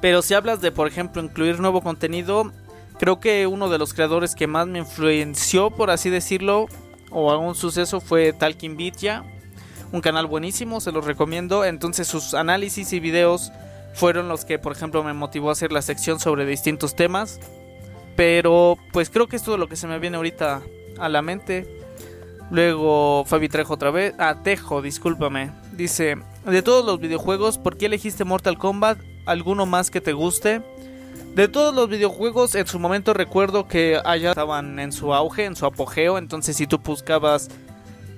Pero 0.00 0.22
si 0.22 0.32
hablas 0.32 0.62
de, 0.62 0.72
por 0.72 0.88
ejemplo, 0.88 1.22
incluir 1.22 1.60
nuevo 1.60 1.82
contenido, 1.82 2.50
Creo 3.00 3.18
que 3.18 3.46
uno 3.46 3.70
de 3.70 3.78
los 3.78 3.94
creadores 3.94 4.34
que 4.34 4.46
más 4.46 4.66
me 4.66 4.78
influenció, 4.78 5.70
por 5.70 5.90
así 5.90 6.10
decirlo, 6.10 6.66
o 7.10 7.30
algún 7.32 7.54
suceso 7.54 7.98
fue 7.98 8.34
Talking 8.34 8.76
Vidya. 8.76 9.24
Un 9.92 10.00
canal 10.00 10.26
buenísimo, 10.26 10.80
se 10.80 10.92
los 10.92 11.04
recomiendo. 11.04 11.64
Entonces 11.64 12.06
sus 12.06 12.34
análisis 12.34 12.92
y 12.92 13.00
videos 13.00 13.52
fueron 13.92 14.28
los 14.28 14.44
que, 14.44 14.58
por 14.58 14.72
ejemplo, 14.72 15.02
me 15.02 15.14
motivó 15.14 15.48
a 15.48 15.52
hacer 15.52 15.72
la 15.72 15.82
sección 15.82 16.20
sobre 16.20 16.46
distintos 16.46 16.94
temas. 16.94 17.40
Pero 18.16 18.76
pues 18.92 19.10
creo 19.10 19.26
que 19.28 19.36
es 19.36 19.42
todo 19.42 19.56
lo 19.56 19.68
que 19.68 19.76
se 19.76 19.86
me 19.86 19.98
viene 19.98 20.16
ahorita 20.16 20.62
a 20.98 21.08
la 21.08 21.22
mente. 21.22 21.66
Luego 22.50 23.24
Fabi 23.26 23.48
Trejo 23.48 23.74
otra 23.74 23.90
vez. 23.90 24.14
Ah, 24.18 24.36
Tejo, 24.42 24.82
discúlpame. 24.82 25.50
Dice, 25.72 26.16
de 26.44 26.62
todos 26.62 26.84
los 26.84 27.00
videojuegos, 27.00 27.58
¿por 27.58 27.76
qué 27.76 27.86
elegiste 27.86 28.24
Mortal 28.24 28.58
Kombat? 28.58 28.98
¿Alguno 29.26 29.66
más 29.66 29.90
que 29.90 30.00
te 30.00 30.12
guste? 30.12 30.62
De 31.34 31.46
todos 31.46 31.72
los 31.72 31.88
videojuegos, 31.88 32.56
en 32.56 32.66
su 32.66 32.78
momento 32.80 33.14
recuerdo 33.14 33.68
que 33.68 34.00
allá 34.04 34.30
estaban 34.30 34.80
en 34.80 34.90
su 34.90 35.14
auge, 35.14 35.44
en 35.44 35.54
su 35.54 35.64
apogeo. 35.64 36.18
Entonces, 36.18 36.56
si 36.56 36.66
tú 36.66 36.78
buscabas 36.78 37.48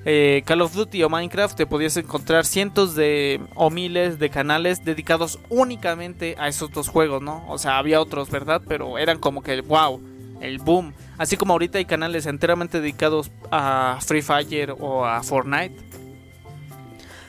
eh, 0.04 0.42
Call 0.44 0.62
of 0.62 0.74
Duty 0.74 1.02
o 1.02 1.08
Minecraft, 1.08 1.56
te 1.56 1.66
podías 1.66 1.96
encontrar 1.96 2.44
cientos 2.44 2.94
de 2.94 3.40
o 3.54 3.70
miles 3.70 4.18
de 4.18 4.30
canales 4.30 4.84
dedicados 4.84 5.38
únicamente 5.48 6.34
a 6.38 6.48
esos 6.48 6.70
dos 6.72 6.88
juegos, 6.88 7.22
¿no? 7.22 7.44
O 7.48 7.58
sea, 7.58 7.78
había 7.78 8.00
otros, 8.00 8.30
¿verdad? 8.30 8.62
Pero 8.66 8.98
eran 8.98 9.18
como 9.18 9.42
que 9.42 9.52
el 9.52 9.62
wow, 9.62 10.00
el 10.40 10.58
boom. 10.58 10.92
Así 11.18 11.36
como 11.36 11.52
ahorita 11.52 11.78
hay 11.78 11.84
canales 11.84 12.26
enteramente 12.26 12.80
dedicados 12.80 13.30
a 13.50 13.98
Free 14.00 14.22
Fire 14.22 14.74
o 14.78 15.04
a 15.04 15.22
Fortnite. 15.22 15.92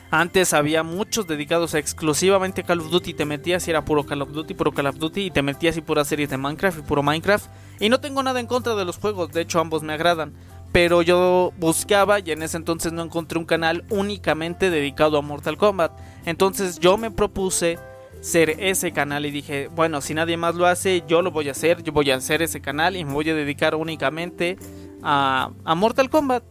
Antes 0.10 0.54
había 0.54 0.84
muchos 0.84 1.26
dedicados 1.26 1.74
exclusivamente 1.74 2.62
a 2.62 2.64
Call 2.64 2.82
of 2.82 2.92
Duty. 2.92 3.16
Te 3.16 3.26
metías 3.26 3.68
y 3.68 3.72
era 3.72 3.84
puro 3.84 4.06
Call 4.06 4.22
of 4.22 4.32
Duty, 4.32 4.54
puro 4.54 4.72
Call 4.72 4.86
of 4.86 4.98
Duty. 4.98 5.26
Y 5.26 5.32
te 5.32 5.42
metías 5.42 5.76
y 5.76 5.82
pura 5.82 6.06
series 6.06 6.30
de 6.30 6.38
Minecraft 6.38 6.78
y 6.78 6.82
puro 6.84 7.02
Minecraft. 7.02 7.48
Y 7.80 7.90
no 7.90 8.00
tengo 8.00 8.22
nada 8.22 8.40
en 8.40 8.46
contra 8.46 8.76
de 8.76 8.86
los 8.86 8.98
juegos. 8.98 9.32
De 9.32 9.42
hecho, 9.42 9.60
ambos 9.60 9.82
me 9.82 9.94
agradan. 9.94 10.34
Pero 10.74 11.04
yo 11.04 11.54
buscaba 11.58 12.20
y 12.20 12.32
en 12.32 12.42
ese 12.42 12.58
entonces 12.58 12.92
no 12.92 13.04
encontré 13.04 13.40
un 13.40 13.46
canal 13.46 13.86
únicamente 13.90 14.70
dedicado 14.70 15.18
a 15.18 15.22
Mortal 15.22 15.56
Kombat. 15.56 15.92
Entonces 16.26 16.80
yo 16.80 16.98
me 16.98 17.12
propuse 17.12 17.80
ser 18.22 18.56
ese 18.60 18.92
canal 18.92 19.26
y 19.26 19.32
dije, 19.32 19.70
bueno, 19.76 20.02
si 20.02 20.14
nadie 20.14 20.36
más 20.36 20.56
lo 20.56 20.66
hace, 20.66 21.04
yo 21.08 21.22
lo 21.22 21.30
voy 21.30 21.48
a 21.48 21.52
hacer. 21.52 21.84
Yo 21.84 21.94
voy 21.94 22.10
a 22.10 22.16
hacer 22.16 22.42
ese 22.42 22.60
canal 22.60 22.98
y 22.98 23.06
me 23.06 23.14
voy 23.14 23.30
a 23.30 23.36
dedicar 23.36 23.76
únicamente 23.76 24.58
a, 25.04 25.52
a 25.64 25.76
Mortal 25.76 26.10
Kombat. 26.10 26.44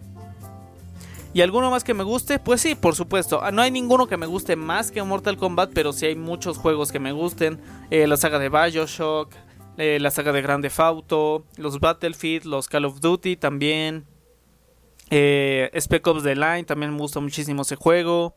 ¿Y 1.35 1.41
alguno 1.41 1.71
más 1.71 1.83
que 1.83 1.95
me 1.95 2.05
guste? 2.05 2.39
Pues 2.39 2.61
sí, 2.61 2.75
por 2.75 2.95
supuesto. 2.95 3.43
Ah, 3.43 3.51
no 3.51 3.63
hay 3.63 3.71
ninguno 3.71 4.07
que 4.07 4.19
me 4.19 4.27
guste 4.27 4.55
más 4.55 4.93
que 4.93 5.03
Mortal 5.03 5.39
Kombat, 5.39 5.71
pero 5.75 5.93
sí 5.93 6.07
hay 6.07 6.15
muchos 6.15 6.59
juegos 6.59 6.93
que 6.93 7.01
me 7.01 7.11
gusten. 7.11 7.59
Eh, 7.91 8.07
la 8.07 8.19
saga 8.19 8.39
de 8.39 8.51
Bioshock, 8.51 9.33
eh, 9.79 9.99
la 9.99 10.11
saga 10.11 10.33
de 10.33 10.43
Grande 10.43 10.71
Auto, 10.77 11.47
los 11.57 11.81
Battlefield, 11.81 12.45
los 12.45 12.69
Call 12.69 12.85
of 12.85 13.01
Duty 13.01 13.37
también. 13.37 14.12
Eh, 15.15 15.71
Spec 15.79 16.07
Ops 16.07 16.23
The 16.23 16.35
Line, 16.35 16.65
también 16.65 16.91
me 16.91 16.99
gusta 16.99 17.21
muchísimo 17.21 17.63
ese 17.63 17.77
juego. 17.77 18.35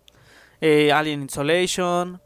Alien 0.61 1.23
Isolation. 1.23 2.21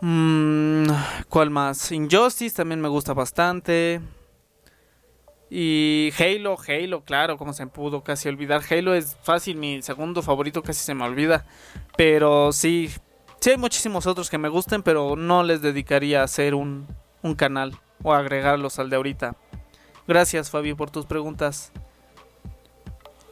Mm, 0.00 0.86
¿Cuál 1.30 1.48
más? 1.48 1.90
Injustice 1.90 2.54
también 2.54 2.80
me 2.82 2.88
gusta 2.88 3.14
bastante. 3.14 4.02
Y 5.48 6.12
Halo, 6.18 6.58
Halo, 6.68 7.04
claro, 7.04 7.38
como 7.38 7.54
se 7.54 7.66
pudo 7.66 8.04
casi 8.04 8.28
olvidar. 8.28 8.60
Halo 8.70 8.92
es 8.92 9.16
fácil, 9.22 9.56
mi 9.56 9.80
segundo 9.80 10.22
favorito 10.22 10.62
casi 10.62 10.84
se 10.84 10.94
me 10.94 11.04
olvida. 11.04 11.46
Pero 11.96 12.52
sí, 12.52 12.90
sí 13.40 13.50
hay 13.50 13.56
muchísimos 13.56 14.06
otros 14.06 14.28
que 14.28 14.36
me 14.36 14.50
gusten, 14.50 14.82
pero 14.82 15.16
no 15.16 15.42
les 15.42 15.62
dedicaría 15.62 16.20
a 16.20 16.24
hacer 16.24 16.54
un, 16.54 16.86
un 17.22 17.34
canal 17.34 17.80
o 18.02 18.12
agregarlos 18.12 18.78
al 18.78 18.90
de 18.90 18.96
ahorita. 18.96 19.36
Gracias 20.06 20.50
Fabi 20.50 20.74
por 20.74 20.90
tus 20.90 21.06
preguntas. 21.06 21.72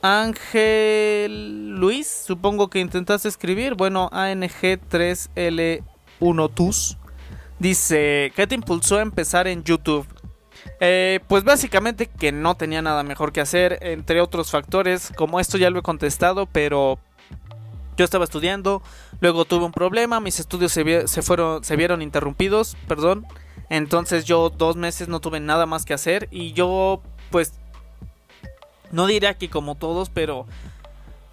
Ángel 0.06 1.74
Luis, 1.80 2.06
supongo 2.06 2.70
que 2.70 2.78
intentaste 2.78 3.26
escribir. 3.26 3.74
Bueno, 3.74 4.08
ANG3L1TUS 4.12 6.96
dice, 7.58 8.32
¿qué 8.36 8.46
te 8.46 8.54
impulsó 8.54 8.98
a 8.98 9.02
empezar 9.02 9.48
en 9.48 9.64
YouTube? 9.64 10.06
Eh, 10.78 11.18
pues 11.26 11.42
básicamente 11.42 12.06
que 12.06 12.30
no 12.30 12.54
tenía 12.54 12.82
nada 12.82 13.02
mejor 13.02 13.32
que 13.32 13.40
hacer, 13.40 13.80
entre 13.82 14.20
otros 14.20 14.52
factores, 14.52 15.12
como 15.16 15.40
esto 15.40 15.58
ya 15.58 15.70
lo 15.70 15.80
he 15.80 15.82
contestado, 15.82 16.46
pero 16.46 17.00
yo 17.96 18.04
estaba 18.04 18.22
estudiando, 18.22 18.84
luego 19.20 19.44
tuve 19.44 19.64
un 19.64 19.72
problema, 19.72 20.20
mis 20.20 20.38
estudios 20.38 20.70
se, 20.70 20.84
fueron, 21.22 21.64
se 21.64 21.74
vieron 21.74 22.00
interrumpidos, 22.00 22.76
perdón, 22.86 23.26
entonces 23.70 24.24
yo 24.24 24.50
dos 24.50 24.76
meses 24.76 25.08
no 25.08 25.18
tuve 25.18 25.40
nada 25.40 25.66
más 25.66 25.84
que 25.84 25.94
hacer 25.94 26.28
y 26.30 26.52
yo 26.52 27.02
pues 27.30 27.54
no 28.96 29.06
diré 29.06 29.28
aquí 29.28 29.48
como 29.48 29.74
todos, 29.74 30.08
pero 30.08 30.46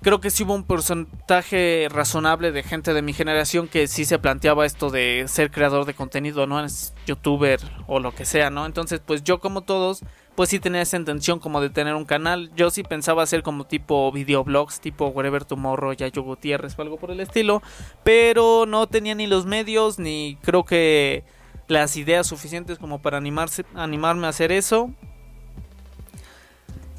creo 0.01 0.19
que 0.19 0.29
sí 0.29 0.43
hubo 0.43 0.53
un 0.53 0.65
porcentaje 0.65 1.87
razonable 1.89 2.51
de 2.51 2.61
gente 2.61 2.93
de 2.93 3.01
mi 3.01 3.13
generación 3.13 3.69
que 3.69 3.87
sí 3.87 4.03
se 4.03 4.19
planteaba 4.19 4.65
esto 4.65 4.89
de 4.89 5.23
ser 5.27 5.49
creador 5.49 5.85
de 5.85 5.93
contenido, 5.93 6.45
¿no? 6.45 6.63
Es 6.63 6.93
youtuber 7.07 7.61
o 7.87 7.99
lo 7.99 8.13
que 8.13 8.25
sea, 8.25 8.49
¿no? 8.49 8.65
Entonces, 8.65 8.99
pues 9.03 9.23
yo 9.23 9.39
como 9.39 9.61
todos, 9.61 10.03
pues 10.35 10.49
sí 10.49 10.59
tenía 10.59 10.81
esa 10.81 10.97
intención 10.97 11.39
como 11.39 11.61
de 11.61 11.69
tener 11.69 11.95
un 11.95 12.03
canal. 12.03 12.51
Yo 12.53 12.69
sí 12.69 12.83
pensaba 12.83 13.23
hacer 13.23 13.43
como 13.43 13.63
tipo 13.63 14.11
videoblogs, 14.11 14.81
tipo 14.81 15.07
Wherever 15.07 15.45
Tomorrow, 15.45 15.93
Yayo 15.93 16.21
Gutiérrez 16.21 16.77
o 16.77 16.81
algo 16.81 16.97
por 16.97 17.11
el 17.11 17.21
estilo, 17.21 17.63
pero 18.03 18.65
no 18.67 18.87
tenía 18.87 19.15
ni 19.15 19.25
los 19.25 19.45
medios 19.45 19.99
ni 19.99 20.37
creo 20.41 20.65
que 20.65 21.23
las 21.69 21.95
ideas 21.95 22.27
suficientes 22.27 22.77
como 22.77 23.01
para 23.01 23.17
animarse, 23.17 23.63
animarme 23.73 24.27
a 24.27 24.31
hacer 24.31 24.51
eso. 24.51 24.91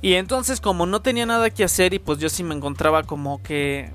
Y 0.04 0.16
entonces 0.16 0.60
como 0.60 0.84
no 0.84 1.00
tenía 1.00 1.24
nada 1.24 1.48
que 1.48 1.64
hacer 1.64 1.94
y 1.94 1.98
pues 1.98 2.18
yo 2.18 2.28
sí 2.28 2.44
me 2.44 2.54
encontraba 2.54 3.04
como 3.04 3.42
que 3.42 3.90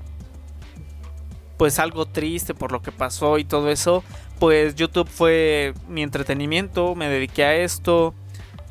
pues 1.56 1.78
algo 1.78 2.04
triste 2.04 2.52
por 2.52 2.72
lo 2.72 2.82
que 2.82 2.90
pasó 2.90 3.38
y 3.38 3.44
todo 3.44 3.70
eso, 3.70 4.02
pues 4.40 4.74
YouTube 4.74 5.08
fue 5.08 5.72
mi 5.88 6.02
entretenimiento, 6.02 6.96
me 6.96 7.08
dediqué 7.08 7.44
a 7.44 7.54
esto 7.54 8.12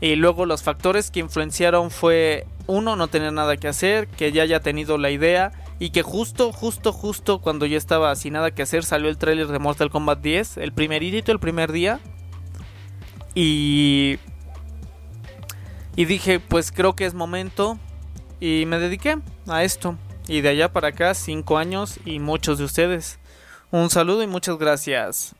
y 0.02 0.18
luego 0.18 0.46
los 0.46 0.64
factores 0.64 1.12
que 1.12 1.22
influenciaron 1.22 1.92
fue 1.92 2.46
uno 2.68 2.98
no 2.98 3.08
tener 3.08 3.32
nada 3.32 3.56
que 3.56 3.70
hacer, 3.70 4.10
que 4.10 4.34
ya 4.34 4.44
haya 4.44 4.60
tenido 4.60 4.98
la 4.98 5.10
idea 5.10 5.54
y 5.80 5.92
que 5.92 6.02
justo, 6.02 6.52
justo, 6.52 6.92
justo 6.92 7.40
cuando 7.40 7.66
yo 7.66 7.78
estaba 7.78 8.14
sin 8.18 8.34
nada 8.34 8.52
que 8.52 8.64
hacer 8.64 8.84
salió 8.84 9.08
el 9.08 9.18
tráiler 9.18 9.48
de 9.48 9.60
Mortal 9.60 9.92
Kombat 9.92 10.20
10, 10.20 10.58
el 10.58 10.74
primer 10.74 11.04
el 11.04 11.40
primer 11.40 11.72
día. 11.72 12.02
Y 13.34 14.20
y 16.00 16.06
dije, 16.06 16.40
pues 16.40 16.72
creo 16.72 16.96
que 16.96 17.06
es 17.06 17.14
momento. 17.14 17.78
Y 18.40 18.64
me 18.68 18.80
dediqué 18.80 19.20
a 19.50 19.66
esto. 19.66 19.98
Y 20.30 20.40
de 20.40 20.48
allá 20.48 20.72
para 20.72 20.88
acá, 20.88 21.14
5 21.14 21.58
años 21.58 22.00
y 22.06 22.20
muchos 22.20 22.58
de 22.58 22.64
ustedes. 22.64 23.20
Un 23.70 23.90
saludo 23.90 24.24
y 24.24 24.28
muchas 24.28 24.58
gracias. 24.58 25.36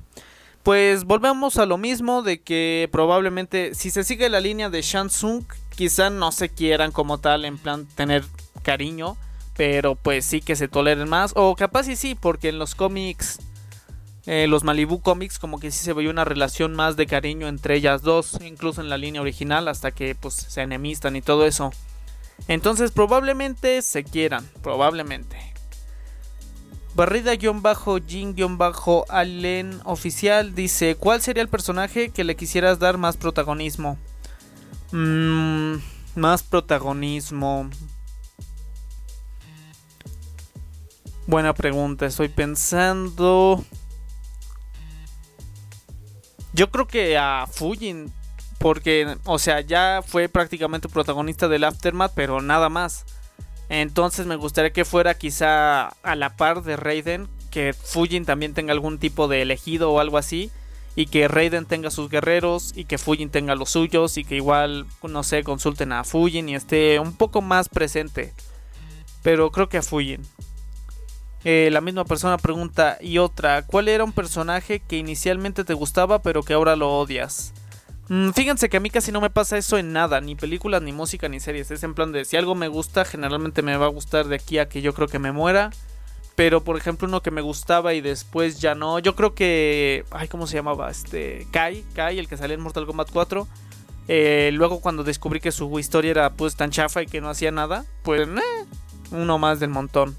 pues 0.66 1.04
volvemos 1.04 1.58
a 1.58 1.68
lo 1.68 1.78
mismo 1.78 2.24
de 2.24 2.42
que 2.42 2.90
probablemente 2.92 3.76
si 3.76 3.92
se 3.92 4.04
sigue 4.04 4.30
la 4.30 4.40
línea 4.40 4.72
de 4.72 4.82
Shansung, 4.82 5.44
quizá 5.70 6.10
no 6.10 6.32
se 6.32 6.50
quieran 6.50 6.92
como 6.92 7.20
tal 7.20 7.46
en 7.46 7.60
plan 7.60 7.86
tener 7.86 8.26
cariño, 8.64 9.16
pero 9.56 9.94
pues 9.94 10.26
sí 10.26 10.42
que 10.42 10.56
se 10.56 10.68
toleren 10.68 11.08
más 11.08 11.34
o 11.36 11.56
capaz 11.56 11.84
sí 11.84 11.96
sí, 11.96 12.16
porque 12.16 12.50
en 12.50 12.58
los 12.58 12.74
cómics 12.74 13.38
eh, 14.26 14.48
los 14.48 14.64
Malibu 14.64 15.02
Comics 15.02 15.38
como 15.38 15.60
que 15.60 15.70
sí 15.70 15.86
se 15.86 15.94
veía 15.94 16.10
una 16.10 16.26
relación 16.26 16.74
más 16.74 16.96
de 16.96 17.06
cariño 17.06 17.48
entre 17.48 17.76
ellas 17.76 18.02
dos, 18.02 18.40
incluso 18.42 18.82
en 18.82 18.90
la 18.90 18.98
línea 18.98 19.22
original 19.22 19.68
hasta 19.68 19.92
que 19.92 20.16
pues 20.16 20.34
se 20.34 20.64
enemistan 20.64 21.16
y 21.16 21.22
todo 21.22 21.46
eso. 21.46 21.70
Entonces 22.48 22.90
probablemente 22.90 23.84
se 23.84 24.04
quieran, 24.04 24.50
probablemente. 24.64 25.55
Barrida-Jin-Allen 26.96 29.82
oficial 29.84 30.56
dice, 30.56 30.96
¿cuál 30.96 31.22
sería 31.22 31.44
el 31.44 31.50
personaje 31.50 32.10
que 32.10 32.24
le 32.24 32.38
quisieras 32.38 32.80
dar 32.80 32.98
más 32.98 33.18
protagonismo? 33.18 33.98
Mm, 34.94 35.76
más 36.16 36.44
protagonismo. 36.44 37.70
Buena 41.28 41.54
pregunta, 41.54 42.06
estoy 42.06 42.30
pensando... 42.30 43.66
Yo 46.54 46.72
creo 46.72 46.88
que 46.88 47.18
a 47.18 47.46
Fujin, 47.52 48.14
porque, 48.60 49.18
o 49.26 49.40
sea, 49.40 49.60
ya 49.60 50.02
fue 50.08 50.30
prácticamente 50.30 50.88
protagonista 50.88 51.50
del 51.50 51.66
Aftermath, 51.66 52.14
pero 52.16 52.42
nada 52.42 52.70
más. 52.70 53.04
Entonces 53.70 54.26
me 54.26 54.36
gustaría 54.36 54.72
que 54.72 54.86
fuera 54.86 55.18
quizá 55.18 55.88
a 55.88 56.16
la 56.16 56.36
par 56.38 56.64
de 56.64 56.76
Raiden, 56.76 57.28
que 57.52 57.74
Fujin 57.74 58.26
también 58.26 58.54
tenga 58.54 58.74
algún 58.74 59.00
tipo 59.00 59.28
de 59.28 59.42
elegido 59.42 59.92
o 59.92 60.00
algo 60.00 60.18
así. 60.18 60.52
y 60.98 61.08
que 61.08 61.28
Raiden 61.28 61.66
tenga 61.66 61.92
sus 61.92 62.10
guerreros 62.10 62.72
y 62.74 62.86
que 62.86 62.98
Fujin 62.98 63.30
tenga 63.30 63.56
los 63.56 63.70
suyos 63.72 64.18
y 64.18 64.24
que 64.24 64.38
igual, 64.38 64.86
no 65.04 65.24
sé, 65.24 65.44
consulten 65.44 65.92
a 65.92 66.06
Fujin 66.06 66.48
y 66.48 66.56
esté 66.56 67.00
un 67.00 67.16
poco 67.16 67.42
más 67.42 67.68
presente. 67.68 68.34
Pero 69.22 69.52
creo 69.52 69.68
que 69.68 69.78
a 69.78 69.82
Fujin. 69.82 70.22
Eh, 71.44 71.70
la 71.72 71.82
misma 71.82 72.06
persona 72.06 72.38
pregunta 72.38 72.98
y 73.02 73.18
otra, 73.20 73.64
¿cuál 73.64 73.88
era 73.90 74.04
un 74.04 74.14
personaje 74.14 74.80
que 74.80 74.98
inicialmente 74.98 75.64
te 75.64 75.74
gustaba 75.74 76.22
pero 76.22 76.44
que 76.44 76.54
ahora 76.54 76.76
lo 76.76 76.90
odias? 76.98 77.54
Mm, 78.08 78.32
fíjense 78.32 78.70
que 78.70 78.78
a 78.78 78.80
mí 78.80 78.90
casi 78.90 79.12
no 79.12 79.22
me 79.22 79.30
pasa 79.30 79.58
eso 79.58 79.78
en 79.78 79.92
nada, 79.92 80.22
ni 80.22 80.36
películas, 80.36 80.82
ni 80.82 80.92
música, 80.92 81.28
ni 81.28 81.40
series. 81.40 81.72
Es 81.72 81.84
en 81.84 81.94
plan 81.94 82.12
de 82.12 82.26
si 82.26 82.38
algo 82.38 82.56
me 82.56 82.68
gusta, 82.68 83.06
generalmente 83.06 83.62
me 83.62 83.78
va 83.78 83.86
a 83.86 83.90
gustar 83.90 84.28
de 84.28 84.36
aquí 84.36 84.60
a 84.60 84.70
que 84.70 84.82
yo 84.82 84.94
creo 84.94 85.08
que 85.08 85.20
me 85.20 85.32
muera. 85.32 85.72
Pero 86.36 86.64
por 86.64 86.76
ejemplo 86.76 87.08
uno 87.08 87.22
que 87.22 87.32
me 87.32 87.42
gustaba 87.42 87.94
y 87.94 88.02
después 88.02 88.60
ya 88.60 88.76
no. 88.76 89.00
Yo 89.00 89.16
creo 89.16 89.34
que... 89.34 90.04
Ay, 90.12 90.28
¿cómo 90.28 90.48
se 90.48 90.56
llamaba? 90.56 90.92
Este... 90.92 91.48
Kai, 91.52 91.86
Kai, 91.94 92.20
el 92.20 92.28
que 92.28 92.36
salía 92.36 92.56
en 92.56 92.62
Mortal 92.62 92.86
Kombat 92.86 93.10
4. 93.12 93.48
Eh, 94.08 94.50
luego 94.54 94.82
cuando 94.82 95.04
descubrí 95.04 95.40
que 95.40 95.52
su 95.52 95.80
historia 95.80 96.12
era 96.12 96.34
pues 96.34 96.56
tan 96.56 96.72
chafa 96.72 97.02
y 97.02 97.08
que 97.08 97.22
no 97.22 97.30
hacía 97.30 97.52
nada, 97.52 97.86
pues... 98.04 98.28
Eh, 98.28 98.66
uno 99.12 99.38
más 99.38 99.60
del 99.60 99.70
montón. 99.70 100.18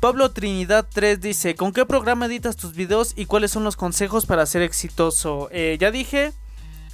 Pablo 0.00 0.30
Trinidad 0.30 0.86
3 0.92 1.20
dice, 1.20 1.56
¿con 1.56 1.72
qué 1.72 1.84
programa 1.84 2.26
editas 2.26 2.56
tus 2.56 2.74
videos 2.74 3.14
y 3.16 3.26
cuáles 3.26 3.50
son 3.50 3.64
los 3.64 3.74
consejos 3.74 4.26
para 4.26 4.46
ser 4.46 4.62
exitoso? 4.62 5.48
Eh, 5.50 5.76
ya 5.80 5.90
dije, 5.90 6.32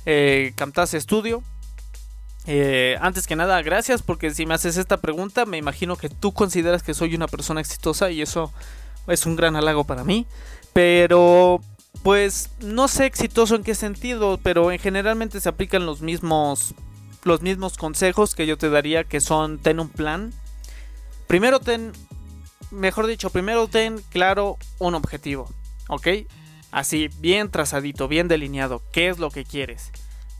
eh, 0.06 0.52
Camtasia 0.56 0.98
Studio. 0.98 1.42
Eh, 2.46 2.96
antes 3.00 3.26
que 3.26 3.36
nada, 3.36 3.60
gracias 3.62 4.02
porque 4.02 4.30
si 4.30 4.46
me 4.46 4.54
haces 4.54 4.78
esta 4.78 4.98
pregunta, 4.98 5.44
me 5.44 5.58
imagino 5.58 5.96
que 5.96 6.08
tú 6.08 6.32
consideras 6.32 6.82
que 6.82 6.94
soy 6.94 7.14
una 7.14 7.28
persona 7.28 7.60
exitosa 7.60 8.10
y 8.10 8.22
eso 8.22 8.52
es 9.06 9.26
un 9.26 9.36
gran 9.36 9.56
halago 9.56 9.84
para 9.84 10.02
mí. 10.02 10.26
Pero, 10.72 11.60
pues, 12.02 12.50
no 12.60 12.88
sé 12.88 13.04
exitoso 13.04 13.54
en 13.54 13.64
qué 13.64 13.74
sentido, 13.74 14.40
pero 14.42 14.72
en 14.72 14.78
generalmente 14.78 15.40
se 15.40 15.50
aplican 15.50 15.84
los 15.84 16.00
mismos, 16.00 16.74
los 17.22 17.42
mismos 17.42 17.76
consejos 17.76 18.34
que 18.34 18.46
yo 18.46 18.56
te 18.56 18.70
daría, 18.70 19.04
que 19.04 19.20
son 19.20 19.58
ten 19.58 19.78
un 19.78 19.90
plan. 19.90 20.32
Primero 21.26 21.60
ten 21.60 21.92
mejor 22.74 23.06
dicho, 23.06 23.30
primero 23.30 23.68
ten 23.68 24.02
claro 24.10 24.58
un 24.78 24.94
objetivo, 24.94 25.48
¿ok? 25.88 26.08
Así, 26.70 27.08
bien 27.18 27.50
trazadito, 27.50 28.08
bien 28.08 28.28
delineado, 28.28 28.82
¿qué 28.92 29.08
es 29.08 29.18
lo 29.18 29.30
que 29.30 29.44
quieres? 29.44 29.90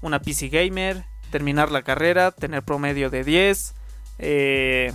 Una 0.02 0.20
PC 0.20 0.48
gamer, 0.48 1.04
terminar 1.30 1.70
la 1.70 1.82
carrera, 1.82 2.32
tener 2.32 2.62
promedio 2.62 3.08
de 3.08 3.24
10, 3.24 3.74
eh, 4.18 4.92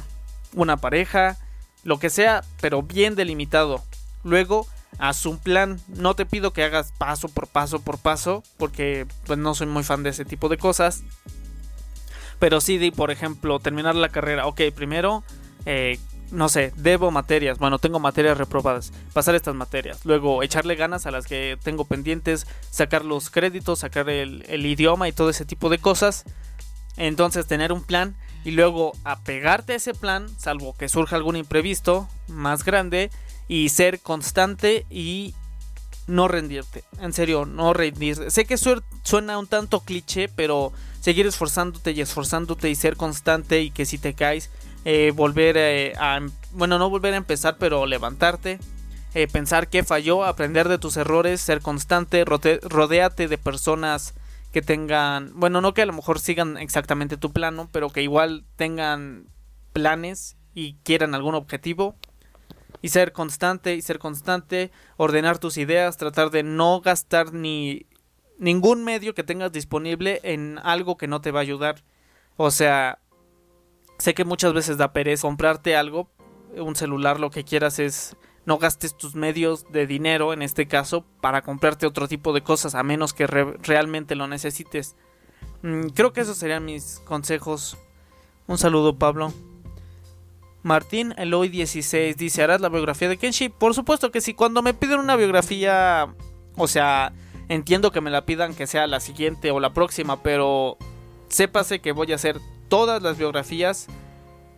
una 0.54 0.78
pareja, 0.78 1.38
lo 1.84 2.00
que 2.00 2.10
sea, 2.10 2.44
pero 2.62 2.84
bien 2.84 3.16
delimitado. 3.16 3.84
Luego, 4.24 4.68
haz 4.98 5.26
un 5.26 5.38
plan. 5.38 5.80
No 5.88 6.16
te 6.16 6.26
pido 6.26 6.54
que 6.54 6.64
hagas 6.64 6.92
paso 6.98 7.30
por 7.30 7.48
paso 7.48 7.80
por 7.80 7.98
paso, 7.98 8.44
porque 8.58 9.08
pues, 9.26 9.40
no 9.40 9.56
soy 9.56 9.68
muy 9.68 9.84
fan 9.84 10.04
de 10.04 10.10
ese 10.10 10.26
tipo 10.26 10.50
de 10.50 10.58
cosas. 10.58 11.04
Pero 12.40 12.62
sí, 12.62 12.78
di, 12.78 12.92
por 12.92 13.12
ejemplo, 13.12 13.60
terminar 13.60 13.96
la 13.96 14.10
carrera. 14.10 14.48
Ok, 14.48 14.62
primero, 14.76 15.24
eh, 15.66 16.00
no 16.32 16.50
sé, 16.50 16.74
debo 16.76 17.12
materias, 17.12 17.58
bueno, 17.58 17.80
tengo 17.80 18.00
materias 18.00 18.38
reprobadas, 18.38 18.92
pasar 19.14 19.36
estas 19.36 19.56
materias, 19.56 20.06
luego 20.06 20.44
echarle 20.44 20.76
ganas 20.76 21.06
a 21.06 21.12
las 21.12 21.26
que 21.26 21.58
tengo 21.64 21.86
pendientes, 21.86 22.48
sacar 22.70 23.06
los 23.06 23.30
créditos, 23.30 23.80
sacar 23.80 24.10
el, 24.10 24.66
idioma 24.66 25.08
y 25.08 25.12
todo 25.12 25.30
ese 25.30 25.46
tipo 25.46 25.70
de 25.70 25.80
cosas, 25.80 26.26
entonces 26.98 27.48
tener 27.48 27.72
un 27.72 27.84
plan 27.84 28.16
y 28.44 28.52
luego 28.52 28.94
apegarte 29.04 29.74
a 29.74 29.78
ese 29.78 29.94
plan, 29.94 30.28
salvo 30.38 30.74
que 30.74 30.90
surja 30.90 31.16
algún 31.16 31.36
imprevisto 31.36 32.08
más 32.28 32.64
grande, 32.64 33.12
y 33.50 33.70
ser 33.70 34.00
constante 34.00 34.86
y 34.90 35.34
no 36.08 36.28
rendirte, 36.28 36.86
en 37.02 37.12
serio, 37.14 37.46
no 37.46 37.74
rendirte. 37.74 38.32
Sé 38.32 38.46
que 38.46 38.58
suena 38.58 39.38
un 39.38 39.48
tanto 39.48 39.82
cliché, 39.82 40.30
pero 40.30 40.72
seguir 41.02 41.26
esforzándote 41.26 41.92
y 41.92 42.02
esforzándote 42.02 42.70
y 42.70 42.76
ser 42.76 42.96
constante 42.96 43.62
y 43.62 43.72
que 43.72 43.86
si 43.86 43.98
te 43.98 44.14
caes 44.14 44.50
eh, 44.86 45.12
volver 45.16 45.58
eh, 45.58 45.94
a, 45.98 46.20
bueno, 46.52 46.80
no 46.80 46.90
volver 46.90 47.14
a 47.14 47.18
empezar, 47.18 47.58
pero 47.58 47.86
levantarte, 47.86 48.60
eh, 49.14 49.28
pensar 49.28 49.70
qué 49.70 49.84
falló, 49.84 50.24
aprender 50.24 50.70
de 50.70 50.78
tus 50.78 50.98
errores, 50.98 51.42
ser 51.42 51.62
constante, 51.62 52.24
rodeate 52.26 53.28
de 53.28 53.38
personas 53.38 54.14
que 54.54 54.62
tengan, 54.62 55.32
bueno, 55.36 55.62
no 55.62 55.74
que 55.74 55.82
a 55.82 55.86
lo 55.86 55.94
mejor 55.94 56.20
sigan 56.20 56.58
exactamente 56.58 57.18
tu 57.18 57.32
plano, 57.32 57.70
pero 57.72 57.90
que 57.90 58.02
igual 58.02 58.46
tengan 58.56 59.28
planes 59.74 60.38
y 60.54 60.76
quieran 60.84 61.16
algún 61.16 61.36
objetivo. 61.36 61.96
Y 62.82 62.90
ser 62.90 63.12
constante 63.12 63.76
y 63.76 63.82
ser 63.82 64.00
constante, 64.00 64.72
ordenar 64.96 65.38
tus 65.38 65.58
ideas, 65.58 65.98
tratar 65.98 66.30
de 66.30 66.44
no 66.44 66.80
gastar 66.80 67.34
ni 67.34 67.88
ningún 68.38 68.86
medio 68.86 69.14
que 69.14 69.24
tengas 69.24 69.52
disponible 69.52 70.22
en 70.24 70.60
algo 70.64 70.96
que 70.96 71.08
no 71.08 71.20
te 71.20 71.32
va 71.32 71.40
a 71.40 71.42
ayudar. 71.42 71.84
O 72.38 72.52
sea, 72.52 73.00
Sé 74.00 74.14
que 74.14 74.26
muchas 74.26 74.54
veces 74.54 74.78
da 74.78 74.94
pereza 74.94 75.24
comprarte 75.24 75.76
algo, 75.76 76.10
un 76.56 76.76
celular, 76.76 77.20
lo 77.20 77.30
que 77.30 77.44
quieras 77.44 77.80
es 77.80 78.16
no 78.46 78.58
gastes 78.58 78.98
tus 78.98 79.14
medios 79.14 79.72
de 79.72 79.86
dinero, 79.86 80.34
en 80.34 80.42
este 80.42 80.68
caso, 80.68 81.06
para 81.22 81.44
comprarte 81.44 81.86
otro 81.86 82.08
tipo 82.08 82.34
de 82.34 82.42
cosas, 82.42 82.76
a 82.76 82.82
menos 82.82 83.14
que 83.14 83.28
realmente 83.28 84.16
lo 84.16 84.28
necesites. 84.28 84.96
Mm, 85.62 85.90
creo 85.90 86.14
que 86.14 86.22
esos 86.22 86.38
serían 86.38 86.66
mis 86.66 87.02
consejos. 87.06 87.78
Un 88.48 88.58
saludo, 88.58 88.98
Pablo. 88.98 89.34
Martín 90.64 91.14
Eloy 91.18 91.50
16 91.50 92.18
dice, 92.18 92.42
¿harás 92.42 92.62
la 92.62 92.70
biografía 92.70 93.10
de 93.10 93.18
Kenshi? 93.18 93.50
Por 93.50 93.74
supuesto 93.76 94.12
que 94.12 94.22
sí, 94.22 94.34
cuando 94.34 94.62
me 94.62 94.74
piden 94.74 95.00
una 95.00 95.18
biografía, 95.18 96.14
o 96.56 96.68
sea, 96.68 97.14
entiendo 97.50 97.92
que 97.92 98.02
me 98.02 98.12
la 98.12 98.26
pidan 98.26 98.56
que 98.56 98.66
sea 98.66 98.88
la 98.88 99.02
siguiente 99.02 99.52
o 99.52 99.60
la 99.60 99.74
próxima, 99.74 100.24
pero 100.24 100.78
sépase 101.28 101.80
que 101.80 101.92
voy 101.92 102.12
a 102.14 102.16
hacer 102.16 102.40
todas 102.70 103.02
las 103.02 103.18
biografías, 103.18 103.88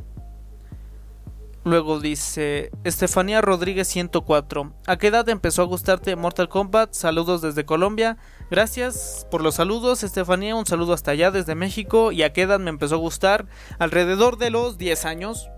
Luego 1.64 2.00
dice 2.00 2.72
Estefanía 2.84 3.40
Rodríguez 3.40 3.88
104. 3.88 4.74
¿A 4.88 4.98
qué 4.98 5.08
edad 5.08 5.30
empezó 5.30 5.62
a 5.62 5.66
gustarte 5.66 6.16
Mortal 6.16 6.50
Kombat? 6.50 6.94
Saludos 6.94 7.44
desde 7.44 7.66
Colombia. 7.66 8.18
Gracias 8.50 9.28
por 9.30 9.44
los 9.44 9.56
saludos, 9.56 10.04
Estefanía. 10.04 10.56
Un 10.56 10.66
saludo 10.66 10.94
hasta 10.94 11.12
allá 11.12 11.30
desde 11.30 11.54
México. 11.54 12.12
¿Y 12.12 12.24
a 12.24 12.34
qué 12.34 12.44
edad 12.44 12.60
me 12.60 12.72
empezó 12.72 12.96
a 12.96 12.98
gustar? 12.98 13.46
Alrededor 13.78 14.40
de 14.40 14.50
los 14.50 14.80
10 14.80 15.06
años. 15.06 15.50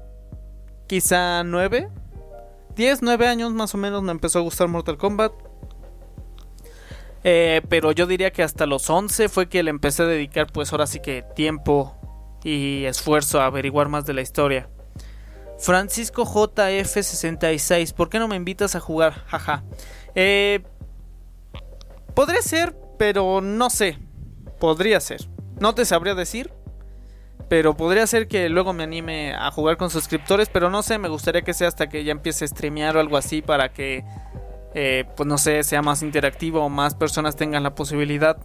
Quizá 0.88 1.46
9. 1.46 1.90
10, 2.76 3.02
9 3.02 3.28
años 3.28 3.54
más 3.54 3.74
o 3.74 3.78
menos 3.78 4.04
me 4.04 4.12
empezó 4.12 4.40
a 4.40 4.42
gustar 4.42 4.68
Mortal 4.68 4.98
Kombat. 4.98 5.32
Eh, 7.24 7.62
pero 7.70 7.92
yo 7.92 8.06
diría 8.06 8.32
que 8.32 8.44
hasta 8.44 8.66
los 8.66 8.90
11 8.90 9.30
fue 9.30 9.48
que 9.48 9.64
le 9.64 9.70
empecé 9.70 10.04
a 10.04 10.08
dedicar 10.08 10.48
pues 10.52 10.72
ahora 10.74 10.88
sí 10.88 11.00
que 11.00 11.24
tiempo 11.36 11.96
y 12.44 12.84
esfuerzo 12.84 13.40
a 13.40 13.46
averiguar 13.46 13.88
más 13.88 14.06
de 14.06 14.14
la 14.14 14.22
historia. 14.22 14.70
Francisco 15.58 16.26
JF66, 16.26 17.94
¿por 17.94 18.10
qué 18.10 18.20
no 18.20 18.28
me 18.28 18.36
invitas 18.36 18.76
a 18.76 18.80
jugar? 18.80 19.14
Jaja. 19.28 19.64
Eh, 20.16 20.62
podría 22.14 22.42
ser, 22.42 22.76
pero 22.98 23.40
no 23.40 23.70
sé. 23.70 23.98
Podría 24.60 25.00
ser. 25.00 25.22
No 25.60 25.74
te 25.74 25.86
sabría 25.86 26.16
decir. 26.16 26.52
Pero 27.50 27.76
podría 27.76 28.08
ser 28.08 28.28
que 28.28 28.50
luego 28.50 28.74
me 28.74 28.84
anime 28.84 29.34
a 29.34 29.52
jugar 29.52 29.78
con 29.78 29.90
suscriptores. 29.90 30.50
Pero 30.50 30.70
no 30.70 30.84
sé, 30.84 30.98
me 30.98 31.10
gustaría 31.10 31.42
que 31.44 31.54
sea 31.54 31.68
hasta 31.68 31.90
que 31.90 32.04
ya 32.04 32.12
empiece 32.12 32.46
a 32.46 32.48
streamear 32.48 32.98
o 32.98 33.00
algo 33.00 33.18
así 33.18 33.42
para 33.42 33.70
que, 33.70 34.04
eh, 34.74 35.06
pues 35.16 35.28
no 35.28 35.38
sé, 35.38 35.64
sea 35.64 35.82
más 35.82 36.02
interactivo 36.02 36.64
o 36.64 36.70
más 36.70 36.96
personas 36.96 37.36
tengan 37.36 37.64
la 37.64 37.76
posibilidad. 37.76 38.38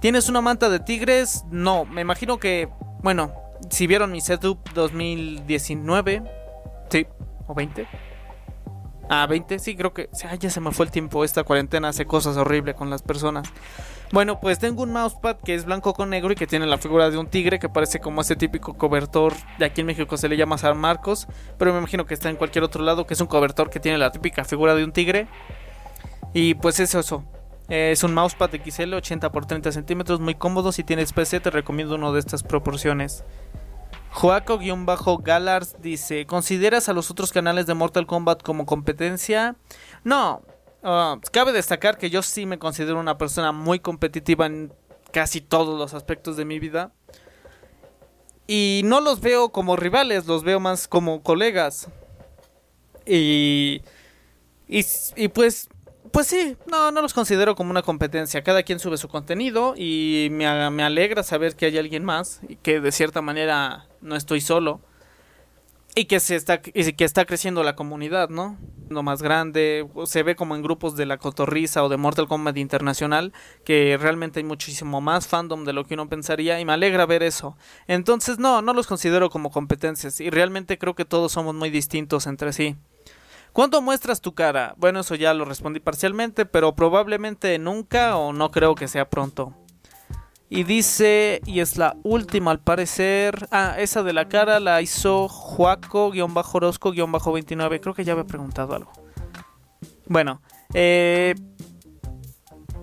¿Tienes 0.00 0.28
una 0.28 0.40
manta 0.40 0.68
de 0.68 0.78
tigres? 0.78 1.44
No, 1.50 1.84
me 1.84 2.02
imagino 2.02 2.38
que, 2.38 2.68
bueno, 3.02 3.32
si 3.70 3.86
vieron 3.88 4.12
mi 4.12 4.20
setup 4.20 4.58
2019, 4.74 6.22
sí, 6.90 7.06
o 7.48 7.54
20. 7.54 7.88
Ah, 9.08 9.26
20, 9.26 9.58
sí, 9.58 9.74
creo 9.74 9.94
que 9.94 10.10
ya 10.38 10.50
se 10.50 10.60
me 10.60 10.70
fue 10.70 10.86
el 10.86 10.92
tiempo. 10.92 11.24
Esta 11.24 11.42
cuarentena 11.42 11.88
hace 11.88 12.04
cosas 12.04 12.36
horribles 12.36 12.74
con 12.74 12.90
las 12.90 13.02
personas. 13.02 13.48
Bueno, 14.10 14.40
pues 14.40 14.58
tengo 14.58 14.82
un 14.82 14.92
mousepad 14.92 15.36
que 15.36 15.54
es 15.54 15.66
blanco 15.66 15.92
con 15.92 16.08
negro 16.10 16.32
y 16.32 16.34
que 16.34 16.46
tiene 16.46 16.66
la 16.66 16.78
figura 16.78 17.10
de 17.10 17.18
un 17.18 17.26
tigre 17.26 17.58
que 17.58 17.68
parece 17.68 18.00
como 18.00 18.22
ese 18.22 18.36
típico 18.36 18.72
cobertor 18.74 19.34
de 19.58 19.66
aquí 19.66 19.82
en 19.82 19.86
México 19.86 20.16
se 20.16 20.28
le 20.30 20.36
llama 20.36 20.56
San 20.56 20.78
Marcos, 20.78 21.28
pero 21.58 21.72
me 21.72 21.78
imagino 21.78 22.06
que 22.06 22.14
está 22.14 22.30
en 22.30 22.36
cualquier 22.36 22.64
otro 22.64 22.82
lado, 22.82 23.06
que 23.06 23.12
es 23.12 23.20
un 23.20 23.26
cobertor 23.26 23.68
que 23.68 23.80
tiene 23.80 23.98
la 23.98 24.10
típica 24.10 24.44
figura 24.44 24.74
de 24.74 24.84
un 24.84 24.92
tigre. 24.92 25.28
Y 26.32 26.54
pues 26.54 26.80
es 26.80 26.94
eso. 26.94 27.24
Es 27.68 28.02
un 28.02 28.14
mousepad 28.14 28.50
XL 28.50 28.94
80 28.94 29.26
x 29.26 29.46
30 29.46 29.72
centímetros, 29.72 30.20
muy 30.20 30.34
cómodo. 30.34 30.72
Si 30.72 30.84
tienes 30.84 31.12
PC, 31.12 31.40
te 31.40 31.50
recomiendo 31.50 31.96
uno 31.96 32.12
de 32.12 32.20
estas 32.20 32.42
proporciones. 32.42 33.24
Joaco-Galars 34.12 35.76
dice: 35.82 36.24
¿Consideras 36.26 36.88
a 36.88 36.94
los 36.94 37.10
otros 37.10 37.30
canales 37.30 37.66
de 37.66 37.74
Mortal 37.74 38.06
Kombat 38.06 38.42
como 38.42 38.64
competencia? 38.64 39.56
No. 40.02 40.42
Ah, 40.90 41.20
cabe 41.32 41.52
destacar 41.52 41.98
que 41.98 42.08
yo 42.08 42.22
sí 42.22 42.46
me 42.46 42.58
considero 42.58 42.98
una 42.98 43.18
persona 43.18 43.52
muy 43.52 43.78
competitiva 43.78 44.46
en 44.46 44.72
casi 45.12 45.42
todos 45.42 45.78
los 45.78 45.92
aspectos 45.92 46.38
de 46.38 46.46
mi 46.46 46.58
vida. 46.58 46.94
Y 48.46 48.80
no 48.86 49.02
los 49.02 49.20
veo 49.20 49.50
como 49.50 49.76
rivales, 49.76 50.24
los 50.24 50.44
veo 50.44 50.60
más 50.60 50.88
como 50.88 51.22
colegas. 51.22 51.88
Y. 53.04 53.82
Y, 54.66 54.86
y 55.16 55.28
pues 55.28 55.68
pues 56.10 56.26
sí, 56.26 56.56
no, 56.66 56.90
no 56.90 57.02
los 57.02 57.12
considero 57.12 57.54
como 57.54 57.70
una 57.70 57.82
competencia. 57.82 58.42
Cada 58.42 58.62
quien 58.62 58.78
sube 58.78 58.96
su 58.96 59.08
contenido 59.08 59.74
y 59.76 60.28
me, 60.30 60.70
me, 60.70 60.82
alegra 60.82 61.22
saber 61.22 61.54
que 61.54 61.66
hay 61.66 61.76
alguien 61.76 62.02
más 62.02 62.40
y 62.48 62.56
que 62.56 62.80
de 62.80 62.92
cierta 62.92 63.20
manera 63.20 63.88
no 64.00 64.16
estoy 64.16 64.40
solo. 64.40 64.80
Y 65.94 66.04
que, 66.04 66.20
se 66.20 66.36
está, 66.36 66.60
y 66.74 66.92
que 66.92 67.04
está 67.04 67.24
creciendo 67.24 67.64
la 67.64 67.74
comunidad, 67.74 68.28
¿no? 68.28 68.56
Lo 68.88 69.02
más 69.02 69.20
grande, 69.20 69.88
se 70.06 70.22
ve 70.22 70.36
como 70.36 70.54
en 70.54 70.62
grupos 70.62 70.96
de 70.96 71.06
la 71.06 71.18
Cotorriza 71.18 71.82
o 71.82 71.88
de 71.88 71.96
Mortal 71.96 72.28
Kombat 72.28 72.56
Internacional, 72.56 73.32
que 73.64 73.98
realmente 74.00 74.40
hay 74.40 74.44
muchísimo 74.44 75.00
más 75.00 75.26
fandom 75.26 75.64
de 75.64 75.72
lo 75.72 75.84
que 75.84 75.94
uno 75.94 76.08
pensaría 76.08 76.60
y 76.60 76.64
me 76.64 76.72
alegra 76.72 77.04
ver 77.04 77.22
eso. 77.22 77.56
Entonces, 77.88 78.38
no, 78.38 78.62
no 78.62 78.74
los 78.74 78.86
considero 78.86 79.28
como 79.28 79.50
competencias 79.50 80.20
y 80.20 80.30
realmente 80.30 80.78
creo 80.78 80.94
que 80.94 81.04
todos 81.04 81.32
somos 81.32 81.54
muy 81.54 81.70
distintos 81.70 82.26
entre 82.26 82.52
sí. 82.52 82.76
¿Cuándo 83.52 83.82
muestras 83.82 84.20
tu 84.20 84.34
cara? 84.34 84.74
Bueno, 84.76 85.00
eso 85.00 85.14
ya 85.16 85.34
lo 85.34 85.44
respondí 85.44 85.80
parcialmente, 85.80 86.46
pero 86.46 86.76
probablemente 86.76 87.58
nunca 87.58 88.16
o 88.16 88.32
no 88.32 88.50
creo 88.50 88.74
que 88.74 88.88
sea 88.88 89.10
pronto. 89.10 89.54
Y 90.50 90.64
dice, 90.64 91.42
y 91.44 91.60
es 91.60 91.76
la 91.76 91.94
última 92.02 92.50
al 92.50 92.60
parecer. 92.60 93.48
Ah, 93.50 93.74
esa 93.78 94.02
de 94.02 94.14
la 94.14 94.28
cara 94.28 94.60
la 94.60 94.80
hizo 94.80 95.28
Juaco-Orozco-29. 95.28 97.80
Creo 97.80 97.94
que 97.94 98.04
ya 98.04 98.12
había 98.12 98.24
preguntado 98.24 98.74
algo. 98.74 98.90
Bueno, 100.06 100.40
eh, 100.72 101.34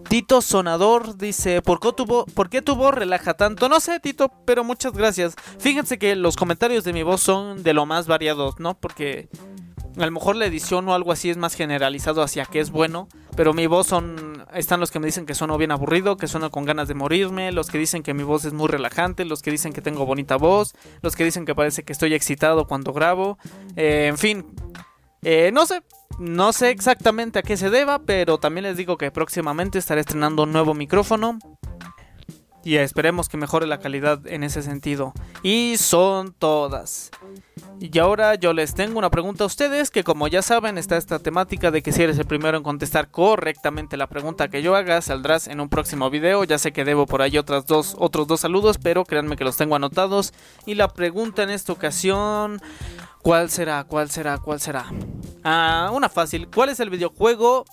Tito 0.07 0.41
Sonador 0.41 1.17
dice, 1.17 1.63
¿por 1.63 1.79
qué, 1.79 1.91
tu 1.91 2.05
¿por 2.05 2.49
qué 2.49 2.61
tu 2.61 2.75
voz 2.75 2.93
relaja 2.93 3.33
tanto? 3.33 3.67
No 3.67 3.79
sé, 3.79 3.99
Tito, 3.99 4.31
pero 4.45 4.63
muchas 4.63 4.93
gracias. 4.93 5.35
Fíjense 5.57 5.97
que 5.97 6.15
los 6.15 6.35
comentarios 6.35 6.83
de 6.83 6.93
mi 6.93 7.01
voz 7.01 7.21
son 7.21 7.63
de 7.63 7.73
lo 7.73 7.87
más 7.87 8.05
variados, 8.05 8.59
¿no? 8.59 8.77
Porque 8.77 9.27
a 9.97 10.05
lo 10.05 10.11
mejor 10.11 10.35
la 10.35 10.45
edición 10.45 10.87
o 10.89 10.93
algo 10.93 11.11
así 11.11 11.29
es 11.29 11.37
más 11.37 11.55
generalizado 11.55 12.21
hacia 12.21 12.45
que 12.45 12.59
es 12.59 12.71
bueno, 12.71 13.07
pero 13.35 13.53
mi 13.53 13.67
voz 13.67 13.87
son 13.87 14.45
están 14.53 14.79
los 14.79 14.91
que 14.91 14.99
me 14.99 15.05
dicen 15.05 15.25
que 15.25 15.35
sueno 15.35 15.57
bien 15.57 15.71
aburrido, 15.71 16.17
que 16.17 16.27
sueno 16.27 16.51
con 16.51 16.65
ganas 16.65 16.87
de 16.87 16.93
morirme, 16.93 17.51
los 17.51 17.69
que 17.69 17.77
dicen 17.77 18.03
que 18.03 18.13
mi 18.13 18.23
voz 18.23 18.45
es 18.45 18.53
muy 18.53 18.67
relajante, 18.67 19.25
los 19.25 19.41
que 19.41 19.51
dicen 19.51 19.73
que 19.73 19.81
tengo 19.81 20.05
bonita 20.05 20.37
voz, 20.37 20.73
los 21.01 21.15
que 21.15 21.23
dicen 21.23 21.45
que 21.45 21.55
parece 21.55 21.83
que 21.83 21.93
estoy 21.93 22.13
excitado 22.13 22.67
cuando 22.67 22.93
grabo, 22.93 23.37
eh, 23.75 24.07
en 24.09 24.17
fin, 24.17 24.45
eh, 25.21 25.51
no 25.53 25.65
sé, 25.65 25.81
no 26.19 26.53
sé 26.53 26.69
exactamente 26.69 27.39
a 27.39 27.41
qué 27.41 27.57
se 27.57 27.69
deba, 27.69 27.99
pero 27.99 28.37
también 28.37 28.63
les 28.63 28.77
digo 28.77 28.97
que 28.97 29.11
próximamente 29.11 29.79
estaré 29.79 30.01
estrenando 30.01 30.43
un 30.43 30.51
nuevo 30.51 30.73
micrófono 30.73 31.39
y 32.65 32.77
esperemos 32.77 33.29
que 33.29 33.37
mejore 33.37 33.67
la 33.67 33.79
calidad 33.79 34.25
en 34.25 34.43
ese 34.43 34.63
sentido. 34.63 35.13
Y 35.43 35.77
son 35.77 36.33
todas. 36.33 37.11
Y 37.79 37.97
ahora 37.99 38.35
yo 38.35 38.53
les 38.53 38.73
tengo 38.73 38.97
una 38.97 39.11
pregunta 39.11 39.43
a 39.43 39.47
ustedes, 39.47 39.91
que 39.91 40.03
como 40.03 40.27
ya 40.27 40.41
saben 40.41 40.79
está 40.79 40.97
esta 40.97 41.19
temática 41.19 41.69
de 41.69 41.83
que 41.83 41.91
si 41.91 42.01
eres 42.01 42.17
el 42.17 42.25
primero 42.25 42.57
en 42.57 42.63
contestar 42.63 43.11
correctamente 43.11 43.97
la 43.97 44.07
pregunta 44.07 44.47
que 44.47 44.63
yo 44.63 44.75
haga, 44.75 45.01
saldrás 45.01 45.47
en 45.47 45.59
un 45.59 45.69
próximo 45.69 46.09
video. 46.09 46.43
Ya 46.43 46.57
sé 46.57 46.73
que 46.73 46.85
debo 46.85 47.05
por 47.05 47.21
ahí 47.21 47.37
otras 47.37 47.67
dos, 47.67 47.95
otros 47.99 48.25
dos 48.25 48.39
saludos, 48.39 48.79
pero 48.81 49.05
créanme 49.05 49.35
que 49.37 49.43
los 49.43 49.57
tengo 49.57 49.75
anotados. 49.75 50.33
Y 50.65 50.73
la 50.73 50.87
pregunta 50.87 51.43
en 51.43 51.51
esta 51.51 51.71
ocasión, 51.71 52.59
¿cuál 53.21 53.51
será? 53.51 53.83
¿Cuál 53.83 54.09
será? 54.09 54.39
¿Cuál 54.39 54.59
será? 54.59 54.91
Ah, 55.43 55.91
una 55.93 56.09
fácil. 56.09 56.47
¿Cuál 56.47 56.69
es 56.69 56.79
el 56.79 56.89
videojuego 56.89 57.65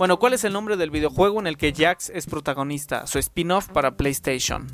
bueno, 0.00 0.18
¿cuál 0.18 0.32
es 0.32 0.44
el 0.44 0.54
nombre 0.54 0.78
del 0.78 0.88
videojuego 0.88 1.40
en 1.40 1.46
el 1.46 1.58
que 1.58 1.74
Jax 1.74 2.08
es 2.08 2.24
protagonista? 2.24 3.06
Su 3.06 3.18
spin-off 3.18 3.68
para 3.68 3.98
PlayStation. 3.98 4.66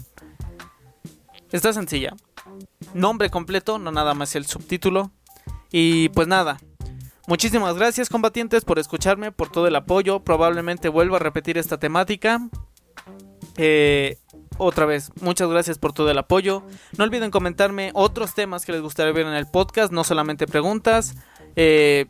Está 1.50 1.72
sencilla. 1.72 2.14
Nombre 2.94 3.28
completo, 3.28 3.80
no 3.80 3.90
nada 3.90 4.14
más 4.14 4.36
el 4.36 4.46
subtítulo. 4.46 5.10
Y 5.72 6.10
pues 6.10 6.28
nada. 6.28 6.58
Muchísimas 7.26 7.74
gracias 7.74 8.08
combatientes 8.08 8.64
por 8.64 8.78
escucharme, 8.78 9.32
por 9.32 9.50
todo 9.50 9.66
el 9.66 9.74
apoyo. 9.74 10.20
Probablemente 10.20 10.88
vuelva 10.88 11.16
a 11.16 11.18
repetir 11.18 11.58
esta 11.58 11.76
temática. 11.76 12.48
Eh, 13.56 14.18
otra 14.58 14.86
vez, 14.86 15.10
muchas 15.20 15.50
gracias 15.50 15.76
por 15.76 15.92
todo 15.92 16.08
el 16.08 16.18
apoyo. 16.18 16.62
No 16.98 17.02
olviden 17.02 17.32
comentarme 17.32 17.90
otros 17.94 18.32
temas 18.32 18.64
que 18.64 18.70
les 18.70 18.80
gustaría 18.80 19.12
ver 19.12 19.26
en 19.26 19.34
el 19.34 19.48
podcast, 19.48 19.92
no 19.92 20.04
solamente 20.04 20.46
preguntas. 20.46 21.16
Eh, 21.56 22.06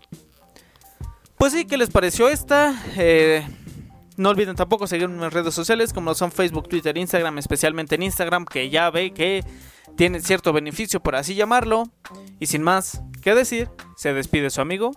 pues 1.38 1.52
sí, 1.52 1.64
¿qué 1.64 1.76
les 1.76 1.90
pareció 1.90 2.28
esta? 2.28 2.74
Eh, 2.96 3.46
no 4.16 4.30
olviden 4.30 4.56
tampoco 4.56 4.86
seguirme 4.86 5.24
en 5.24 5.30
redes 5.30 5.54
sociales 5.54 5.92
como 5.92 6.14
son 6.14 6.32
Facebook, 6.32 6.68
Twitter, 6.68 6.96
Instagram, 6.96 7.38
especialmente 7.38 7.94
en 7.94 8.02
Instagram, 8.02 8.46
que 8.46 8.70
ya 8.70 8.90
ve 8.90 9.12
que 9.12 9.44
tiene 9.96 10.20
cierto 10.20 10.52
beneficio 10.52 11.00
por 11.00 11.16
así 11.16 11.34
llamarlo. 11.34 11.84
Y 12.40 12.46
sin 12.46 12.62
más 12.62 13.02
que 13.22 13.34
decir, 13.34 13.68
se 13.96 14.12
despide 14.14 14.50
su 14.50 14.60
amigo 14.60 14.92